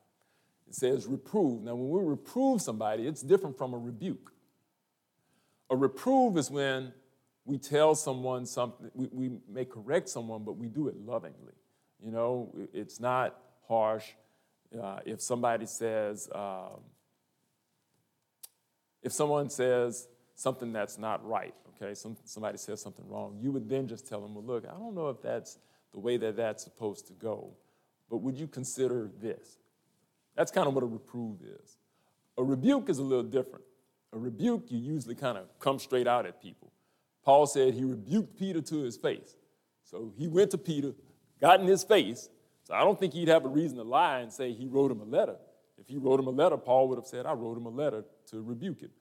It 0.68 0.76
says 0.76 1.08
reprove. 1.08 1.64
Now, 1.64 1.76
when 1.76 1.90
we 1.90 2.10
reprove 2.10 2.62
somebody, 2.62 3.08
it's 3.08 3.22
different 3.22 3.58
from 3.58 3.74
a 3.74 3.78
rebuke. 3.78 4.34
A 5.70 5.76
reprove 5.76 6.38
is 6.38 6.50
when 6.50 6.94
we 7.48 7.58
tell 7.58 7.96
someone 7.96 8.46
something, 8.46 8.92
we, 8.94 9.08
we 9.12 9.32
may 9.50 9.64
correct 9.64 10.10
someone, 10.10 10.44
but 10.44 10.58
we 10.58 10.68
do 10.68 10.90
it 10.90 10.98
lovingly. 10.98 11.54
You 12.04 12.12
know, 12.12 12.54
it's 12.74 13.00
not 13.00 13.40
harsh. 13.68 14.04
Uh, 14.78 15.00
if 15.06 15.22
somebody 15.22 15.66
says, 15.66 16.30
um, 16.36 16.82
if 19.02 19.14
someone 19.14 19.50
says 19.50 20.10
something 20.36 20.74
that's 20.74 20.98
not 20.98 21.26
right, 21.26 21.56
okay, 21.70 21.94
some, 21.94 22.18
somebody 22.26 22.58
says 22.58 22.82
something 22.82 23.08
wrong, 23.08 23.38
you 23.42 23.54
would 23.54 23.70
then 23.70 23.88
just 23.88 24.06
tell 24.06 24.20
them, 24.20 24.36
well, 24.36 24.44
look, 24.44 24.66
I 24.66 24.78
don't 24.78 24.94
know 24.94 25.08
if 25.08 25.22
that's 25.22 25.58
the 25.94 26.00
way 26.00 26.18
that 26.18 26.36
that's 26.36 26.66
supposed 26.66 27.08
to 27.08 27.14
go, 27.14 27.54
but 28.10 28.18
would 28.18 28.38
you 28.38 28.48
consider 28.48 29.10
this? 29.22 29.58
That's 30.36 30.52
kind 30.52 30.68
of 30.68 30.74
what 30.74 30.84
a 30.84 30.88
reprove 30.88 31.42
is. 31.42 31.78
A 32.38 32.44
rebuke 32.44 32.90
is 32.90 33.00
a 33.00 33.04
little 33.04 33.24
different. 33.24 33.64
A 34.12 34.18
rebuke, 34.18 34.66
you 34.68 34.80
usually 34.80 35.16
kind 35.16 35.38
of 35.38 35.46
come 35.60 35.80
straight 35.80 36.08
out 36.08 36.26
at 36.26 36.42
people. 36.42 36.74
Paul 37.28 37.46
said 37.46 37.74
he 37.74 37.84
rebuked 37.84 38.40
Peter 38.40 38.62
to 38.62 38.84
his 38.84 38.96
face. 38.96 39.36
So 39.84 40.14
he 40.18 40.30
went 40.30 40.50
to 40.52 40.58
Peter, 40.58 40.94
got 41.42 41.60
in 41.60 41.68
his 41.68 41.84
face. 41.84 42.30
So 42.64 42.74
I 42.74 42.86
don't 42.86 42.98
think 42.98 43.12
he'd 43.12 43.28
have 43.28 43.44
a 43.44 43.50
reason 43.50 43.76
to 43.80 43.84
lie 43.84 44.20
and 44.20 44.32
say 44.32 44.54
he 44.54 44.66
wrote 44.66 44.92
him 44.92 45.02
a 45.02 45.04
letter. 45.04 45.36
If 45.78 45.90
he 45.90 45.98
wrote 45.98 46.22
him 46.22 46.28
a 46.28 46.32
letter, 46.32 46.56
Paul 46.56 46.88
would 46.88 46.98
have 46.98 47.06
said, 47.06 47.26
I 47.26 47.34
wrote 47.34 47.58
him 47.58 47.66
a 47.66 47.70
letter 47.70 48.06
to 48.32 48.42
rebuke 48.42 48.80
him. 48.80 48.92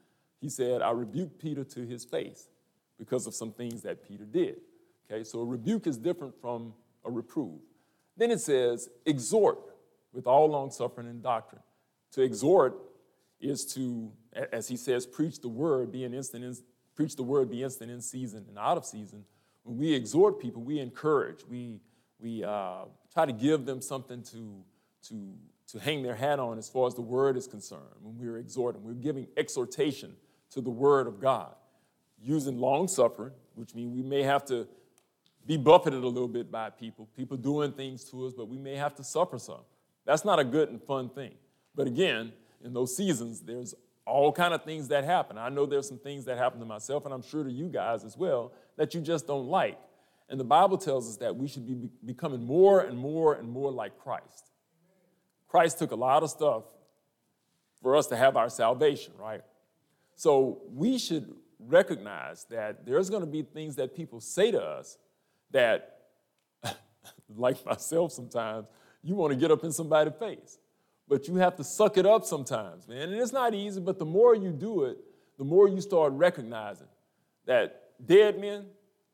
He 0.41 0.49
said, 0.49 0.83
I 0.83 0.91
rebuked 0.91 1.39
Peter 1.39 1.63
to 1.63 1.87
his 1.87 2.05
face 2.05 2.49
because 2.99 3.29
of 3.29 3.35
some 3.35 3.53
things 3.53 3.83
that 3.83 4.03
Peter 4.03 4.25
did. 4.25 4.57
Okay, 5.09 5.23
so 5.23 5.39
a 5.39 5.45
rebuke 5.45 5.87
is 5.87 5.97
different 5.97 6.35
from 6.41 6.75
a 7.05 7.11
reprove. 7.13 7.61
Then 8.17 8.33
it 8.33 8.41
says, 8.41 8.89
exhort 9.05 9.61
with 10.13 10.27
all 10.27 10.51
long 10.51 10.73
suffering 10.73 11.07
and 11.07 11.23
doctrine. 11.23 11.63
To 12.15 12.23
exhort 12.23 12.77
is 13.41 13.65
to, 13.75 14.11
as 14.51 14.67
he 14.67 14.77
says, 14.77 15.07
preach 15.07 15.41
the 15.41 15.49
word, 15.49 15.93
be 15.93 16.03
an 16.03 16.13
instant 16.13 16.43
in, 16.43 16.57
preach 16.97 17.15
the 17.15 17.23
word, 17.23 17.51
be 17.51 17.63
instant 17.63 17.91
in 17.91 18.01
season 18.01 18.47
and 18.49 18.59
out 18.59 18.77
of 18.77 18.85
season. 18.85 19.25
When 19.63 19.77
we 19.77 19.93
exhort 19.93 20.41
people, 20.41 20.63
we 20.63 20.81
encourage, 20.81 21.45
we, 21.49 21.81
we 22.19 22.43
uh, 22.43 22.87
try 23.13 23.27
to 23.27 23.33
give 23.33 23.67
them 23.67 23.81
something 23.81 24.23
to, 24.25 24.65
to, 25.09 25.33
to 25.69 25.79
hang 25.79 26.03
their 26.03 26.15
hat 26.15 26.39
on 26.39 26.59
as 26.59 26.69
far 26.69 26.87
as 26.87 26.95
the 26.95 27.03
word 27.03 27.37
is 27.37 27.47
concerned. 27.47 27.83
When 28.01 28.17
we're 28.19 28.39
exhorting, 28.39 28.83
we're 28.83 28.95
giving 28.95 29.27
exhortation 29.37 30.15
to 30.51 30.61
the 30.61 30.71
word 30.71 31.07
of 31.07 31.21
God 31.21 31.55
using 32.23 32.59
long 32.59 32.89
suffering, 32.89 33.33
which 33.55 33.75
means 33.75 33.95
we 33.95 34.03
may 34.03 34.23
have 34.23 34.45
to 34.47 34.67
be 35.47 35.57
buffeted 35.57 36.03
a 36.03 36.09
little 36.09 36.29
bit 36.29 36.51
by 36.51 36.71
people, 36.71 37.09
people 37.17 37.37
doing 37.37 37.73
things 37.73 38.05
to 38.05 38.27
us, 38.27 38.33
but 38.33 38.49
we 38.49 38.59
may 38.59 38.75
have 38.75 38.95
to 38.97 39.05
suffer 39.05 39.39
some. 39.39 39.61
That's 40.05 40.25
not 40.25 40.39
a 40.39 40.45
good 40.45 40.71
and 40.71 40.83
fun 40.83 41.09
thing. 41.09 41.35
But 41.75 41.87
again, 41.87 42.33
in 42.65 42.73
those 42.73 42.97
seasons, 42.97 43.41
there's 43.41 43.75
all 44.07 44.33
kind 44.33 44.55
of 44.55 44.65
things 44.65 44.89
that 44.89 45.05
happen. 45.05 45.37
I 45.37 45.49
know 45.49 45.67
there's 45.67 45.89
some 45.89 45.99
things 45.99 46.25
that 46.27 46.39
happen 46.39 46.61
to 46.61 46.67
myself, 46.67 47.05
and 47.05 47.13
I'm 47.13 47.23
sure 47.23 47.43
to 47.43 47.51
you 47.51 47.69
guys 47.69 48.05
as 48.05 48.17
well, 48.17 48.53
that 48.77 48.95
you 48.95 49.01
just 49.01 49.27
don't 49.27 49.49
like. 49.49 49.79
And 50.29 50.39
the 50.39 50.45
Bible 50.45 50.79
tells 50.79 51.09
us 51.09 51.17
that 51.19 51.37
we 51.37 51.49
should 51.49 51.67
be 51.67 51.89
becoming 52.05 52.43
more 52.43 52.81
and 52.81 52.97
more 52.97 53.35
and 53.35 53.49
more 53.49 53.71
like 53.71 53.99
Christ. 53.99 54.51
Christ 55.49 55.79
took 55.79 55.91
a 55.91 55.97
lot 55.97 56.23
of 56.23 56.31
stuff 56.31 56.65
for 57.83 57.97
us 57.97 58.07
to 58.09 58.17
have 58.17 58.37
our 58.37 58.49
salvation, 58.49 59.13
right? 59.19 59.43
So 60.15 60.63
we 60.73 60.99
should 60.99 61.35
recognize 61.59 62.45
that 62.51 62.87
there's 62.87 63.11
going 63.11 63.23
to 63.23 63.27
be 63.27 63.43
things 63.43 63.77
that 63.77 63.95
people 63.95 64.21
say 64.21 64.51
to 64.51 64.63
us 64.63 64.99
that, 65.51 65.99
like 67.37 67.65
myself 67.67 68.13
sometimes, 68.13 68.67
you 69.03 69.15
want 69.15 69.33
to 69.33 69.39
get 69.39 69.51
up 69.51 69.63
in 69.65 69.73
somebody's 69.73 70.15
face. 70.19 70.59
But 71.09 71.29
you 71.29 71.37
have 71.37 71.57
to 71.57 71.65
suck 71.65 71.97
it 71.97 72.07
up 72.07 72.25
sometimes, 72.25 72.89
man. 72.89 73.11
And 73.11 73.15
it's 73.15 73.33
not 73.33 73.55
easy, 73.55 73.81
but 73.81 73.99
the 73.99 74.05
more 74.05 74.35
you 74.35 74.51
do 74.51 74.85
it, 74.85 74.99
the 75.39 75.45
more 75.45 75.69
you 75.69 75.81
start 75.81 76.13
recognizing 76.15 76.89
that 77.47 77.83
dead 78.05 78.41
men, 78.41 78.67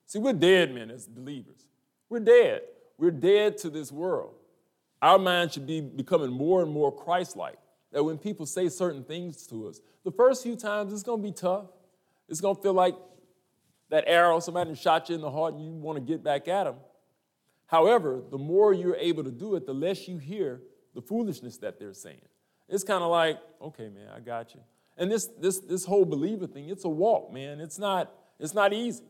see, 0.06 0.18
we're 0.18 0.32
dead 0.32 0.72
men 0.74 0.90
as 0.90 1.06
believers. 1.06 1.66
We're 2.08 2.20
dead. 2.20 2.62
We're 2.96 3.10
dead 3.10 3.58
to 3.58 3.70
this 3.70 3.92
world. 3.92 4.34
Our 5.00 5.18
mind 5.18 5.52
should 5.52 5.66
be 5.66 5.80
becoming 5.80 6.30
more 6.30 6.62
and 6.62 6.70
more 6.70 6.92
Christ 6.92 7.36
like. 7.36 7.58
That 7.90 8.04
when 8.04 8.16
people 8.16 8.46
say 8.46 8.68
certain 8.68 9.04
things 9.04 9.46
to 9.48 9.68
us, 9.68 9.80
the 10.04 10.12
first 10.12 10.42
few 10.42 10.56
times 10.56 10.92
it's 10.92 11.02
gonna 11.02 11.22
be 11.22 11.32
tough. 11.32 11.66
It's 12.28 12.40
gonna 12.40 12.54
feel 12.54 12.72
like 12.72 12.94
that 13.90 14.04
arrow, 14.06 14.40
somebody 14.40 14.74
shot 14.74 15.08
you 15.10 15.16
in 15.16 15.20
the 15.20 15.30
heart 15.30 15.54
and 15.54 15.62
you 15.64 15.72
wanna 15.72 16.00
get 16.00 16.24
back 16.24 16.48
at 16.48 16.64
them. 16.64 16.76
However, 17.66 18.22
the 18.30 18.38
more 18.38 18.72
you're 18.72 18.96
able 18.96 19.24
to 19.24 19.30
do 19.30 19.56
it, 19.56 19.66
the 19.66 19.74
less 19.74 20.08
you 20.08 20.18
hear 20.18 20.60
the 20.94 21.02
foolishness 21.02 21.58
that 21.58 21.78
they're 21.78 21.94
saying. 21.94 22.20
It's 22.68 22.84
kind 22.84 23.02
of 23.02 23.10
like, 23.10 23.38
okay, 23.60 23.88
man, 23.88 24.08
I 24.14 24.20
got 24.20 24.54
you. 24.54 24.60
And 24.96 25.10
this, 25.10 25.26
this, 25.38 25.58
this 25.60 25.84
whole 25.84 26.04
believer 26.04 26.46
thing, 26.46 26.68
it's 26.68 26.84
a 26.84 26.88
walk, 26.88 27.32
man. 27.32 27.60
It's 27.60 27.78
not, 27.78 28.12
it's 28.38 28.54
not 28.54 28.72
easy. 28.72 29.04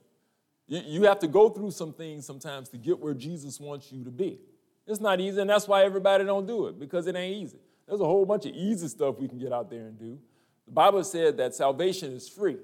You, 0.66 0.80
you 0.84 1.02
have 1.04 1.18
to 1.20 1.28
go 1.28 1.48
through 1.48 1.72
some 1.72 1.92
things 1.92 2.24
sometimes 2.24 2.68
to 2.70 2.78
get 2.78 2.98
where 2.98 3.14
Jesus 3.14 3.60
wants 3.60 3.92
you 3.92 4.04
to 4.04 4.10
be. 4.10 4.40
It's 4.86 5.00
not 5.00 5.20
easy, 5.20 5.40
and 5.40 5.48
that's 5.48 5.68
why 5.68 5.84
everybody 5.84 6.24
don't 6.24 6.46
do 6.46 6.66
it, 6.66 6.78
because 6.78 7.06
it 7.06 7.14
ain't 7.14 7.36
easy. 7.36 7.58
There's 7.86 8.00
a 8.00 8.04
whole 8.04 8.24
bunch 8.24 8.46
of 8.46 8.54
easy 8.54 8.88
stuff 8.88 9.18
we 9.18 9.28
can 9.28 9.38
get 9.38 9.52
out 9.52 9.70
there 9.70 9.86
and 9.86 9.98
do. 9.98 10.18
The 10.66 10.72
Bible 10.72 11.04
said 11.04 11.36
that 11.36 11.54
salvation 11.54 12.12
is 12.12 12.28
free, 12.28 12.56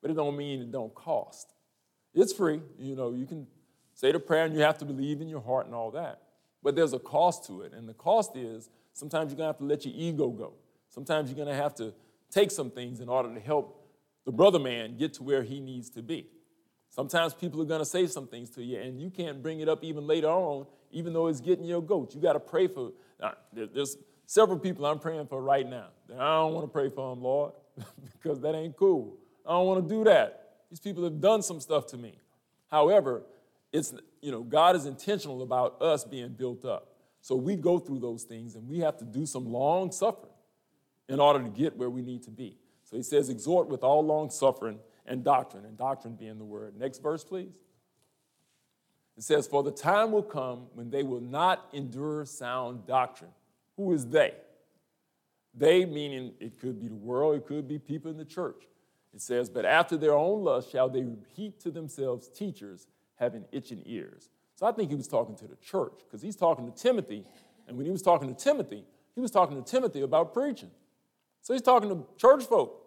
but 0.00 0.10
it 0.10 0.14
don't 0.14 0.36
mean 0.36 0.60
it 0.60 0.70
don't 0.70 0.94
cost. 0.94 1.52
It's 2.14 2.32
free. 2.32 2.60
You 2.78 2.94
know, 2.94 3.12
you 3.12 3.26
can 3.26 3.46
say 3.94 4.12
the 4.12 4.20
prayer 4.20 4.44
and 4.44 4.54
you 4.54 4.60
have 4.60 4.78
to 4.78 4.84
believe 4.84 5.20
in 5.20 5.28
your 5.28 5.40
heart 5.40 5.66
and 5.66 5.74
all 5.74 5.90
that. 5.92 6.20
But 6.62 6.76
there's 6.76 6.92
a 6.92 6.98
cost 6.98 7.46
to 7.46 7.62
it. 7.62 7.72
And 7.72 7.88
the 7.88 7.94
cost 7.94 8.36
is 8.36 8.70
sometimes 8.92 9.30
you're 9.30 9.36
going 9.36 9.46
to 9.46 9.52
have 9.52 9.58
to 9.58 9.64
let 9.64 9.84
your 9.84 9.94
ego 9.96 10.28
go. 10.28 10.54
Sometimes 10.88 11.30
you're 11.30 11.36
going 11.36 11.54
to 11.54 11.60
have 11.60 11.74
to 11.76 11.92
take 12.30 12.50
some 12.50 12.70
things 12.70 13.00
in 13.00 13.08
order 13.08 13.32
to 13.32 13.40
help 13.40 13.82
the 14.24 14.32
brother 14.32 14.58
man 14.58 14.96
get 14.96 15.14
to 15.14 15.22
where 15.22 15.42
he 15.42 15.60
needs 15.60 15.90
to 15.90 16.02
be. 16.02 16.26
Sometimes 16.90 17.34
people 17.34 17.60
are 17.62 17.66
going 17.66 17.80
to 17.80 17.86
say 17.86 18.06
some 18.06 18.26
things 18.26 18.50
to 18.50 18.62
you, 18.62 18.78
and 18.78 19.00
you 19.00 19.10
can't 19.10 19.42
bring 19.42 19.60
it 19.60 19.68
up 19.68 19.82
even 19.82 20.06
later 20.06 20.28
on, 20.28 20.66
even 20.90 21.12
though 21.12 21.28
it's 21.28 21.40
getting 21.40 21.64
your 21.64 21.82
goat. 21.82 22.14
You 22.14 22.20
got 22.20 22.34
to 22.34 22.40
pray 22.40 22.68
for. 22.68 22.92
Uh, 23.18 23.30
now, 23.52 23.66
there's 23.72 23.96
several 24.26 24.58
people 24.58 24.84
I'm 24.84 24.98
praying 24.98 25.26
for 25.26 25.42
right 25.42 25.66
now. 25.66 25.86
I 26.12 26.34
don't 26.36 26.52
want 26.52 26.66
to 26.66 26.70
pray 26.70 26.90
for 26.90 27.14
them, 27.14 27.22
Lord, 27.22 27.52
because 28.22 28.40
that 28.40 28.54
ain't 28.54 28.76
cool. 28.76 29.16
I 29.46 29.52
don't 29.52 29.66
want 29.66 29.88
to 29.88 29.94
do 29.94 30.04
that. 30.04 30.58
These 30.70 30.80
people 30.80 31.04
have 31.04 31.20
done 31.20 31.42
some 31.42 31.60
stuff 31.60 31.86
to 31.88 31.96
me. 31.96 32.18
However, 32.70 33.22
it's, 33.72 33.94
you 34.22 34.30
know, 34.30 34.42
God 34.42 34.76
is 34.76 34.86
intentional 34.86 35.42
about 35.42 35.82
us 35.82 36.04
being 36.04 36.30
built 36.30 36.64
up. 36.64 36.94
So 37.20 37.36
we 37.36 37.56
go 37.56 37.78
through 37.78 37.98
those 37.98 38.22
things 38.22 38.54
and 38.54 38.68
we 38.68 38.78
have 38.78 38.96
to 38.98 39.04
do 39.04 39.26
some 39.26 39.52
long 39.52 39.92
suffering 39.92 40.32
in 41.08 41.20
order 41.20 41.42
to 41.42 41.50
get 41.50 41.76
where 41.76 41.90
we 41.90 42.02
need 42.02 42.22
to 42.22 42.30
be. 42.30 42.56
So 42.84 42.96
he 42.96 43.02
says, 43.02 43.28
exhort 43.28 43.68
with 43.68 43.82
all 43.82 44.04
long 44.04 44.30
suffering 44.30 44.78
and 45.04 45.24
doctrine, 45.24 45.64
and 45.64 45.76
doctrine 45.76 46.14
being 46.14 46.38
the 46.38 46.44
word. 46.44 46.78
Next 46.78 47.02
verse, 47.02 47.24
please. 47.24 47.58
It 49.16 49.24
says, 49.24 49.46
For 49.46 49.62
the 49.62 49.72
time 49.72 50.12
will 50.12 50.22
come 50.22 50.66
when 50.74 50.90
they 50.90 51.02
will 51.02 51.20
not 51.20 51.68
endure 51.72 52.24
sound 52.24 52.86
doctrine. 52.86 53.32
Who 53.76 53.92
is 53.92 54.06
they? 54.06 54.34
They, 55.54 55.84
meaning 55.84 56.32
it 56.40 56.60
could 56.60 56.80
be 56.80 56.88
the 56.88 56.94
world, 56.94 57.36
it 57.36 57.46
could 57.46 57.68
be 57.68 57.78
people 57.78 58.10
in 58.10 58.16
the 58.16 58.24
church. 58.24 58.64
It 59.12 59.20
says, 59.20 59.50
But 59.50 59.64
after 59.64 59.96
their 59.96 60.14
own 60.14 60.44
lust 60.44 60.70
shall 60.70 60.88
they 60.88 61.04
heap 61.34 61.60
to 61.60 61.70
themselves 61.70 62.28
teachers 62.28 62.86
having 63.22 63.44
itching 63.52 63.82
ears. 63.86 64.28
So 64.56 64.66
I 64.66 64.72
think 64.72 64.90
he 64.90 64.96
was 64.96 65.06
talking 65.06 65.36
to 65.36 65.46
the 65.46 65.54
church 65.56 66.00
because 66.04 66.20
he's 66.20 66.34
talking 66.34 66.70
to 66.70 66.76
Timothy. 66.76 67.24
And 67.68 67.76
when 67.76 67.86
he 67.86 67.92
was 67.92 68.02
talking 68.02 68.34
to 68.34 68.34
Timothy, 68.34 68.84
he 69.14 69.20
was 69.20 69.30
talking 69.30 69.62
to 69.62 69.62
Timothy 69.62 70.00
about 70.00 70.34
preaching. 70.34 70.70
So 71.40 71.52
he's 71.52 71.62
talking 71.62 71.88
to 71.88 72.04
church 72.18 72.44
folk. 72.44 72.84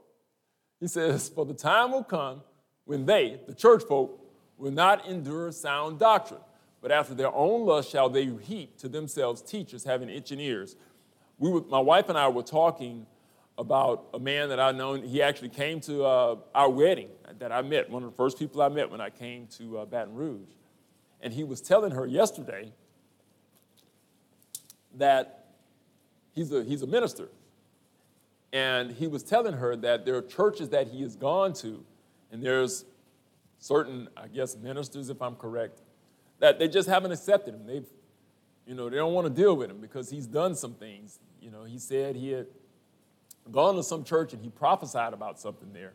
He 0.81 0.87
says, 0.87 1.29
For 1.29 1.45
the 1.45 1.53
time 1.53 1.93
will 1.93 2.03
come 2.03 2.41
when 2.83 3.05
they, 3.05 3.39
the 3.47 3.55
church 3.55 3.83
folk, 3.83 4.21
will 4.57 4.71
not 4.71 5.07
endure 5.07 5.53
sound 5.53 5.99
doctrine, 5.99 6.41
but 6.81 6.91
after 6.91 7.13
their 7.13 7.33
own 7.33 7.65
lust 7.65 7.89
shall 7.89 8.09
they 8.09 8.25
heap 8.25 8.77
to 8.79 8.89
themselves 8.89 9.41
teachers 9.41 9.85
having 9.85 10.09
itching 10.09 10.41
ears. 10.41 10.75
We 11.37 11.49
were, 11.49 11.61
my 11.61 11.79
wife 11.79 12.09
and 12.09 12.17
I 12.17 12.27
were 12.27 12.43
talking 12.43 13.05
about 13.57 14.07
a 14.13 14.19
man 14.19 14.49
that 14.49 14.59
I 14.59 14.71
know. 14.71 14.93
He 14.93 15.21
actually 15.21 15.49
came 15.49 15.79
to 15.81 16.03
uh, 16.03 16.35
our 16.53 16.69
wedding 16.69 17.09
that 17.39 17.51
I 17.51 17.61
met, 17.61 17.89
one 17.89 18.03
of 18.03 18.11
the 18.11 18.15
first 18.15 18.37
people 18.37 18.61
I 18.61 18.69
met 18.69 18.89
when 18.89 19.01
I 19.01 19.09
came 19.09 19.47
to 19.57 19.79
uh, 19.79 19.85
Baton 19.85 20.13
Rouge. 20.13 20.49
And 21.21 21.33
he 21.33 21.43
was 21.43 21.61
telling 21.61 21.91
her 21.91 22.05
yesterday 22.05 22.71
that 24.95 25.45
he's 26.33 26.51
a, 26.51 26.63
he's 26.63 26.81
a 26.81 26.87
minister. 26.87 27.29
And 28.51 28.91
he 28.91 29.07
was 29.07 29.23
telling 29.23 29.53
her 29.53 29.75
that 29.77 30.05
there 30.05 30.15
are 30.15 30.21
churches 30.21 30.69
that 30.69 30.87
he 30.87 31.01
has 31.01 31.15
gone 31.15 31.53
to, 31.55 31.83
and 32.31 32.41
there's 32.41 32.85
certain, 33.59 34.07
I 34.15 34.27
guess, 34.27 34.55
ministers, 34.55 35.09
if 35.09 35.21
I'm 35.21 35.35
correct, 35.35 35.81
that 36.39 36.59
they 36.59 36.67
just 36.67 36.87
haven't 36.87 37.11
accepted 37.11 37.53
him. 37.53 37.65
They've, 37.65 37.87
you 38.65 38.75
know, 38.75 38.89
they 38.89 38.97
don't 38.97 39.13
want 39.13 39.27
to 39.27 39.33
deal 39.33 39.55
with 39.55 39.69
him 39.69 39.79
because 39.81 40.09
he's 40.09 40.27
done 40.27 40.55
some 40.55 40.73
things. 40.73 41.19
You 41.41 41.51
know, 41.51 41.63
he 41.63 41.79
said 41.79 42.15
he 42.15 42.31
had 42.31 42.47
gone 43.51 43.75
to 43.75 43.83
some 43.83 44.03
church 44.03 44.33
and 44.33 44.41
he 44.41 44.49
prophesied 44.49 45.13
about 45.13 45.39
something 45.39 45.71
there. 45.73 45.93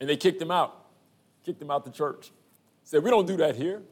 And 0.00 0.08
they 0.08 0.16
kicked 0.16 0.40
him 0.40 0.50
out, 0.50 0.86
kicked 1.44 1.60
him 1.60 1.70
out 1.70 1.84
the 1.84 1.90
church. 1.90 2.30
Said, 2.84 3.02
We 3.02 3.10
don't 3.10 3.26
do 3.26 3.36
that 3.38 3.56
here. 3.56 3.82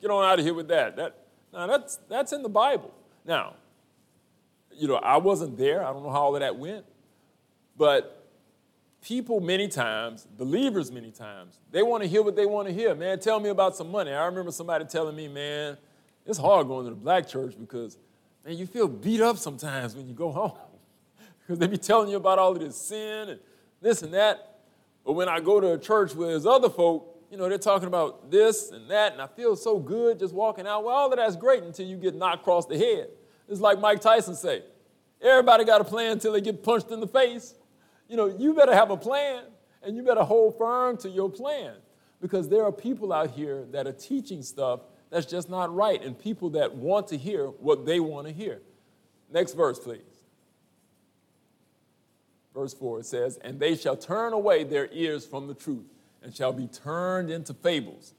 Get 0.00 0.10
on 0.10 0.24
out 0.24 0.38
of 0.38 0.44
here 0.44 0.54
with 0.54 0.68
that. 0.68 0.96
that 0.96 1.26
now, 1.52 1.66
that's, 1.66 1.96
that's 2.08 2.32
in 2.32 2.42
the 2.42 2.48
Bible. 2.48 2.92
Now, 3.24 3.54
you 4.74 4.88
know, 4.88 4.96
I 4.96 5.16
wasn't 5.18 5.58
there. 5.58 5.84
I 5.84 5.92
don't 5.92 6.02
know 6.02 6.10
how 6.10 6.22
all 6.22 6.34
of 6.36 6.40
that 6.40 6.56
went. 6.56 6.84
But 7.76 8.26
people, 9.02 9.40
many 9.40 9.68
times, 9.68 10.26
believers, 10.36 10.90
many 10.90 11.10
times, 11.10 11.58
they 11.70 11.82
want 11.82 12.02
to 12.02 12.08
hear 12.08 12.22
what 12.22 12.36
they 12.36 12.46
want 12.46 12.68
to 12.68 12.74
hear. 12.74 12.94
Man, 12.94 13.18
tell 13.18 13.40
me 13.40 13.50
about 13.50 13.76
some 13.76 13.90
money. 13.90 14.12
I 14.12 14.24
remember 14.26 14.52
somebody 14.52 14.84
telling 14.84 15.16
me, 15.16 15.28
man, 15.28 15.76
it's 16.24 16.38
hard 16.38 16.66
going 16.66 16.84
to 16.84 16.90
the 16.90 16.96
black 16.96 17.28
church 17.28 17.54
because, 17.58 17.98
man, 18.44 18.56
you 18.56 18.66
feel 18.66 18.88
beat 18.88 19.20
up 19.20 19.36
sometimes 19.36 19.94
when 19.94 20.06
you 20.06 20.14
go 20.14 20.30
home 20.30 20.52
because 21.48 21.58
they 21.58 21.66
be 21.66 21.78
telling 21.78 22.10
you 22.10 22.18
about 22.18 22.38
all 22.38 22.52
of 22.52 22.60
this 22.60 22.76
sin 22.76 23.30
and 23.30 23.40
this 23.80 24.02
and 24.02 24.12
that. 24.12 24.58
But 25.02 25.14
when 25.14 25.30
I 25.30 25.40
go 25.40 25.60
to 25.60 25.72
a 25.72 25.78
church 25.78 26.14
where 26.14 26.28
there's 26.28 26.44
other 26.44 26.68
folk, 26.68 27.24
you 27.30 27.38
know, 27.38 27.48
they're 27.48 27.56
talking 27.56 27.88
about 27.88 28.30
this 28.30 28.70
and 28.70 28.90
that, 28.90 29.14
and 29.14 29.22
I 29.22 29.28
feel 29.28 29.56
so 29.56 29.78
good 29.78 30.18
just 30.18 30.34
walking 30.34 30.66
out. 30.66 30.84
Well, 30.84 30.94
all 30.94 31.10
of 31.10 31.16
that's 31.16 31.36
great 31.36 31.62
until 31.62 31.86
you 31.86 31.96
get 31.96 32.14
knocked 32.14 32.42
across 32.42 32.66
the 32.66 32.76
head. 32.76 33.08
It's 33.48 33.62
like 33.62 33.80
Mike 33.80 34.02
Tyson 34.02 34.34
say, 34.34 34.62
everybody 35.22 35.64
got 35.64 35.80
a 35.80 35.84
plan 35.84 36.12
until 36.12 36.32
they 36.32 36.42
get 36.42 36.62
punched 36.62 36.90
in 36.90 37.00
the 37.00 37.08
face. 37.08 37.54
You 38.10 38.18
know, 38.18 38.26
you 38.26 38.52
better 38.52 38.74
have 38.74 38.90
a 38.90 38.96
plan, 38.98 39.44
and 39.82 39.96
you 39.96 40.02
better 40.02 40.24
hold 40.24 40.58
firm 40.58 40.98
to 40.98 41.08
your 41.08 41.30
plan 41.30 41.76
because 42.20 42.46
there 42.50 42.62
are 42.64 42.72
people 42.72 43.10
out 43.10 43.30
here 43.30 43.64
that 43.70 43.86
are 43.86 43.92
teaching 43.92 44.42
stuff 44.42 44.80
that's 45.08 45.24
just 45.24 45.48
not 45.48 45.74
right, 45.74 46.02
and 46.04 46.18
people 46.18 46.50
that 46.50 46.74
want 46.74 47.08
to 47.08 47.16
hear 47.16 47.46
what 47.46 47.86
they 47.86 48.00
want 48.00 48.26
to 48.26 48.34
hear. 48.34 48.60
Next 49.30 49.54
verse, 49.54 49.78
please 49.78 50.07
verse 52.54 52.74
4, 52.74 53.00
it 53.00 53.06
says, 53.06 53.38
And 53.38 53.58
they 53.60 53.74
shall 53.74 53.96
turn 53.96 54.32
away 54.32 54.64
their 54.64 54.88
ears 54.92 55.26
from 55.26 55.46
the 55.46 55.54
truth 55.54 55.84
and 56.22 56.34
shall 56.34 56.52
be 56.52 56.66
turned 56.66 57.30
into 57.30 57.54
fables. 57.54 58.14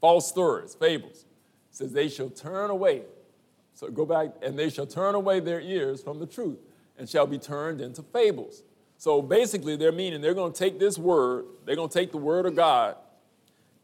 False 0.00 0.28
stories, 0.28 0.74
fables. 0.74 1.24
It 1.70 1.76
says, 1.76 1.92
They 1.92 2.08
shall 2.08 2.30
turn 2.30 2.70
away. 2.70 3.02
So 3.74 3.88
go 3.88 4.04
back, 4.04 4.30
and 4.42 4.58
they 4.58 4.70
shall 4.70 4.86
turn 4.86 5.14
away 5.14 5.38
their 5.40 5.60
ears 5.60 6.02
from 6.02 6.18
the 6.18 6.26
truth 6.26 6.58
and 6.98 7.08
shall 7.08 7.26
be 7.26 7.38
turned 7.38 7.80
into 7.80 8.02
fables. 8.02 8.64
So 8.96 9.22
basically, 9.22 9.76
they're 9.76 9.92
meaning 9.92 10.20
they're 10.20 10.34
going 10.34 10.52
to 10.52 10.58
take 10.58 10.80
this 10.80 10.98
word, 10.98 11.44
they're 11.64 11.76
going 11.76 11.88
to 11.88 11.94
take 11.94 12.10
the 12.10 12.18
word 12.18 12.46
of 12.46 12.56
God 12.56 12.96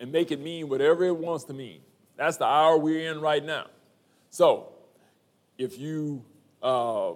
and 0.01 0.11
make 0.11 0.33
it 0.33 0.41
mean 0.41 0.69
whatever 0.69 1.05
it 1.05 1.17
wants 1.17 1.45
to 1.45 1.55
mean. 1.55 1.81
That's 2.17 2.37
the 2.37 2.45
hour 2.45 2.77
we're 2.77 3.11
in 3.11 3.21
right 3.21 3.45
now. 3.45 3.67
So, 4.31 4.73
if 5.57 5.79
you 5.79 6.25
uh, 6.61 7.13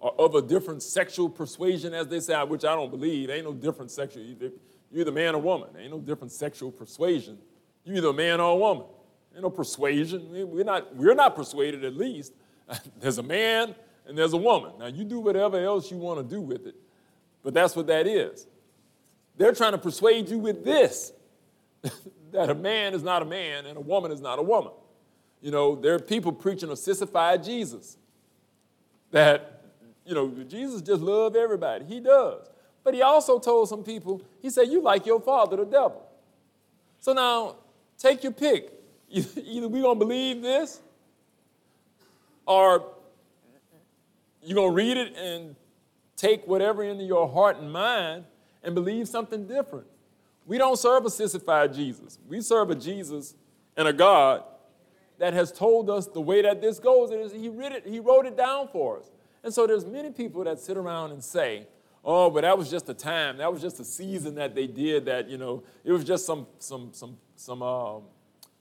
of 0.00 0.34
a 0.34 0.42
different 0.42 0.82
sexual 0.82 1.28
persuasion, 1.28 1.94
as 1.94 2.08
they 2.08 2.20
say, 2.20 2.34
which 2.44 2.64
I 2.64 2.74
don't 2.74 2.90
believe. 2.90 3.30
Ain't 3.30 3.44
no 3.44 3.54
different 3.54 3.90
sexual. 3.90 4.22
You're 4.22 4.50
either 4.92 5.12
man 5.12 5.34
or 5.34 5.40
woman. 5.40 5.70
Ain't 5.78 5.90
no 5.90 6.00
different 6.00 6.32
sexual 6.32 6.70
persuasion. 6.70 7.38
You're 7.84 7.96
either 7.96 8.08
a 8.08 8.12
man 8.12 8.40
or 8.40 8.52
a 8.52 8.56
woman. 8.56 8.86
You 9.34 9.40
no 9.40 9.50
persuasion. 9.50 10.28
We're 10.30 10.64
not, 10.64 10.94
we're 10.94 11.14
not 11.14 11.34
persuaded 11.34 11.84
at 11.84 11.96
least. 11.96 12.32
there's 13.00 13.18
a 13.18 13.22
man 13.22 13.74
and 14.06 14.16
there's 14.16 14.32
a 14.32 14.38
woman. 14.38 14.72
Now 14.78 14.86
you 14.86 15.04
do 15.04 15.20
whatever 15.20 15.58
else 15.58 15.90
you 15.90 15.96
want 15.96 16.18
to 16.20 16.34
do 16.34 16.40
with 16.40 16.66
it, 16.66 16.76
but 17.42 17.54
that's 17.54 17.74
what 17.74 17.86
that 17.88 18.06
is. 18.06 18.46
They're 19.36 19.52
trying 19.52 19.72
to 19.72 19.78
persuade 19.78 20.28
you 20.28 20.38
with 20.38 20.64
this 20.64 21.12
that 22.32 22.50
a 22.50 22.54
man 22.54 22.94
is 22.94 23.02
not 23.02 23.22
a 23.22 23.24
man 23.24 23.66
and 23.66 23.76
a 23.76 23.80
woman 23.80 24.12
is 24.12 24.20
not 24.20 24.38
a 24.38 24.42
woman. 24.42 24.72
You 25.42 25.50
know, 25.50 25.74
there 25.74 25.94
are 25.94 25.98
people 25.98 26.32
preaching 26.32 26.70
a 26.70 26.76
sissified 26.76 27.42
Jesus. 27.44 27.98
That, 29.10 29.53
you 30.04 30.14
know, 30.14 30.28
Jesus 30.48 30.82
just 30.82 31.02
loves 31.02 31.36
everybody. 31.36 31.84
He 31.84 32.00
does. 32.00 32.48
But 32.82 32.94
he 32.94 33.02
also 33.02 33.38
told 33.38 33.68
some 33.68 33.82
people, 33.82 34.22
he 34.42 34.50
said, 34.50 34.68
You 34.68 34.82
like 34.82 35.06
your 35.06 35.20
father, 35.20 35.56
the 35.56 35.64
devil. 35.64 36.06
So 37.00 37.12
now, 37.12 37.56
take 37.98 38.22
your 38.22 38.32
pick. 38.32 38.72
Either 39.10 39.68
we're 39.68 39.82
going 39.82 39.98
to 39.98 40.04
believe 40.04 40.42
this, 40.42 40.80
or 42.46 42.94
you're 44.42 44.54
going 44.54 44.70
to 44.70 44.74
read 44.74 44.96
it 44.96 45.16
and 45.16 45.56
take 46.16 46.46
whatever 46.46 46.82
into 46.82 47.04
your 47.04 47.28
heart 47.28 47.58
and 47.58 47.72
mind 47.72 48.24
and 48.62 48.74
believe 48.74 49.08
something 49.08 49.46
different. 49.46 49.86
We 50.46 50.58
don't 50.58 50.78
serve 50.78 51.06
a 51.06 51.10
sissified 51.10 51.72
Jesus. 51.72 52.18
We 52.28 52.42
serve 52.42 52.70
a 52.70 52.74
Jesus 52.74 53.34
and 53.76 53.88
a 53.88 53.92
God 53.92 54.42
that 55.18 55.32
has 55.32 55.50
told 55.50 55.88
us 55.88 56.06
the 56.06 56.20
way 56.20 56.42
that 56.42 56.60
this 56.60 56.78
goes, 56.78 57.10
and 57.10 57.30
he, 57.30 57.48
it, 57.48 57.86
he 57.86 58.00
wrote 58.00 58.26
it 58.26 58.36
down 58.36 58.68
for 58.68 58.98
us. 58.98 59.10
And 59.44 59.52
so 59.52 59.66
there's 59.66 59.84
many 59.84 60.10
people 60.10 60.42
that 60.44 60.58
sit 60.58 60.78
around 60.78 61.12
and 61.12 61.22
say, 61.22 61.66
oh, 62.02 62.30
but 62.30 62.40
that 62.40 62.56
was 62.56 62.70
just 62.70 62.88
a 62.88 62.94
time, 62.94 63.36
that 63.36 63.52
was 63.52 63.60
just 63.60 63.78
a 63.78 63.84
season 63.84 64.34
that 64.36 64.54
they 64.54 64.66
did 64.66 65.04
that, 65.04 65.28
you 65.28 65.36
know, 65.36 65.62
it 65.84 65.92
was 65.92 66.02
just 66.02 66.24
some, 66.24 66.46
some, 66.58 66.88
some, 66.92 67.18
some, 67.36 67.62
um, 67.62 68.02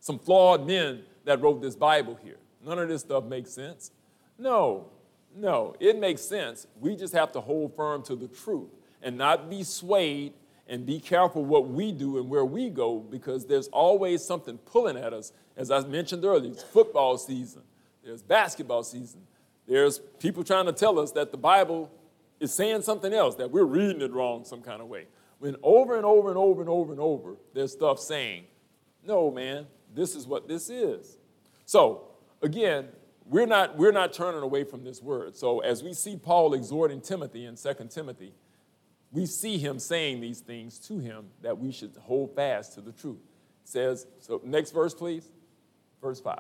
some 0.01 0.19
flawed 0.19 0.67
men 0.67 1.03
that 1.23 1.41
wrote 1.41 1.61
this 1.61 1.75
Bible 1.75 2.19
here. 2.21 2.38
None 2.65 2.79
of 2.79 2.89
this 2.89 3.01
stuff 3.01 3.23
makes 3.23 3.51
sense. 3.51 3.91
No, 4.38 4.89
no, 5.36 5.73
it 5.79 5.97
makes 5.97 6.21
sense. 6.21 6.67
We 6.79 6.95
just 6.97 7.13
have 7.13 7.31
to 7.31 7.41
hold 7.41 7.75
firm 7.75 8.03
to 8.03 8.15
the 8.15 8.27
truth 8.27 8.69
and 9.01 9.17
not 9.17 9.49
be 9.49 9.63
swayed 9.63 10.34
and 10.67 10.86
be 10.86 10.99
careful 10.99 11.45
what 11.45 11.67
we 11.67 11.91
do 11.91 12.17
and 12.17 12.29
where 12.29 12.45
we 12.45 12.69
go 12.69 12.99
because 12.99 13.45
there's 13.45 13.67
always 13.69 14.23
something 14.23 14.57
pulling 14.59 14.97
at 14.97 15.13
us. 15.13 15.31
As 15.55 15.71
I 15.71 15.79
mentioned 15.81 16.25
earlier, 16.25 16.51
it's 16.51 16.63
football 16.63 17.17
season, 17.17 17.61
there's 18.03 18.21
basketball 18.21 18.84
season, 18.84 19.21
there's 19.68 19.99
people 20.20 20.43
trying 20.43 20.66
to 20.66 20.74
tell 20.74 20.99
us 20.99 21.11
that 21.14 21.32
the 21.32 21.38
Bible 21.38 21.91
is 22.39 22.53
saying 22.53 22.82
something 22.82 23.14
else, 23.14 23.36
that 23.36 23.51
we're 23.51 23.64
reading 23.64 24.01
it 24.01 24.11
wrong 24.11 24.43
some 24.43 24.61
kind 24.61 24.82
of 24.82 24.88
way. 24.88 25.07
When 25.39 25.55
over 25.64 25.95
and 25.95 26.05
over 26.05 26.30
and 26.30 26.38
over 26.38 26.61
and 26.61 26.70
over 26.70 26.91
and 26.91 27.01
over, 27.01 27.36
there's 27.53 27.72
stuff 27.72 27.99
saying, 27.99 28.45
no, 29.05 29.32
man, 29.32 29.68
this 29.93 30.16
is 30.16 30.28
what 30.28 30.47
this 30.47 30.70
is. 30.70 31.18
So, 31.66 32.07
again, 32.41 32.88
we're 33.26 33.45
not, 33.45 33.78
we're 33.78 33.91
not 33.91 34.14
turning 34.14 34.41
away 34.41 34.64
from 34.64 34.84
this 34.84 35.01
word. 35.01 35.36
So, 35.36 35.59
as 35.59 35.84
we 35.84 35.93
see 35.93 36.18
Paul 36.18 36.53
exhorting 36.53 37.01
Timothy 37.01 37.45
in 37.45 37.55
2 37.55 37.74
Timothy, 37.89 38.34
we 39.11 39.26
see 39.26 39.57
him 39.57 39.80
saying 39.80 40.22
these 40.22 40.39
things 40.39 40.80
to 40.80 40.99
him 40.99 41.28
that 41.41 41.57
we 41.57 41.72
should 41.72 41.95
hold 42.01 42.36
fast 42.36 42.74
to 42.74 42.82
the 42.82 42.91
truth. 42.91 43.20
It 43.64 43.70
says, 43.70 44.07
so 44.20 44.41
next 44.43 44.72
verse, 44.72 44.93
please. 44.93 45.30
Verse 46.01 46.20
5. 46.20 46.39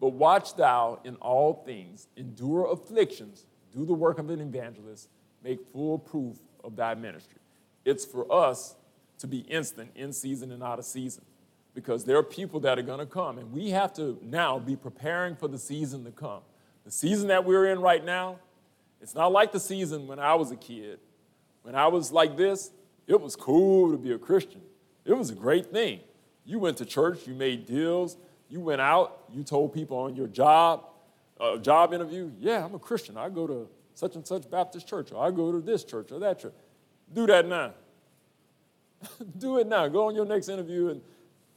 But 0.00 0.10
watch 0.10 0.56
thou 0.56 1.00
in 1.04 1.16
all 1.16 1.62
things, 1.64 2.08
endure 2.16 2.70
afflictions, 2.72 3.46
do 3.72 3.84
the 3.84 3.92
work 3.92 4.18
of 4.18 4.30
an 4.30 4.40
evangelist, 4.40 5.08
make 5.44 5.60
full 5.72 5.98
proof 5.98 6.38
of 6.64 6.74
thy 6.76 6.94
ministry. 6.94 7.40
It's 7.84 8.04
for 8.04 8.30
us 8.32 8.76
to 9.18 9.26
be 9.26 9.40
instant, 9.40 9.90
in 9.94 10.12
season 10.12 10.50
and 10.52 10.62
out 10.62 10.78
of 10.78 10.86
season, 10.86 11.24
because 11.74 12.04
there 12.04 12.16
are 12.16 12.22
people 12.22 12.60
that 12.60 12.78
are 12.78 12.82
going 12.82 12.98
to 12.98 13.06
come, 13.06 13.38
and 13.38 13.52
we 13.52 13.70
have 13.70 13.92
to 13.94 14.18
now 14.22 14.58
be 14.58 14.74
preparing 14.74 15.36
for 15.36 15.48
the 15.48 15.58
season 15.58 16.04
to 16.04 16.10
come. 16.10 16.40
The 16.84 16.90
season 16.90 17.28
that 17.28 17.44
we're 17.44 17.66
in 17.66 17.80
right 17.80 18.04
now, 18.04 18.38
it's 19.02 19.14
not 19.14 19.32
like 19.32 19.52
the 19.52 19.60
season 19.60 20.06
when 20.06 20.18
I 20.18 20.34
was 20.34 20.50
a 20.50 20.56
kid 20.56 20.98
when 21.62 21.74
I 21.74 21.86
was 21.88 22.12
like 22.12 22.36
this, 22.36 22.70
it 23.06 23.20
was 23.20 23.36
cool 23.36 23.90
to 23.90 23.98
be 23.98 24.12
a 24.12 24.18
Christian. 24.18 24.62
It 25.04 25.12
was 25.12 25.30
a 25.30 25.34
great 25.34 25.70
thing. 25.70 26.00
You 26.44 26.58
went 26.58 26.78
to 26.78 26.84
church, 26.84 27.26
you 27.26 27.34
made 27.34 27.66
deals, 27.66 28.16
you 28.50 28.60
went 28.60 28.80
out, 28.80 29.24
you 29.32 29.44
told 29.44 29.72
people 29.72 29.96
on 29.96 30.16
your 30.16 30.26
job, 30.26 30.84
uh, 31.40 31.56
job 31.56 31.94
interview, 31.94 32.30
yeah, 32.38 32.64
I'm 32.64 32.74
a 32.74 32.78
Christian. 32.78 33.16
I 33.16 33.28
go 33.28 33.46
to 33.46 33.68
such 33.94 34.16
and 34.16 34.26
such 34.26 34.50
Baptist 34.50 34.86
church, 34.86 35.12
or 35.12 35.24
I 35.24 35.30
go 35.30 35.52
to 35.52 35.60
this 35.60 35.84
church 35.84 36.10
or 36.12 36.18
that 36.20 36.40
church. 36.40 36.54
Do 37.12 37.26
that 37.26 37.46
now. 37.46 37.72
Do 39.38 39.58
it 39.58 39.66
now. 39.66 39.88
Go 39.88 40.08
on 40.08 40.14
your 40.14 40.26
next 40.26 40.48
interview 40.48 40.88
and 40.88 41.00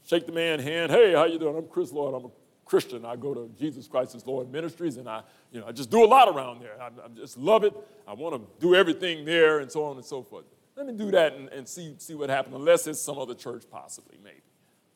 shake 0.07 0.25
the 0.25 0.31
man's 0.31 0.63
hand. 0.63 0.91
Hey, 0.91 1.13
how 1.13 1.25
you 1.25 1.39
doing? 1.39 1.57
I'm 1.57 1.67
Chris 1.67 1.91
Lord. 1.91 2.15
I'm 2.15 2.25
a 2.25 2.31
Christian. 2.65 3.05
I 3.05 3.15
go 3.15 3.33
to 3.33 3.49
Jesus 3.59 3.87
Christ 3.87 4.15
as 4.15 4.25
Lord 4.25 4.51
Ministries, 4.51 4.97
and 4.97 5.09
I, 5.09 5.23
you 5.51 5.59
know, 5.59 5.67
I 5.67 5.71
just 5.71 5.89
do 5.89 6.03
a 6.03 6.07
lot 6.07 6.27
around 6.29 6.61
there. 6.61 6.81
I, 6.81 6.87
I 6.87 7.09
just 7.15 7.37
love 7.37 7.63
it. 7.63 7.73
I 8.07 8.13
want 8.13 8.35
to 8.35 8.65
do 8.65 8.75
everything 8.75 9.25
there, 9.25 9.59
and 9.59 9.71
so 9.71 9.83
on 9.83 9.97
and 9.97 10.05
so 10.05 10.23
forth. 10.23 10.45
Let 10.75 10.87
me 10.87 10.93
do 10.93 11.11
that 11.11 11.33
and, 11.33 11.49
and 11.49 11.67
see, 11.67 11.95
see 11.97 12.15
what 12.15 12.29
happens, 12.29 12.55
unless 12.55 12.87
it's 12.87 12.99
some 12.99 13.17
other 13.17 13.35
church, 13.35 13.63
possibly, 13.69 14.17
maybe. 14.23 14.41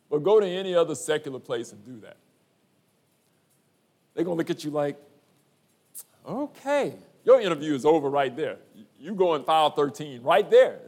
But 0.10 0.24
go 0.24 0.40
to 0.40 0.48
any 0.48 0.74
other 0.74 0.96
secular 0.96 1.40
place 1.40 1.72
and 1.72 1.84
do 1.86 2.00
that. 2.02 2.18
They're 4.14 4.24
going 4.24 4.36
to 4.36 4.40
look 4.40 4.50
at 4.50 4.64
you 4.64 4.72
like, 4.72 4.98
okay, 6.28 6.94
your 7.24 7.42
interview 7.42 7.76
is 7.76 7.86
over 7.86 8.10
right 8.10 8.36
there. 8.36 8.58
You 9.00 9.14
go 9.14 9.34
and 9.34 9.46
file 9.46 9.70
13 9.70 10.24
right 10.24 10.50
there. 10.50 10.80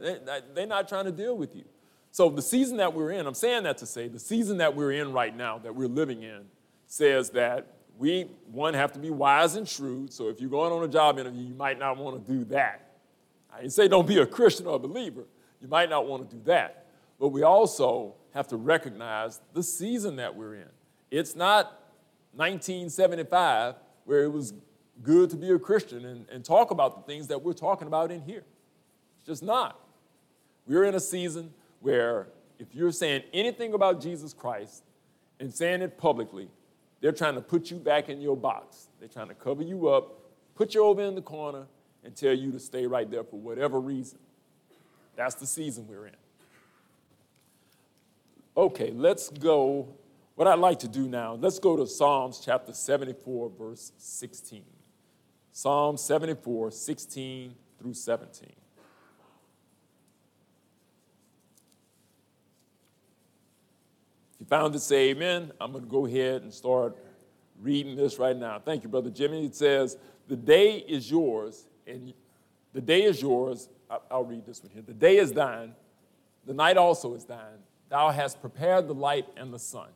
They're 0.54 0.66
not 0.66 0.88
trying 0.88 1.04
to 1.04 1.12
deal 1.12 1.36
with 1.36 1.54
you. 1.54 1.64
So, 2.12 2.28
the 2.28 2.42
season 2.42 2.78
that 2.78 2.92
we're 2.92 3.12
in, 3.12 3.24
I'm 3.24 3.34
saying 3.34 3.62
that 3.64 3.78
to 3.78 3.86
say, 3.86 4.08
the 4.08 4.18
season 4.18 4.58
that 4.58 4.74
we're 4.74 4.90
in 4.90 5.12
right 5.12 5.36
now, 5.36 5.58
that 5.58 5.72
we're 5.72 5.86
living 5.86 6.24
in, 6.24 6.40
says 6.88 7.30
that 7.30 7.68
we, 8.00 8.22
one, 8.50 8.74
have 8.74 8.92
to 8.92 8.98
be 8.98 9.10
wise 9.10 9.56
and 9.56 9.68
shrewd. 9.68 10.12
So 10.12 10.28
if 10.28 10.40
you're 10.40 10.50
going 10.50 10.72
on 10.72 10.82
a 10.82 10.88
job 10.88 11.18
interview, 11.18 11.42
you 11.42 11.54
might 11.54 11.78
not 11.78 11.98
want 11.98 12.24
to 12.24 12.32
do 12.32 12.44
that. 12.46 12.94
I 13.52 13.60
didn't 13.60 13.74
say 13.74 13.88
don't 13.88 14.08
be 14.08 14.18
a 14.18 14.26
Christian 14.26 14.66
or 14.66 14.76
a 14.76 14.78
believer. 14.78 15.24
You 15.60 15.68
might 15.68 15.90
not 15.90 16.06
want 16.06 16.28
to 16.28 16.36
do 16.36 16.42
that. 16.46 16.86
But 17.18 17.28
we 17.28 17.42
also 17.42 18.14
have 18.34 18.48
to 18.48 18.56
recognize 18.56 19.40
the 19.52 19.62
season 19.62 20.16
that 20.16 20.34
we're 20.34 20.54
in. 20.54 20.68
It's 21.10 21.34
not 21.34 21.66
1975 22.34 23.74
where 24.04 24.24
it 24.24 24.32
was 24.32 24.54
good 25.02 25.30
to 25.30 25.36
be 25.36 25.50
a 25.50 25.58
Christian 25.58 26.04
and, 26.04 26.26
and 26.30 26.44
talk 26.44 26.70
about 26.70 26.96
the 26.96 27.12
things 27.12 27.28
that 27.28 27.42
we're 27.42 27.52
talking 27.52 27.86
about 27.86 28.10
in 28.10 28.20
here. 28.22 28.44
It's 29.18 29.26
just 29.26 29.42
not. 29.42 29.80
We're 30.66 30.84
in 30.84 30.94
a 30.94 31.00
season 31.00 31.52
where 31.80 32.28
if 32.58 32.74
you're 32.74 32.92
saying 32.92 33.22
anything 33.32 33.72
about 33.74 34.00
Jesus 34.00 34.32
Christ 34.32 34.84
and 35.40 35.52
saying 35.52 35.82
it 35.82 35.98
publicly, 35.98 36.48
they're 37.00 37.12
trying 37.12 37.34
to 37.34 37.40
put 37.40 37.70
you 37.70 37.78
back 37.78 38.08
in 38.08 38.20
your 38.20 38.36
box. 38.36 38.88
They're 38.98 39.08
trying 39.08 39.28
to 39.28 39.34
cover 39.34 39.62
you 39.62 39.88
up, 39.88 40.20
put 40.54 40.74
you 40.74 40.84
over 40.84 41.02
in 41.02 41.14
the 41.14 41.22
corner, 41.22 41.66
and 42.04 42.14
tell 42.14 42.34
you 42.34 42.52
to 42.52 42.60
stay 42.60 42.86
right 42.86 43.10
there 43.10 43.24
for 43.24 43.40
whatever 43.40 43.80
reason. 43.80 44.18
That's 45.16 45.34
the 45.34 45.46
season 45.46 45.86
we're 45.88 46.06
in. 46.06 46.16
Okay, 48.56 48.92
let's 48.94 49.30
go. 49.30 49.94
What 50.34 50.48
I'd 50.48 50.58
like 50.58 50.78
to 50.80 50.88
do 50.88 51.06
now, 51.06 51.34
let's 51.34 51.58
go 51.58 51.76
to 51.76 51.86
Psalms 51.86 52.40
chapter 52.44 52.72
74, 52.72 53.52
verse 53.58 53.92
16. 53.98 54.64
Psalm 55.52 55.96
74, 55.96 56.70
16 56.70 57.54
through 57.78 57.94
17. 57.94 58.48
If 64.32 64.40
you 64.40 64.46
found 64.46 64.74
it, 64.74 64.80
say 64.80 65.10
amen. 65.10 65.52
I'm 65.60 65.72
going 65.72 65.84
to 65.84 65.90
go 65.90 66.06
ahead 66.06 66.42
and 66.42 66.52
start 66.52 66.96
reading 67.60 67.94
this 67.94 68.18
right 68.18 68.36
now. 68.36 68.58
Thank 68.58 68.82
you, 68.82 68.88
Brother 68.88 69.10
Jimmy. 69.10 69.44
It 69.44 69.54
says, 69.54 69.98
The 70.28 70.36
day 70.36 70.78
is 70.78 71.10
yours, 71.10 71.66
and 71.86 72.14
the 72.72 72.80
day 72.80 73.02
is 73.02 73.20
yours. 73.20 73.68
I'll 74.10 74.24
read 74.24 74.46
this 74.46 74.62
one 74.62 74.72
here. 74.72 74.82
The 74.82 74.94
day 74.94 75.18
is 75.18 75.32
thine, 75.32 75.74
the 76.46 76.54
night 76.54 76.76
also 76.76 77.14
is 77.14 77.24
thine. 77.24 77.58
Thou 77.90 78.10
hast 78.10 78.40
prepared 78.40 78.88
the 78.88 78.94
light 78.94 79.26
and 79.36 79.52
the 79.52 79.58
sun. 79.58 79.88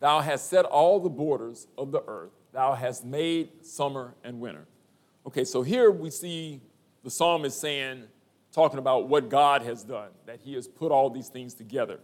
Thou 0.00 0.20
hast 0.20 0.48
set 0.50 0.64
all 0.64 0.98
the 0.98 1.10
borders 1.10 1.68
of 1.78 1.92
the 1.92 2.02
earth. 2.06 2.32
Thou 2.52 2.74
hast 2.74 3.04
made 3.04 3.64
summer 3.64 4.14
and 4.24 4.40
winter. 4.40 4.66
Okay, 5.26 5.44
so 5.44 5.62
here 5.62 5.90
we 5.90 6.10
see 6.10 6.60
the 7.04 7.10
psalmist 7.10 7.60
saying, 7.60 8.04
talking 8.50 8.78
about 8.78 9.08
what 9.08 9.28
God 9.28 9.62
has 9.62 9.84
done, 9.84 10.08
that 10.26 10.40
he 10.42 10.54
has 10.54 10.66
put 10.66 10.90
all 10.90 11.10
these 11.10 11.28
things 11.28 11.54
together. 11.54 12.00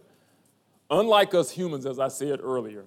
Unlike 0.89 1.33
us 1.33 1.51
humans, 1.51 1.85
as 1.85 1.99
I 1.99 2.07
said 2.07 2.39
earlier, 2.41 2.85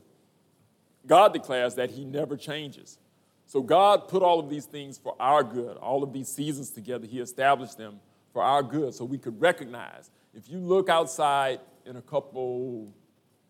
God 1.07 1.33
declares 1.33 1.75
that 1.75 1.91
He 1.91 2.05
never 2.05 2.37
changes. 2.37 2.99
So 3.47 3.63
God 3.63 4.09
put 4.09 4.23
all 4.23 4.39
of 4.39 4.49
these 4.49 4.67
things 4.67 4.97
for 4.97 5.17
our 5.19 5.43
good, 5.43 5.77
all 5.77 6.03
of 6.03 6.13
these 6.13 6.29
seasons 6.29 6.71
together. 6.71 7.07
He 7.07 7.19
established 7.19 7.77
them 7.77 8.01
for 8.33 8.43
our 8.43 8.63
good 8.63 8.95
so 8.95 9.05
we 9.05 9.19
could 9.19 9.41
recognize. 9.41 10.11
If 10.35 10.49
you 10.49 10.59
look 10.59 10.89
outside 10.89 11.61
in 11.85 11.97
a 11.97 12.03
couple 12.03 12.93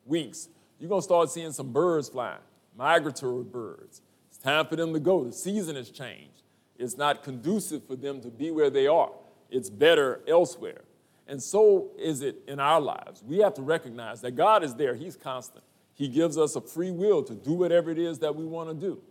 weeks, 0.05 0.49
you're 0.79 0.89
going 0.89 1.01
to 1.01 1.05
start 1.05 1.31
seeing 1.31 1.53
some 1.53 1.73
birds 1.73 2.09
flying, 2.09 2.41
migratory 2.77 3.45
birds. 3.45 4.01
It's 4.29 4.39
time 4.39 4.67
for 4.67 4.77
them 4.77 4.93
to 4.95 5.01
go. 5.01 5.25
The 5.25 5.33
season 5.33 5.77
has 5.77 5.91
changed. 5.91 6.43
It's 6.79 6.97
not 6.97 7.23
conducive 7.23 7.87
for 7.87 7.97
them 7.97 8.23
to 8.23 8.29
be 8.29 8.51
where 8.51 8.71
they 8.71 8.87
are, 8.87 9.11
it's 9.51 9.69
better 9.69 10.21
elsewhere. 10.27 10.83
And 11.27 11.41
so 11.41 11.91
is 11.97 12.23
it 12.23 12.39
in 12.49 12.59
our 12.59 12.81
lives. 12.81 13.23
We 13.23 13.39
have 13.39 13.55
to 13.55 13.63
recognize 13.63 14.21
that 14.23 14.33
God 14.33 14.65
is 14.65 14.75
there, 14.75 14.95
He's 14.95 15.17
constant. 15.17 15.65
He 15.95 16.09
gives 16.09 16.39
us 16.39 16.57
a 16.57 16.61
free 16.61 16.91
will 16.91 17.23
to 17.25 17.35
do 17.35 17.53
whatever 17.53 17.91
it 17.91 17.99
is 17.99 18.21
that 18.21 18.35
we 18.35 18.47
want 18.47 18.71
to 18.71 18.75
do. 18.75 19.03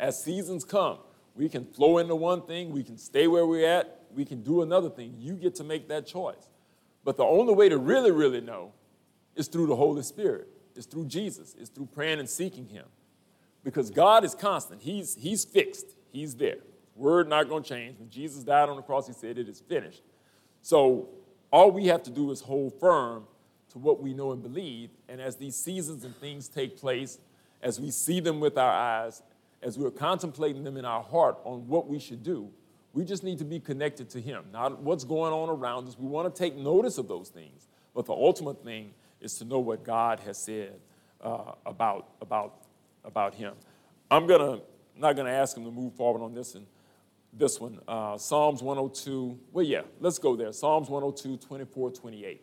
As 0.00 0.22
seasons 0.22 0.64
come, 0.64 0.98
we 1.34 1.48
can 1.48 1.66
flow 1.66 1.98
into 1.98 2.16
one 2.16 2.42
thing, 2.46 2.72
we 2.72 2.82
can 2.82 2.96
stay 2.96 3.26
where 3.26 3.46
we're 3.46 3.68
at, 3.68 4.06
we 4.12 4.24
can 4.24 4.42
do 4.42 4.62
another 4.62 4.88
thing. 4.88 5.14
You 5.18 5.34
get 5.34 5.54
to 5.56 5.64
make 5.64 5.88
that 5.88 6.06
choice. 6.06 6.48
But 7.08 7.16
the 7.16 7.24
only 7.24 7.54
way 7.54 7.70
to 7.70 7.78
really, 7.78 8.10
really 8.10 8.42
know 8.42 8.72
is 9.34 9.48
through 9.48 9.68
the 9.68 9.76
Holy 9.76 10.02
Spirit, 10.02 10.46
it's 10.76 10.84
through 10.84 11.06
Jesus, 11.06 11.56
it's 11.58 11.70
through 11.70 11.86
praying 11.86 12.18
and 12.18 12.28
seeking 12.28 12.66
Him. 12.66 12.84
Because 13.64 13.88
God 13.88 14.26
is 14.26 14.34
constant, 14.34 14.82
He's, 14.82 15.14
he's 15.14 15.42
fixed, 15.42 15.86
He's 16.12 16.34
there. 16.34 16.58
Word 16.94 17.26
not 17.26 17.48
going 17.48 17.62
to 17.62 17.68
change. 17.70 17.98
When 17.98 18.10
Jesus 18.10 18.44
died 18.44 18.68
on 18.68 18.76
the 18.76 18.82
cross, 18.82 19.06
He 19.06 19.14
said, 19.14 19.38
It 19.38 19.48
is 19.48 19.62
finished. 19.62 20.02
So 20.60 21.08
all 21.50 21.70
we 21.70 21.86
have 21.86 22.02
to 22.02 22.10
do 22.10 22.30
is 22.30 22.42
hold 22.42 22.78
firm 22.78 23.24
to 23.70 23.78
what 23.78 24.02
we 24.02 24.12
know 24.12 24.32
and 24.32 24.42
believe. 24.42 24.90
And 25.08 25.18
as 25.18 25.36
these 25.36 25.56
seasons 25.56 26.04
and 26.04 26.14
things 26.14 26.46
take 26.46 26.76
place, 26.76 27.18
as 27.62 27.80
we 27.80 27.90
see 27.90 28.20
them 28.20 28.38
with 28.38 28.58
our 28.58 28.70
eyes, 28.70 29.22
as 29.62 29.78
we're 29.78 29.90
contemplating 29.90 30.62
them 30.62 30.76
in 30.76 30.84
our 30.84 31.02
heart 31.02 31.38
on 31.44 31.68
what 31.68 31.88
we 31.88 32.00
should 32.00 32.22
do, 32.22 32.50
we 32.92 33.04
just 33.04 33.22
need 33.22 33.38
to 33.38 33.44
be 33.44 33.60
connected 33.60 34.10
to 34.10 34.20
Him, 34.20 34.44
not 34.52 34.80
what's 34.80 35.04
going 35.04 35.32
on 35.32 35.48
around 35.48 35.88
us. 35.88 35.96
We 35.98 36.08
want 36.08 36.34
to 36.34 36.38
take 36.38 36.56
notice 36.56 36.98
of 36.98 37.08
those 37.08 37.28
things. 37.28 37.68
But 37.94 38.06
the 38.06 38.12
ultimate 38.12 38.64
thing 38.64 38.92
is 39.20 39.36
to 39.38 39.44
know 39.44 39.58
what 39.58 39.84
God 39.84 40.20
has 40.20 40.38
said 40.38 40.74
uh, 41.20 41.52
about, 41.66 42.08
about, 42.20 42.62
about 43.04 43.34
Him. 43.34 43.54
I'm 44.10 44.26
gonna, 44.26 44.60
not 44.96 45.16
going 45.16 45.26
to 45.26 45.32
ask 45.32 45.56
Him 45.56 45.64
to 45.64 45.70
move 45.70 45.94
forward 45.94 46.22
on 46.22 46.34
this 46.34 46.54
and 46.54 46.66
this 47.32 47.60
one. 47.60 47.78
Uh, 47.86 48.16
Psalms 48.16 48.62
102. 48.62 49.38
Well, 49.52 49.64
yeah, 49.64 49.82
let's 50.00 50.18
go 50.18 50.36
there. 50.36 50.52
Psalms 50.52 50.88
102, 50.88 51.36
24, 51.46 51.90
28. 51.90 52.42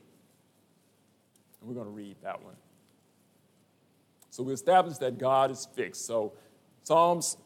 And 1.59 1.69
we're 1.69 1.75
going 1.75 1.87
to 1.87 1.91
read 1.91 2.17
that 2.23 2.43
one. 2.43 2.55
So 4.29 4.43
we 4.43 4.53
established 4.53 4.99
that 4.99 5.17
God 5.17 5.49
is 5.49 5.67
fixed. 5.73 6.05
So 6.05 6.33
Psalms 6.83 7.37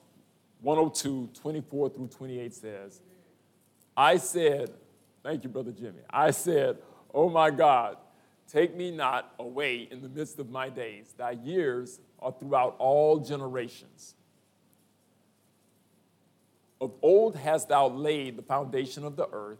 102, 0.62 1.30
24 1.42 1.90
through 1.90 2.08
28 2.08 2.54
says, 2.54 3.02
I 3.96 4.18
said, 4.18 4.72
thank 5.24 5.44
you, 5.44 5.50
Brother 5.50 5.72
Jimmy. 5.72 6.00
I 6.10 6.32
said, 6.32 6.78
Oh 7.14 7.30
my 7.30 7.50
God, 7.50 7.98
take 8.48 8.76
me 8.76 8.92
not 8.92 9.34
away 9.40 9.88
in 9.90 10.02
the 10.02 10.10
midst 10.10 10.40
of 10.40 10.50
my 10.50 10.70
days. 10.70 11.14
Thy 11.18 11.32
years 11.32 12.00
are 12.20 12.34
throughout 12.38 12.76
all 12.78 13.20
generations. 13.20 14.16
Of 16.80 16.94
old 17.02 17.36
hast 17.36 17.70
thou 17.70 17.90
laid 17.90 18.38
the 18.38 18.42
foundation 18.42 19.04
of 19.04 19.16
the 19.16 19.28
earth, 19.32 19.60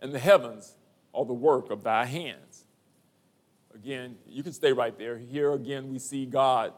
and 0.00 0.12
the 0.12 0.18
heavens 0.18 0.76
are 1.14 1.24
the 1.24 1.32
work 1.32 1.70
of 1.70 1.82
thy 1.82 2.04
hands. 2.04 2.66
Again, 3.74 4.16
you 4.26 4.42
can 4.42 4.52
stay 4.52 4.72
right 4.72 4.96
there. 4.96 5.18
Here 5.18 5.52
again, 5.52 5.90
we 5.90 5.98
see 5.98 6.24
God 6.24 6.72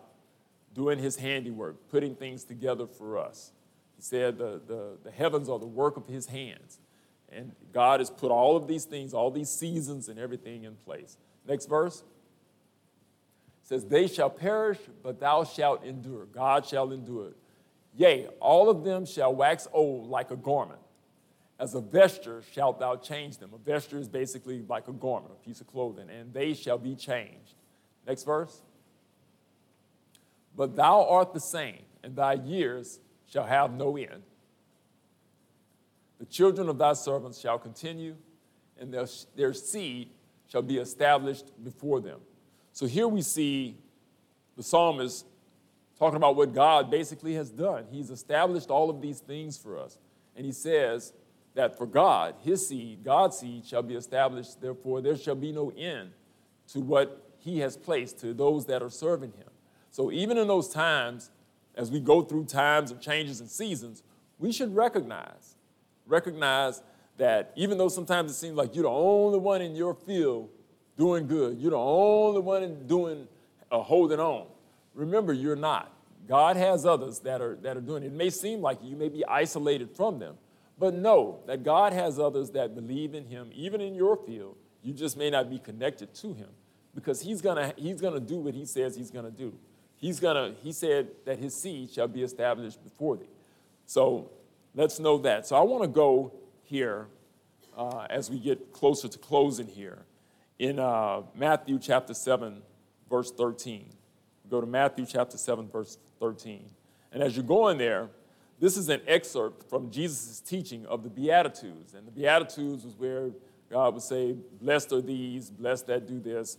doing 0.79 0.99
his 1.01 1.17
handiwork, 1.17 1.89
putting 1.91 2.15
things 2.15 2.45
together 2.45 2.87
for 2.87 3.19
us. 3.19 3.51
He 3.97 4.03
said 4.03 4.39
the, 4.39 4.63
the, 4.65 4.97
the 5.03 5.11
heavens 5.11 5.49
are 5.49 5.59
the 5.59 5.67
work 5.67 5.97
of 5.97 6.07
his 6.07 6.27
hands. 6.27 6.79
And 7.31 7.51
God 7.73 7.99
has 7.99 8.11
put 8.11 8.31
all 8.31 8.57
of 8.57 8.69
these 8.69 8.85
things, 8.85 9.13
all 9.13 9.33
these 9.33 9.51
seasons 9.51 10.09
and 10.09 10.21
everything 10.21 10.63
in 10.63 10.77
place. 10.77 11.19
Next 11.47 11.67
verse 11.67 11.99
it 11.99 12.05
says, 13.65 13.87
They 13.87 14.07
shall 14.07 14.31
perish, 14.31 14.79
but 15.03 15.19
thou 15.19 15.43
shalt 15.43 15.85
endure. 15.85 16.27
God 16.27 16.65
shall 16.65 16.93
endure. 16.93 17.33
Yea, 17.97 18.29
all 18.39 18.71
of 18.71 18.85
them 18.85 19.05
shall 19.05 19.35
wax 19.35 19.67
old 19.73 20.09
like 20.09 20.31
a 20.31 20.37
garment. 20.37 20.79
As 21.59 21.75
a 21.75 21.81
vesture 21.81 22.45
shalt 22.53 22.79
thou 22.79 22.95
change 22.95 23.39
them. 23.39 23.51
A 23.53 23.59
vesture 23.59 23.99
is 23.99 24.09
basically 24.09 24.63
like 24.69 24.87
a 24.87 24.93
garment, 24.93 25.33
a 25.33 25.45
piece 25.45 25.61
of 25.61 25.67
clothing, 25.67 26.09
and 26.09 26.33
they 26.33 26.55
shall 26.55 26.79
be 26.79 26.95
changed. 26.95 27.57
Next 28.07 28.23
verse. 28.23 28.63
But 30.59 30.75
thou 30.75 31.09
art 31.09 31.33
the 31.33 31.41
same, 31.41 31.83
and 32.03 32.17
thy 32.17 32.33
years 32.33 32.99
shall 33.29 33.45
have 33.45 33.73
no 33.73 33.97
end. 33.97 34.25
The 36.19 36.27
children 36.27 36.69
of 36.69 36.79
thy 36.79 36.95
servants 36.95 37.39
shall 37.39 37.61
continue, 37.61 38.17
and 38.77 38.93
their, 38.93 39.07
their 39.37 39.55
seed 39.55 40.11
shall 40.51 40.63
be 40.63 40.79
established 40.79 41.47
before 41.63 42.01
them. 42.01 42.19
So 42.73 42.87
here 42.87 43.07
we 43.07 43.23
see 43.23 43.77
the 44.57 44.65
psalmist 44.65 45.27
talking 45.97 46.17
about 46.17 46.35
what 46.35 46.53
God 46.53 46.91
basically 46.91 47.35
has 47.35 47.51
done. 47.51 47.85
He's 47.89 48.11
established 48.11 48.69
all 48.69 48.91
of 48.91 49.01
these 49.01 49.21
things 49.21 49.57
for 49.57 49.79
us. 49.79 49.97
And 50.35 50.45
he 50.45 50.51
says 50.51 51.13
that 51.55 51.79
for 51.79 51.87
God, 51.87 52.35
his 52.43 52.67
seed, 52.67 53.05
God's 53.05 53.39
seed, 53.39 53.65
shall 53.65 53.83
be 53.83 53.95
established. 53.95 54.61
Therefore, 54.61 55.03
there 55.03 55.17
shall 55.17 55.37
be 55.37 55.53
no 55.53 55.71
end 55.77 56.11
to 56.73 56.81
what 56.81 57.31
he 57.39 57.61
has 57.61 57.77
placed 57.77 58.19
to 58.21 58.35
those 58.35 58.67
that 58.67 58.83
are 58.83 58.91
serving 58.91 59.33
him. 59.33 59.48
So 59.99 60.13
even 60.13 60.39
in 60.39 60.47
those 60.47 60.69
times, 60.69 61.29
as 61.75 61.91
we 61.91 61.99
go 61.99 62.23
through 62.23 62.45
times 62.45 62.93
of 62.93 63.01
changes 63.01 63.41
and 63.41 63.51
seasons, 63.51 64.05
we 64.39 64.53
should 64.53 64.73
recognize, 64.73 65.57
recognize 66.07 66.83
that 67.17 67.51
even 67.57 67.79
though 67.79 67.89
sometimes 67.89 68.31
it 68.31 68.35
seems 68.35 68.55
like 68.55 68.77
you're 68.77 68.85
the 68.85 68.91
only 68.91 69.41
one 69.41 69.61
in 69.61 69.75
your 69.75 69.95
field 69.95 70.51
doing 70.97 71.27
good, 71.27 71.59
you're 71.59 71.73
the 71.73 71.77
only 71.77 72.41
one 72.41 72.87
doing 72.87 73.27
uh, 73.73 73.81
holding 73.81 74.21
on 74.21 74.47
Remember, 74.95 75.33
you're 75.33 75.57
not. 75.57 75.91
God 76.29 76.57
has 76.57 76.87
others 76.87 77.19
that 77.21 77.41
are, 77.41 77.57
that 77.63 77.77
are 77.77 77.81
doing 77.81 78.05
it. 78.05 78.07
It 78.07 78.13
may 78.13 78.31
seem 78.31 78.61
like 78.61 78.79
you 78.81 78.95
may 78.95 79.09
be 79.09 79.25
isolated 79.27 79.91
from 79.91 80.21
them, 80.21 80.37
but 80.79 80.95
know 80.95 81.41
that 81.49 81.65
God 81.65 81.93
has 81.93 82.21
others 82.21 82.51
that 82.51 82.77
believe 82.77 83.15
in 83.15 83.25
Him, 83.25 83.51
even 83.53 83.81
in 83.81 83.97
your 83.97 84.17
field. 84.17 84.55
You 84.81 84.93
just 84.93 85.17
may 85.17 85.29
not 85.29 85.51
be 85.51 85.59
connected 85.59 86.15
to 86.15 86.35
Him 86.35 86.51
because 86.95 87.21
He's 87.21 87.43
gonna, 87.43 87.75
he's 87.77 88.01
gonna 88.01 88.21
do 88.21 88.37
what 88.37 88.55
He 88.55 88.65
says 88.65 88.95
He's 88.95 89.11
gonna 89.11 89.33
do. 89.33 89.59
He's 89.99 90.21
gonna, 90.21 90.55
He 90.63 90.73
said 90.73 91.09
that 91.27 91.39
His 91.39 91.55
seed 91.55 91.91
shall 91.91 92.09
be 92.09 92.23
established 92.23 92.83
before 92.83 93.17
thee. 93.17 93.29
So 93.87 94.31
let's 94.75 94.99
know 94.99 95.19
that. 95.19 95.47
So 95.47 95.57
I 95.57 95.61
want 95.61 95.83
to 95.83 95.89
go 95.89 96.33
here 96.63 97.09
uh, 97.77 98.07
as 98.09 98.31
we 98.31 98.39
get 98.39 98.73
closer 98.73 99.09
to 99.09 99.19
closing 99.19 99.67
here 99.67 100.05
in 100.59 100.79
uh, 100.79 101.23
Matthew 101.35 101.79
chapter 101.79 102.15
7, 102.15 102.63
verse 103.09 103.31
13. 103.31 103.91
Go 104.51 104.61
to 104.61 104.67
Matthew 104.67 105.07
chapter 105.07 105.37
7, 105.37 105.69
verse 105.69 105.99
13. 106.21 106.71
And 107.13 107.23
as 107.23 107.37
you're 107.37 107.45
going 107.45 107.79
there, 107.79 108.09
this 108.61 108.77
is 108.77 108.89
an 108.89 109.01
excerpt 109.07 109.69
from 109.71 109.91
Jesus' 109.91 110.41
teaching 110.41 110.85
of 110.87 111.03
the 111.03 111.11
Beatitudes. 111.11 111.95
And 111.95 112.07
the 112.07 112.11
Beatitudes 112.11 112.85
was 112.85 112.95
where 112.97 113.31
God 113.71 113.95
would 113.95 114.03
say, 114.03 114.37
Blessed 114.61 114.93
are 114.93 115.01
these, 115.01 115.51
blessed 115.51 115.87
that 115.87 116.07
do 116.07 116.19
this. 116.19 116.59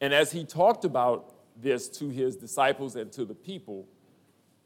And 0.00 0.12
as 0.12 0.32
he 0.32 0.44
talked 0.44 0.84
about 0.84 1.35
this 1.60 1.88
to 1.88 2.08
his 2.08 2.36
disciples 2.36 2.96
and 2.96 3.10
to 3.12 3.24
the 3.24 3.34
people, 3.34 3.86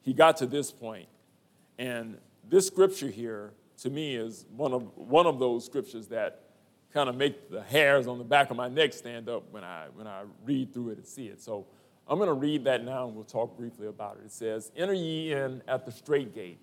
he 0.02 0.12
got 0.12 0.36
to 0.38 0.46
this 0.46 0.70
point. 0.70 1.08
And 1.78 2.18
this 2.48 2.66
scripture 2.66 3.08
here, 3.08 3.52
to 3.78 3.90
me, 3.90 4.16
is 4.16 4.46
one 4.56 4.72
of, 4.72 4.96
one 4.96 5.26
of 5.26 5.38
those 5.38 5.64
scriptures 5.64 6.08
that 6.08 6.42
kind 6.92 7.08
of 7.08 7.16
make 7.16 7.50
the 7.50 7.62
hairs 7.62 8.06
on 8.06 8.18
the 8.18 8.24
back 8.24 8.50
of 8.50 8.56
my 8.56 8.68
neck 8.68 8.92
stand 8.92 9.28
up 9.28 9.44
when 9.50 9.64
I, 9.64 9.86
when 9.94 10.06
I 10.06 10.22
read 10.44 10.72
through 10.72 10.90
it 10.90 10.98
and 10.98 11.06
see 11.06 11.26
it. 11.26 11.40
So 11.40 11.66
I'm 12.08 12.18
going 12.18 12.28
to 12.28 12.34
read 12.34 12.64
that 12.64 12.84
now 12.84 13.06
and 13.06 13.14
we'll 13.14 13.24
talk 13.24 13.56
briefly 13.56 13.86
about 13.86 14.18
it. 14.20 14.26
It 14.26 14.32
says, 14.32 14.72
Enter 14.76 14.92
ye 14.92 15.32
in 15.32 15.62
at 15.68 15.86
the 15.86 15.92
strait 15.92 16.34
gate, 16.34 16.58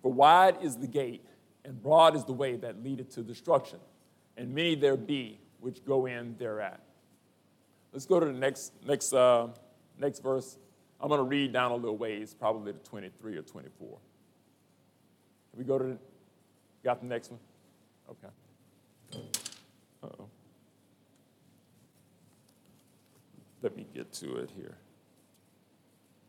for 0.00 0.12
wide 0.12 0.58
is 0.62 0.76
the 0.76 0.86
gate, 0.86 1.26
and 1.64 1.82
broad 1.82 2.14
is 2.14 2.24
the 2.24 2.32
way 2.32 2.56
that 2.56 2.82
leadeth 2.82 3.10
to 3.14 3.22
destruction, 3.22 3.80
and 4.36 4.54
many 4.54 4.74
there 4.74 4.96
be 4.96 5.40
which 5.58 5.84
go 5.84 6.06
in 6.06 6.36
thereat. 6.38 6.80
Let's 7.92 8.06
go 8.06 8.20
to 8.20 8.26
the 8.26 8.32
next, 8.32 8.72
next, 8.86 9.12
uh, 9.12 9.48
next 9.98 10.22
verse. 10.22 10.58
I'm 11.00 11.08
going 11.08 11.18
to 11.18 11.24
read 11.24 11.52
down 11.52 11.72
a 11.72 11.76
little 11.76 11.96
ways, 11.96 12.34
probably 12.34 12.72
to 12.72 12.78
23 12.78 13.36
or 13.36 13.42
24. 13.42 13.88
Can 15.50 15.58
we 15.58 15.64
go 15.64 15.78
to 15.78 15.84
the, 15.84 15.98
got 16.84 17.00
the 17.00 17.06
next 17.06 17.30
one? 17.30 17.40
Okay. 18.10 18.28
Uh-oh. 20.04 20.26
Let 23.62 23.76
me 23.76 23.86
get 23.94 24.12
to 24.14 24.36
it 24.36 24.50
here. 24.56 24.76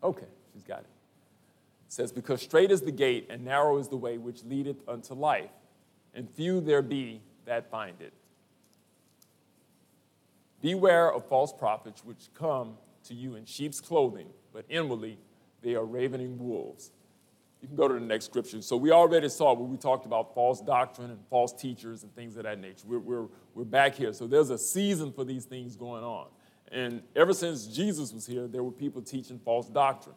Okay, 0.03 0.25
she's 0.53 0.63
got 0.63 0.79
it. 0.79 0.85
It 1.87 1.93
says, 1.93 2.11
Because 2.11 2.41
strait 2.41 2.71
is 2.71 2.81
the 2.81 2.91
gate 2.91 3.27
and 3.29 3.45
narrow 3.45 3.77
is 3.77 3.87
the 3.87 3.97
way 3.97 4.17
which 4.17 4.43
leadeth 4.43 4.77
unto 4.87 5.13
life, 5.13 5.51
and 6.13 6.29
few 6.29 6.59
there 6.59 6.81
be 6.81 7.21
that 7.45 7.69
find 7.69 8.01
it. 8.01 8.13
Beware 10.61 11.11
of 11.11 11.27
false 11.27 11.51
prophets 11.51 12.05
which 12.05 12.29
come 12.33 12.77
to 13.05 13.13
you 13.13 13.35
in 13.35 13.45
sheep's 13.45 13.81
clothing, 13.81 14.27
but 14.53 14.65
inwardly 14.69 15.17
they 15.61 15.75
are 15.75 15.85
ravening 15.85 16.37
wolves. 16.37 16.91
You 17.61 17.67
can 17.67 17.77
go 17.77 17.87
to 17.87 17.93
the 17.93 17.99
next 17.99 18.25
scripture. 18.25 18.61
So 18.61 18.75
we 18.75 18.91
already 18.91 19.29
saw 19.29 19.53
when 19.53 19.69
we 19.69 19.77
talked 19.77 20.05
about 20.05 20.33
false 20.33 20.61
doctrine 20.61 21.11
and 21.11 21.19
false 21.29 21.53
teachers 21.53 22.01
and 22.01 22.13
things 22.15 22.35
of 22.35 22.43
that 22.43 22.59
nature. 22.59 22.83
We're, 22.87 22.99
we're, 22.99 23.27
we're 23.53 23.65
back 23.65 23.93
here. 23.95 24.13
So 24.13 24.25
there's 24.25 24.49
a 24.49 24.57
season 24.57 25.11
for 25.11 25.23
these 25.23 25.45
things 25.45 25.75
going 25.75 26.03
on. 26.03 26.27
And 26.71 27.03
ever 27.15 27.33
since 27.33 27.67
Jesus 27.67 28.13
was 28.13 28.25
here, 28.25 28.47
there 28.47 28.63
were 28.63 28.71
people 28.71 29.01
teaching 29.01 29.39
false 29.43 29.67
doctrine. 29.67 30.15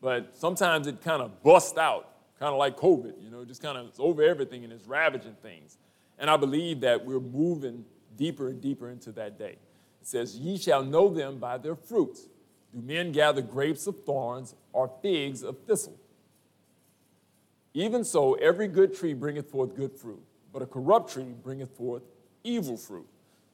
But 0.00 0.36
sometimes 0.36 0.86
it 0.86 1.00
kind 1.02 1.22
of 1.22 1.42
busts 1.42 1.78
out, 1.78 2.10
kind 2.38 2.52
of 2.52 2.58
like 2.58 2.76
COVID, 2.76 3.22
you 3.22 3.30
know, 3.30 3.44
just 3.44 3.62
kind 3.62 3.76
of 3.76 3.86
it's 3.86 3.98
over 3.98 4.22
everything 4.22 4.62
and 4.62 4.72
it's 4.72 4.86
ravaging 4.86 5.36
things. 5.42 5.78
And 6.18 6.30
I 6.30 6.36
believe 6.36 6.80
that 6.80 7.04
we're 7.04 7.20
moving 7.20 7.84
deeper 8.16 8.48
and 8.48 8.60
deeper 8.60 8.90
into 8.90 9.10
that 9.12 9.38
day. 9.38 9.56
It 10.04 10.08
says, 10.08 10.36
Ye 10.36 10.58
shall 10.58 10.84
know 10.84 11.08
them 11.08 11.38
by 11.38 11.56
their 11.56 11.74
fruits. 11.74 12.28
Do 12.74 12.82
men 12.82 13.10
gather 13.10 13.40
grapes 13.40 13.86
of 13.86 14.04
thorns 14.04 14.54
or 14.74 14.92
figs 15.00 15.42
of 15.42 15.56
thistle? 15.66 15.98
Even 17.72 18.04
so, 18.04 18.34
every 18.34 18.68
good 18.68 18.94
tree 18.94 19.14
bringeth 19.14 19.50
forth 19.50 19.74
good 19.74 19.96
fruit, 19.96 20.22
but 20.52 20.60
a 20.60 20.66
corrupt 20.66 21.14
tree 21.14 21.34
bringeth 21.42 21.74
forth 21.74 22.02
evil 22.42 22.76
fruit. 22.76 23.06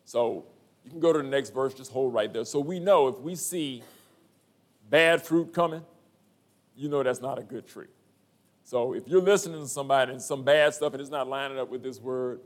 So 0.04 0.44
you 0.84 0.90
can 0.90 0.98
go 0.98 1.12
to 1.12 1.20
the 1.20 1.28
next 1.28 1.54
verse, 1.54 1.72
just 1.72 1.92
hold 1.92 2.12
right 2.12 2.32
there. 2.32 2.44
So 2.44 2.58
we 2.58 2.80
know 2.80 3.06
if 3.06 3.20
we 3.20 3.36
see 3.36 3.84
bad 4.90 5.22
fruit 5.22 5.54
coming, 5.54 5.84
you 6.74 6.88
know 6.88 7.04
that's 7.04 7.20
not 7.20 7.38
a 7.38 7.44
good 7.44 7.68
tree. 7.68 7.86
So 8.64 8.92
if 8.94 9.06
you're 9.06 9.22
listening 9.22 9.60
to 9.60 9.68
somebody 9.68 10.10
and 10.10 10.20
some 10.20 10.42
bad 10.42 10.74
stuff 10.74 10.94
and 10.94 11.00
it's 11.00 11.12
not 11.12 11.28
lining 11.28 11.60
up 11.60 11.70
with 11.70 11.84
this 11.84 12.00
word, 12.00 12.40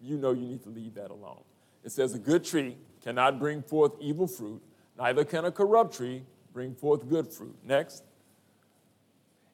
you 0.00 0.16
know 0.16 0.32
you 0.32 0.46
need 0.46 0.62
to 0.62 0.70
leave 0.70 0.94
that 0.94 1.10
alone. 1.10 1.42
It 1.84 1.92
says, 1.92 2.14
A 2.14 2.18
good 2.18 2.44
tree 2.44 2.78
cannot 3.02 3.38
bring 3.38 3.62
forth 3.62 3.92
evil 4.00 4.26
fruit, 4.26 4.62
neither 4.98 5.24
can 5.24 5.44
a 5.44 5.52
corrupt 5.52 5.94
tree 5.96 6.22
bring 6.52 6.74
forth 6.74 7.08
good 7.08 7.28
fruit. 7.28 7.56
Next. 7.64 8.04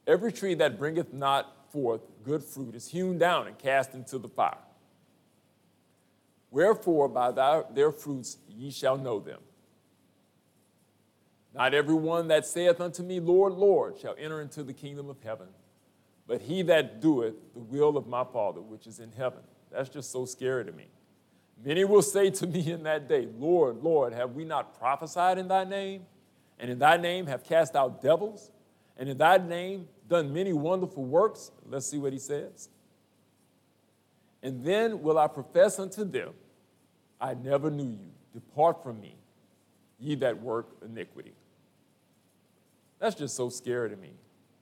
Every 0.06 0.32
tree 0.32 0.54
that 0.54 0.78
bringeth 0.78 1.12
not 1.12 1.70
forth 1.70 2.00
good 2.24 2.42
fruit 2.42 2.74
is 2.74 2.88
hewn 2.88 3.18
down 3.18 3.46
and 3.46 3.58
cast 3.58 3.94
into 3.94 4.18
the 4.18 4.28
fire. 4.28 4.56
Wherefore, 6.50 7.08
by 7.08 7.62
their 7.74 7.92
fruits 7.92 8.38
ye 8.48 8.70
shall 8.70 8.96
know 8.96 9.20
them. 9.20 9.40
Not 11.54 11.74
every 11.74 11.94
one 11.94 12.28
that 12.28 12.46
saith 12.46 12.80
unto 12.80 13.02
me, 13.02 13.20
Lord, 13.20 13.52
Lord, 13.52 13.98
shall 13.98 14.14
enter 14.18 14.40
into 14.40 14.62
the 14.62 14.72
kingdom 14.72 15.10
of 15.10 15.16
heaven, 15.22 15.48
but 16.26 16.40
he 16.42 16.62
that 16.62 17.00
doeth 17.00 17.34
the 17.52 17.60
will 17.60 17.96
of 17.96 18.06
my 18.06 18.24
Father 18.24 18.60
which 18.60 18.86
is 18.86 19.00
in 19.00 19.12
heaven. 19.12 19.40
That's 19.70 19.88
just 19.90 20.10
so 20.10 20.24
scary 20.24 20.64
to 20.64 20.72
me. 20.72 20.86
Many 21.64 21.84
will 21.84 22.02
say 22.02 22.30
to 22.30 22.46
me 22.46 22.70
in 22.70 22.84
that 22.84 23.08
day, 23.08 23.28
Lord, 23.38 23.82
Lord, 23.82 24.12
have 24.12 24.32
we 24.32 24.44
not 24.44 24.78
prophesied 24.78 25.38
in 25.38 25.48
thy 25.48 25.64
name? 25.64 26.06
And 26.58 26.70
in 26.70 26.78
thy 26.78 26.96
name 26.96 27.26
have 27.26 27.44
cast 27.44 27.74
out 27.74 28.00
devils? 28.00 28.50
And 28.96 29.08
in 29.08 29.18
thy 29.18 29.38
name 29.38 29.88
done 30.08 30.32
many 30.32 30.52
wonderful 30.52 31.04
works? 31.04 31.50
Let's 31.66 31.86
see 31.86 31.98
what 31.98 32.12
he 32.12 32.18
says. 32.18 32.68
And 34.42 34.64
then 34.64 35.02
will 35.02 35.18
I 35.18 35.26
profess 35.26 35.78
unto 35.78 36.04
them, 36.04 36.30
I 37.20 37.34
never 37.34 37.70
knew 37.70 37.90
you. 37.90 38.10
Depart 38.32 38.82
from 38.82 39.00
me, 39.00 39.16
ye 39.98 40.14
that 40.16 40.40
work 40.40 40.68
iniquity. 40.84 41.32
That's 43.00 43.16
just 43.16 43.34
so 43.36 43.48
scary 43.48 43.90
to 43.90 43.96
me. 43.96 44.12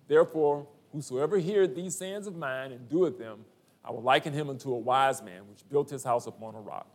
Therefore, 0.08 0.66
whosoever 0.92 1.36
heareth 1.36 1.74
these 1.74 1.96
sayings 1.96 2.26
of 2.26 2.36
mine 2.36 2.72
and 2.72 2.88
doeth 2.88 3.18
them, 3.18 3.44
I 3.86 3.92
will 3.92 4.02
liken 4.02 4.32
him 4.32 4.50
unto 4.50 4.72
a 4.72 4.78
wise 4.78 5.22
man 5.22 5.46
which 5.48 5.60
built 5.70 5.88
his 5.88 6.02
house 6.02 6.26
upon 6.26 6.54
a 6.56 6.60
rock. 6.60 6.88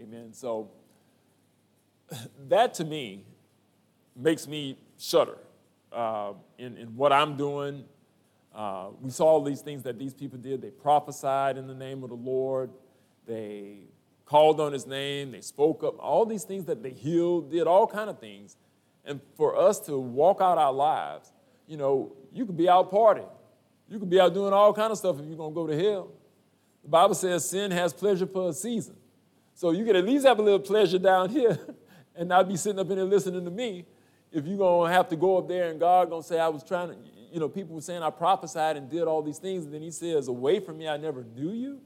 Amen. 0.00 0.32
So 0.32 0.70
that 2.48 2.74
to 2.74 2.84
me 2.84 3.24
makes 4.16 4.48
me 4.48 4.78
shudder 4.98 5.38
uh, 5.92 6.32
in, 6.58 6.76
in 6.76 6.96
what 6.96 7.12
I'm 7.12 7.36
doing. 7.36 7.84
Uh, 8.54 8.88
we 9.00 9.10
saw 9.10 9.26
all 9.26 9.42
these 9.42 9.60
things 9.60 9.82
that 9.84 9.98
these 9.98 10.12
people 10.12 10.38
did. 10.38 10.60
They 10.60 10.70
prophesied 10.70 11.56
in 11.56 11.66
the 11.66 11.74
name 11.74 12.02
of 12.02 12.10
the 12.10 12.16
Lord. 12.16 12.70
They 13.26 13.84
called 14.26 14.60
on 14.60 14.72
his 14.72 14.86
name. 14.86 15.32
They 15.32 15.40
spoke 15.40 15.84
up. 15.84 15.98
All 15.98 16.26
these 16.26 16.44
things 16.44 16.64
that 16.66 16.82
they 16.82 16.90
healed, 16.90 17.50
did 17.50 17.66
all 17.66 17.86
kind 17.86 18.10
of 18.10 18.18
things. 18.18 18.56
And 19.04 19.20
for 19.36 19.56
us 19.56 19.78
to 19.80 19.98
walk 19.98 20.40
out 20.40 20.58
our 20.58 20.72
lives, 20.72 21.32
you 21.66 21.76
know, 21.76 22.12
you 22.32 22.44
could 22.44 22.56
be 22.56 22.68
out 22.68 22.90
partying. 22.90 23.28
You 23.92 23.98
could 23.98 24.08
be 24.08 24.18
out 24.18 24.32
doing 24.32 24.54
all 24.54 24.72
kind 24.72 24.90
of 24.90 24.96
stuff 24.96 25.20
if 25.20 25.26
you're 25.26 25.36
going 25.36 25.50
to 25.50 25.54
go 25.54 25.66
to 25.66 25.78
hell. 25.78 26.08
The 26.82 26.88
Bible 26.88 27.14
says 27.14 27.46
sin 27.46 27.70
has 27.72 27.92
pleasure 27.92 28.26
for 28.26 28.48
a 28.48 28.52
season. 28.54 28.96
So 29.52 29.70
you 29.70 29.84
can 29.84 29.96
at 29.96 30.06
least 30.06 30.24
have 30.24 30.38
a 30.38 30.42
little 30.42 30.60
pleasure 30.60 30.98
down 30.98 31.28
here 31.28 31.58
and 32.16 32.26
not 32.26 32.48
be 32.48 32.56
sitting 32.56 32.78
up 32.78 32.88
in 32.88 32.96
there 32.96 33.04
listening 33.04 33.44
to 33.44 33.50
me 33.50 33.84
if 34.32 34.46
you're 34.46 34.56
going 34.56 34.90
to 34.90 34.96
have 34.96 35.10
to 35.10 35.16
go 35.16 35.36
up 35.36 35.46
there 35.46 35.68
and 35.68 35.78
God 35.78 36.08
going 36.08 36.22
to 36.22 36.26
say, 36.26 36.40
I 36.40 36.48
was 36.48 36.64
trying 36.64 36.88
to, 36.88 36.96
you 37.30 37.38
know, 37.38 37.50
people 37.50 37.74
were 37.74 37.82
saying 37.82 38.02
I 38.02 38.08
prophesied 38.08 38.78
and 38.78 38.88
did 38.88 39.02
all 39.02 39.20
these 39.20 39.36
things. 39.36 39.66
And 39.66 39.74
then 39.74 39.82
he 39.82 39.90
says, 39.90 40.26
away 40.26 40.58
from 40.58 40.78
me, 40.78 40.88
I 40.88 40.96
never 40.96 41.22
knew 41.36 41.52
you. 41.52 41.78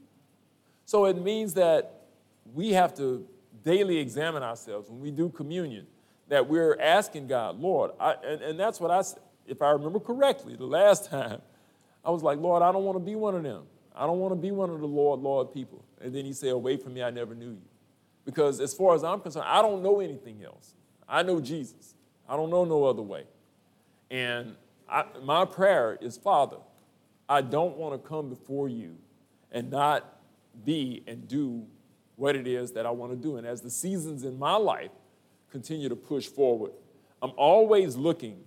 So 0.85 1.07
it 1.07 1.21
means 1.21 1.55
that 1.55 2.05
we 2.53 2.71
have 2.71 2.95
to 2.95 3.27
daily 3.65 3.97
examine 3.97 4.43
ourselves 4.43 4.89
when 4.89 5.01
we 5.01 5.11
do 5.11 5.27
communion, 5.27 5.87
that 6.29 6.47
we're 6.47 6.79
asking 6.79 7.27
God, 7.27 7.59
Lord, 7.59 7.91
I, 7.99 8.15
and, 8.25 8.41
and 8.41 8.57
that's 8.57 8.79
what 8.79 8.91
I, 8.91 9.03
if 9.45 9.61
I 9.61 9.71
remember 9.71 9.99
correctly, 9.99 10.55
the 10.55 10.65
last 10.65 11.05
time, 11.09 11.41
I 12.07 12.09
was 12.09 12.23
like, 12.23 12.39
Lord, 12.39 12.63
I 12.63 12.71
don't 12.71 12.85
want 12.85 12.95
to 12.95 13.03
be 13.03 13.15
one 13.15 13.35
of 13.35 13.43
them. 13.43 13.63
I 13.93 14.05
don't 14.05 14.19
want 14.19 14.31
to 14.31 14.37
be 14.37 14.51
one 14.51 14.69
of 14.69 14.79
the 14.79 14.87
Lord, 14.87 15.19
Lord 15.19 15.53
people. 15.53 15.83
And 15.99 16.15
then 16.15 16.23
he 16.23 16.31
said, 16.31 16.51
Away 16.51 16.77
from 16.77 16.93
me, 16.93 17.03
I 17.03 17.09
never 17.09 17.35
knew 17.35 17.49
you. 17.49 17.61
Because 18.23 18.61
as 18.61 18.73
far 18.73 18.95
as 18.95 19.03
I'm 19.03 19.19
concerned, 19.19 19.45
I 19.47 19.61
don't 19.61 19.83
know 19.83 19.99
anything 19.99 20.41
else. 20.43 20.73
I 21.07 21.21
know 21.23 21.41
Jesus. 21.41 21.95
I 22.27 22.37
don't 22.37 22.49
know 22.49 22.63
no 22.63 22.85
other 22.85 23.01
way. 23.01 23.25
And 24.09 24.55
I, 24.89 25.03
my 25.21 25.43
prayer 25.43 25.97
is, 25.99 26.15
Father, 26.15 26.57
I 27.27 27.41
don't 27.41 27.75
want 27.75 28.01
to 28.01 28.07
come 28.07 28.29
before 28.29 28.69
you 28.69 28.95
and 29.51 29.69
not 29.69 30.19
be 30.63 31.03
and 31.07 31.27
do 31.27 31.65
what 32.15 32.37
it 32.37 32.47
is 32.47 32.71
that 32.71 32.85
I 32.85 32.91
want 32.91 33.11
to 33.11 33.17
do. 33.17 33.35
And 33.35 33.45
as 33.45 33.61
the 33.61 33.69
seasons 33.69 34.23
in 34.23 34.39
my 34.39 34.55
life 34.55 34.91
continue 35.51 35.89
to 35.89 35.95
push 35.95 36.27
forward, 36.27 36.71
I'm 37.21 37.33
always 37.35 37.97
looking 37.97 38.43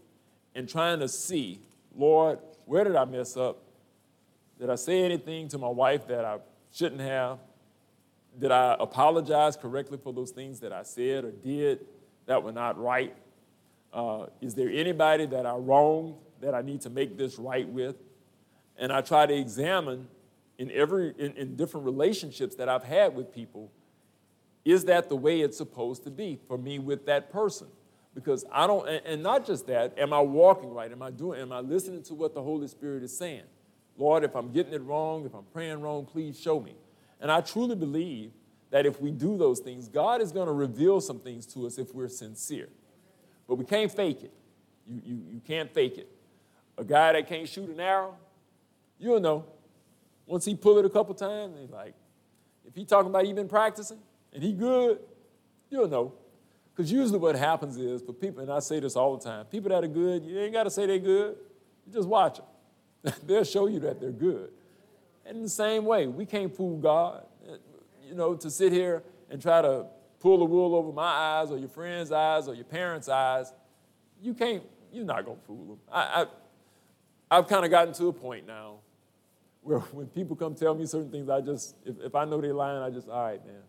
and 0.55 0.67
trying 0.69 1.01
to 1.01 1.09
see, 1.09 1.61
Lord, 1.95 2.39
where 2.71 2.85
did 2.85 2.95
I 2.95 3.05
mess 3.05 3.37
up? 3.37 3.65
Did 4.61 4.71
I 4.71 4.77
say 4.77 5.03
anything 5.03 5.49
to 5.49 5.59
my 5.59 5.67
wife 5.67 6.07
that 6.07 6.25
I 6.25 6.39
shouldn't 6.73 7.01
have? 7.01 7.41
Did 8.39 8.53
I 8.53 8.77
apologize 8.79 9.57
correctly 9.57 9.99
for 10.01 10.13
those 10.13 10.31
things 10.31 10.61
that 10.61 10.73
I 10.73 10.85
said 10.85 11.25
or 11.25 11.33
did 11.33 11.85
that 12.27 12.45
were 12.45 12.53
not 12.53 12.81
right? 12.81 13.13
Uh, 13.93 14.27
is 14.41 14.55
there 14.55 14.69
anybody 14.69 15.27
that 15.27 15.47
I 15.47 15.55
wronged 15.55 16.15
that 16.41 16.55
I 16.55 16.63
need 16.63 16.83
to 16.83 16.91
make 16.91 17.19
this 17.19 17.41
right 17.41 17.69
with? 17.69 17.97
And 18.77 18.93
I 18.93 19.01
try 19.01 19.27
to 19.27 19.35
examine 19.35 20.07
in 20.57 20.71
every 20.71 21.13
in, 21.19 21.33
in 21.33 21.57
different 21.57 21.87
relationships 21.87 22.55
that 22.55 22.69
I've 22.69 22.85
had 22.85 23.17
with 23.17 23.35
people, 23.35 23.73
is 24.65 24.85
that 24.85 25.09
the 25.09 25.17
way 25.17 25.41
it's 25.41 25.57
supposed 25.57 26.05
to 26.05 26.11
be 26.13 26.39
for 26.47 26.57
me 26.57 26.79
with 26.79 27.07
that 27.07 27.33
person? 27.33 27.67
Because 28.15 28.45
I 28.51 28.67
don't, 28.67 28.89
and, 28.89 29.23
not 29.23 29.47
just 29.47 29.67
that, 29.69 29.97
am 29.99 30.13
I 30.13 30.21
walking 30.21 30.73
right? 30.73 30.91
Am 30.91 31.01
I 31.01 31.11
doing, 31.11 31.41
am 31.41 31.53
I 31.53 31.61
listening 31.61 32.03
to 32.05 32.15
what 32.15 32.35
the 32.35 32.43
Holy 32.43 32.67
Spirit 32.67 33.03
is 33.05 33.17
saying? 33.17 33.45
Lord, 33.97 34.25
if 34.25 34.35
I'm 34.35 34.51
getting 34.51 34.73
it 34.73 34.83
wrong, 34.83 35.25
if 35.25 35.35
I'm 35.35 35.45
praying 35.53 35.81
wrong, 35.81 36.07
please 36.07 36.39
show 36.39 36.59
me. 36.59 36.75
And 37.21 37.31
I 37.31 37.41
truly 37.41 37.77
believe 37.77 38.33
that 38.71 38.87
if 38.87 39.01
we 39.01 39.11
do 39.11 39.37
those 39.37 39.61
things, 39.61 39.89
God 39.89 40.21
is 40.21 40.33
going 40.33 40.47
to 40.47 40.53
reveal 40.53 41.01
some 41.01 41.21
things 41.21 41.47
to 41.47 41.67
us 41.67 41.79
if 41.79 41.95
we're 41.95 42.09
sincere. 42.09 42.69
But 43.47 43.57
we 43.57 43.65
can't 43.65 43.93
fake 43.93 44.23
it. 44.23 44.33
You, 44.87 45.03
you, 45.05 45.23
you 45.35 45.41
can't 45.47 45.73
fake 45.73 45.99
it. 45.99 46.09
A 46.79 46.85
guy 46.85 47.13
that 47.13 47.29
can't 47.29 47.49
shoot 47.49 47.69
an 47.69 47.79
arrow, 47.79 48.17
you'll 48.99 49.21
know. 49.21 49.45
Once 50.27 50.45
he 50.45 50.55
pull 50.55 50.79
it 50.79 50.85
a 50.85 50.91
couple 50.91 51.15
times, 51.15 51.57
he's 51.61 51.71
like, 51.71 51.95
if 52.67 52.75
he 52.75 52.85
talking 52.85 53.11
about 53.11 53.25
he 53.25 53.33
been 53.33 53.49
practicing 53.49 53.99
and 54.33 54.43
he 54.43 54.53
good, 54.53 55.01
you'll 55.69 55.89
know. 55.89 56.15
Because 56.75 56.91
usually 56.91 57.19
what 57.19 57.37
happens 57.37 57.77
is 57.77 58.03
for 58.03 58.13
people, 58.13 58.43
and 58.43 58.51
I 58.51 58.61
say 58.61 58.81
this 58.81 58.97
all 58.97 59.17
the 59.17 59.25
time, 59.25 59.45
people 59.47 59.71
that 59.71 59.85
are 59.85 59.89
good, 59.89 60.25
you 60.25 60.39
ain't 60.39 60.53
got 60.53 60.65
to 60.65 60.71
say 60.71 60.87
they're 60.87 60.99
good. 60.99 61.37
You 61.87 61.93
just 61.93 62.09
watch 62.09 62.39
them. 62.39 63.15
They'll 63.27 63.45
show 63.45 63.67
you 63.67 63.81
that 63.81 64.01
they're 64.01 64.11
good. 64.11 64.51
And 65.25 65.39
in 65.39 65.43
the 65.43 65.49
same 65.49 65.85
way, 65.85 66.07
we 66.07 66.27
can't 66.27 66.55
fool 66.55 66.79
God. 66.79 67.25
Eh, 67.49 67.57
you 68.09 68.15
know, 68.15 68.35
to 68.35 68.51
sit 68.51 68.73
here 68.73 69.03
and 69.31 69.41
try 69.41 69.63
to 69.63 69.87
pull 70.19 70.39
the 70.39 70.45
wool 70.45 70.75
over 70.75 70.93
my 70.93 71.03
eyes 71.03 71.51
or 71.51 71.59
your 71.59 71.69
friend's 71.69 72.13
eyes 72.13 72.49
or 72.49 72.55
your 72.55 72.65
parents' 72.65 73.09
eyes, 73.09 73.53
you 74.21 74.35
can't, 74.35 74.63
you're 74.93 75.05
not 75.05 75.25
going 75.25 75.39
to 75.39 75.45
fool 75.45 75.65
them. 75.67 75.79
I, 75.91 76.27
I, 77.31 77.39
I've 77.39 77.49
kind 77.49 77.65
of 77.65 77.71
gotten 77.71 77.95
to 77.95 78.09
a 78.09 78.13
point 78.13 78.47
now 78.47 78.77
where 79.63 79.79
when 79.93 80.07
people 80.07 80.37
come 80.37 80.55
tell 80.55 80.75
me 80.75 80.87
certain 80.87 81.11
things, 81.11 81.29
I 81.29 81.41
just, 81.41 81.77
if, 81.85 81.99
if 82.01 82.15
I 82.15 82.25
know 82.25 82.41
they're 82.41 82.55
lying, 82.55 82.83
I 82.83 82.91
just, 82.91 83.09
all 83.09 83.23
right, 83.23 83.45
man, 83.47 83.63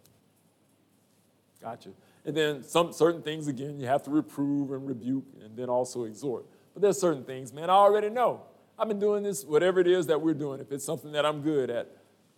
gotcha. 1.61 1.89
And 2.26 2.36
then 2.38 2.63
some 2.63 2.93
certain 2.93 3.22
things, 3.22 3.47
again, 3.47 3.80
you 3.80 3.88
have 3.88 4.03
to 4.03 4.11
reprove 4.11 4.72
and 4.72 4.88
rebuke 4.88 5.26
and 5.43 5.57
then 5.57 5.69
also 5.69 6.03
exhort. 6.03 6.45
But 6.74 6.82
there's 6.82 6.99
certain 6.99 7.24
things, 7.24 7.51
man, 7.51 7.69
I 7.69 7.74
already 7.74 8.09
know. 8.09 8.43
I've 8.78 8.88
been 8.88 8.99
doing 8.99 9.24
this, 9.24 9.43
whatever 9.43 9.80
it 9.80 9.88
is 9.88 10.07
that 10.07 10.22
we're 10.22 10.34
doing, 10.34 10.59
if 10.59 10.72
it's 10.72 10.86
something 10.86 11.11
that 11.11 11.26
I'm 11.26 11.41
good 11.41 11.69
at, 11.69 11.88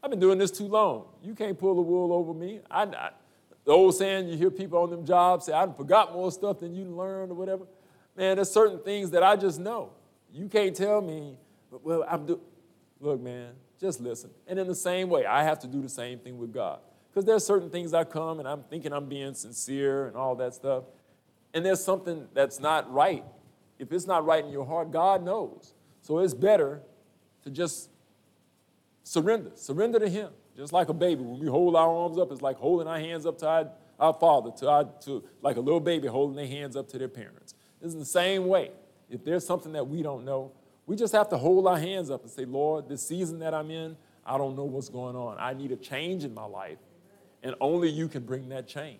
I've 0.01 0.09
been 0.09 0.19
doing 0.19 0.37
this 0.37 0.51
too 0.51 0.67
long. 0.67 1.05
You 1.21 1.33
can't 1.35 1.57
pull 1.57 1.75
the 1.75 1.81
wool 1.81 2.11
over 2.11 2.33
me. 2.33 2.59
I, 2.69 2.83
I, 2.83 3.11
the 3.65 3.71
old 3.71 3.95
saying, 3.95 4.27
you 4.27 4.37
hear 4.37 4.51
people 4.51 4.79
on 4.79 4.89
them 4.89 5.05
jobs 5.05 5.45
say, 5.45 5.53
I 5.53 5.65
forgot 5.71 6.11
more 6.11 6.31
stuff 6.31 6.59
than 6.59 6.73
you 6.73 6.85
learned 6.85 7.31
or 7.31 7.35
whatever. 7.35 7.65
Man, 8.17 8.35
there's 8.35 8.51
certain 8.51 8.79
things 8.79 9.11
that 9.11 9.23
I 9.23 9.35
just 9.35 9.59
know. 9.59 9.91
You 10.31 10.47
can't 10.49 10.75
tell 10.75 11.01
me, 11.01 11.37
well, 11.71 12.05
I'm 12.09 12.25
doing. 12.25 12.41
Look, 12.99 13.21
man, 13.21 13.53
just 13.79 14.01
listen. 14.01 14.29
And 14.47 14.59
in 14.59 14.67
the 14.67 14.75
same 14.75 15.09
way, 15.09 15.25
I 15.25 15.43
have 15.43 15.59
to 15.59 15.67
do 15.67 15.81
the 15.81 15.89
same 15.89 16.19
thing 16.19 16.37
with 16.37 16.53
God. 16.53 16.79
Because 17.13 17.25
there's 17.25 17.45
certain 17.45 17.69
things 17.69 17.93
I 17.93 18.05
come 18.05 18.39
and 18.39 18.47
I'm 18.47 18.63
thinking 18.63 18.91
I'm 18.91 19.07
being 19.07 19.35
sincere 19.35 20.07
and 20.07 20.15
all 20.15 20.35
that 20.37 20.55
stuff. 20.55 20.85
And 21.53 21.63
there's 21.63 21.83
something 21.83 22.27
that's 22.33 22.59
not 22.59 22.91
right. 22.91 23.23
If 23.77 23.91
it's 23.91 24.07
not 24.07 24.25
right 24.25 24.43
in 24.43 24.49
your 24.49 24.65
heart, 24.65 24.91
God 24.91 25.23
knows. 25.23 25.75
So 26.01 26.19
it's 26.19 26.33
better 26.33 26.81
to 27.43 27.51
just 27.51 27.89
surrender. 29.03 29.51
Surrender 29.53 29.99
to 29.99 30.09
Him. 30.09 30.29
Just 30.57 30.73
like 30.73 30.89
a 30.89 30.93
baby, 30.93 31.21
when 31.21 31.39
we 31.39 31.47
hold 31.47 31.75
our 31.75 31.89
arms 31.89 32.17
up, 32.17 32.31
it's 32.31 32.41
like 32.41 32.57
holding 32.57 32.87
our 32.87 32.99
hands 32.99 33.25
up 33.25 33.37
to 33.39 33.47
our, 33.47 33.69
our 33.99 34.13
father, 34.13 34.51
to, 34.57 34.69
our, 34.69 34.85
to 35.01 35.23
like 35.41 35.57
a 35.57 35.59
little 35.59 35.79
baby 35.79 36.07
holding 36.07 36.35
their 36.35 36.47
hands 36.47 36.75
up 36.75 36.87
to 36.89 36.97
their 36.97 37.07
parents. 37.07 37.53
It's 37.81 37.95
the 37.95 38.05
same 38.05 38.47
way. 38.47 38.71
If 39.09 39.23
there's 39.23 39.45
something 39.45 39.73
that 39.73 39.87
we 39.87 40.01
don't 40.01 40.25
know, 40.25 40.51
we 40.85 40.95
just 40.95 41.13
have 41.13 41.29
to 41.29 41.37
hold 41.37 41.67
our 41.67 41.77
hands 41.77 42.09
up 42.09 42.23
and 42.23 42.31
say, 42.31 42.45
Lord, 42.45 42.87
this 42.87 43.07
season 43.07 43.39
that 43.39 43.53
I'm 43.53 43.71
in, 43.71 43.95
I 44.25 44.37
don't 44.37 44.55
know 44.55 44.63
what's 44.63 44.89
going 44.89 45.15
on. 45.15 45.37
I 45.39 45.53
need 45.53 45.71
a 45.71 45.75
change 45.75 46.23
in 46.23 46.33
my 46.33 46.45
life, 46.45 46.77
and 47.43 47.55
only 47.61 47.89
you 47.89 48.07
can 48.07 48.23
bring 48.23 48.49
that 48.49 48.67
change. 48.67 48.99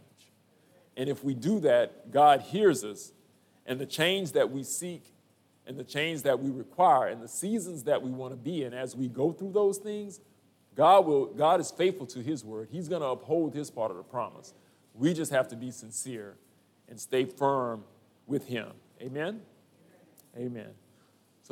And 0.96 1.10
if 1.10 1.24
we 1.24 1.34
do 1.34 1.60
that, 1.62 2.12
God 2.12 2.42
hears 2.42 2.84
us, 2.84 3.14
and 3.66 3.80
the 3.80 3.86
change 3.86 4.34
that 4.34 4.52
we 4.52 4.64
seek 4.64 5.04
and 5.66 5.78
the 5.78 5.84
change 5.84 6.24
that 6.24 6.40
we 6.40 6.52
require 6.52 7.08
and 7.08 7.22
the 7.22 7.28
seasons 7.28 7.84
that 7.84 8.02
we 8.02 8.12
want 8.12 8.34
to 8.34 8.38
be 8.38 8.64
in 8.64 8.74
as 8.74 8.96
we 8.96 9.08
go 9.08 9.32
through 9.32 9.54
those 9.54 9.78
things, 9.78 10.20
God 10.76 11.06
will 11.06 11.28
God 11.28 11.62
is 11.62 11.72
faithful 11.72 12.06
to 12.08 12.20
his 12.20 12.44
word. 12.44 12.68
He's 12.72 12.88
going 12.88 13.02
to 13.02 13.08
uphold 13.08 13.54
his 13.54 13.72
part 13.72 13.92
of 13.92 13.98
the 13.98 14.04
promise. 14.04 14.54
We 14.94 15.14
just 15.14 15.32
have 15.32 15.48
to 15.50 15.56
be 15.56 15.72
sincere 15.72 16.36
and 16.90 17.00
stay 17.00 17.26
firm 17.26 17.84
with 18.28 18.48
him. 18.48 18.72
Amen. 19.02 19.42
Amen. 20.38 20.72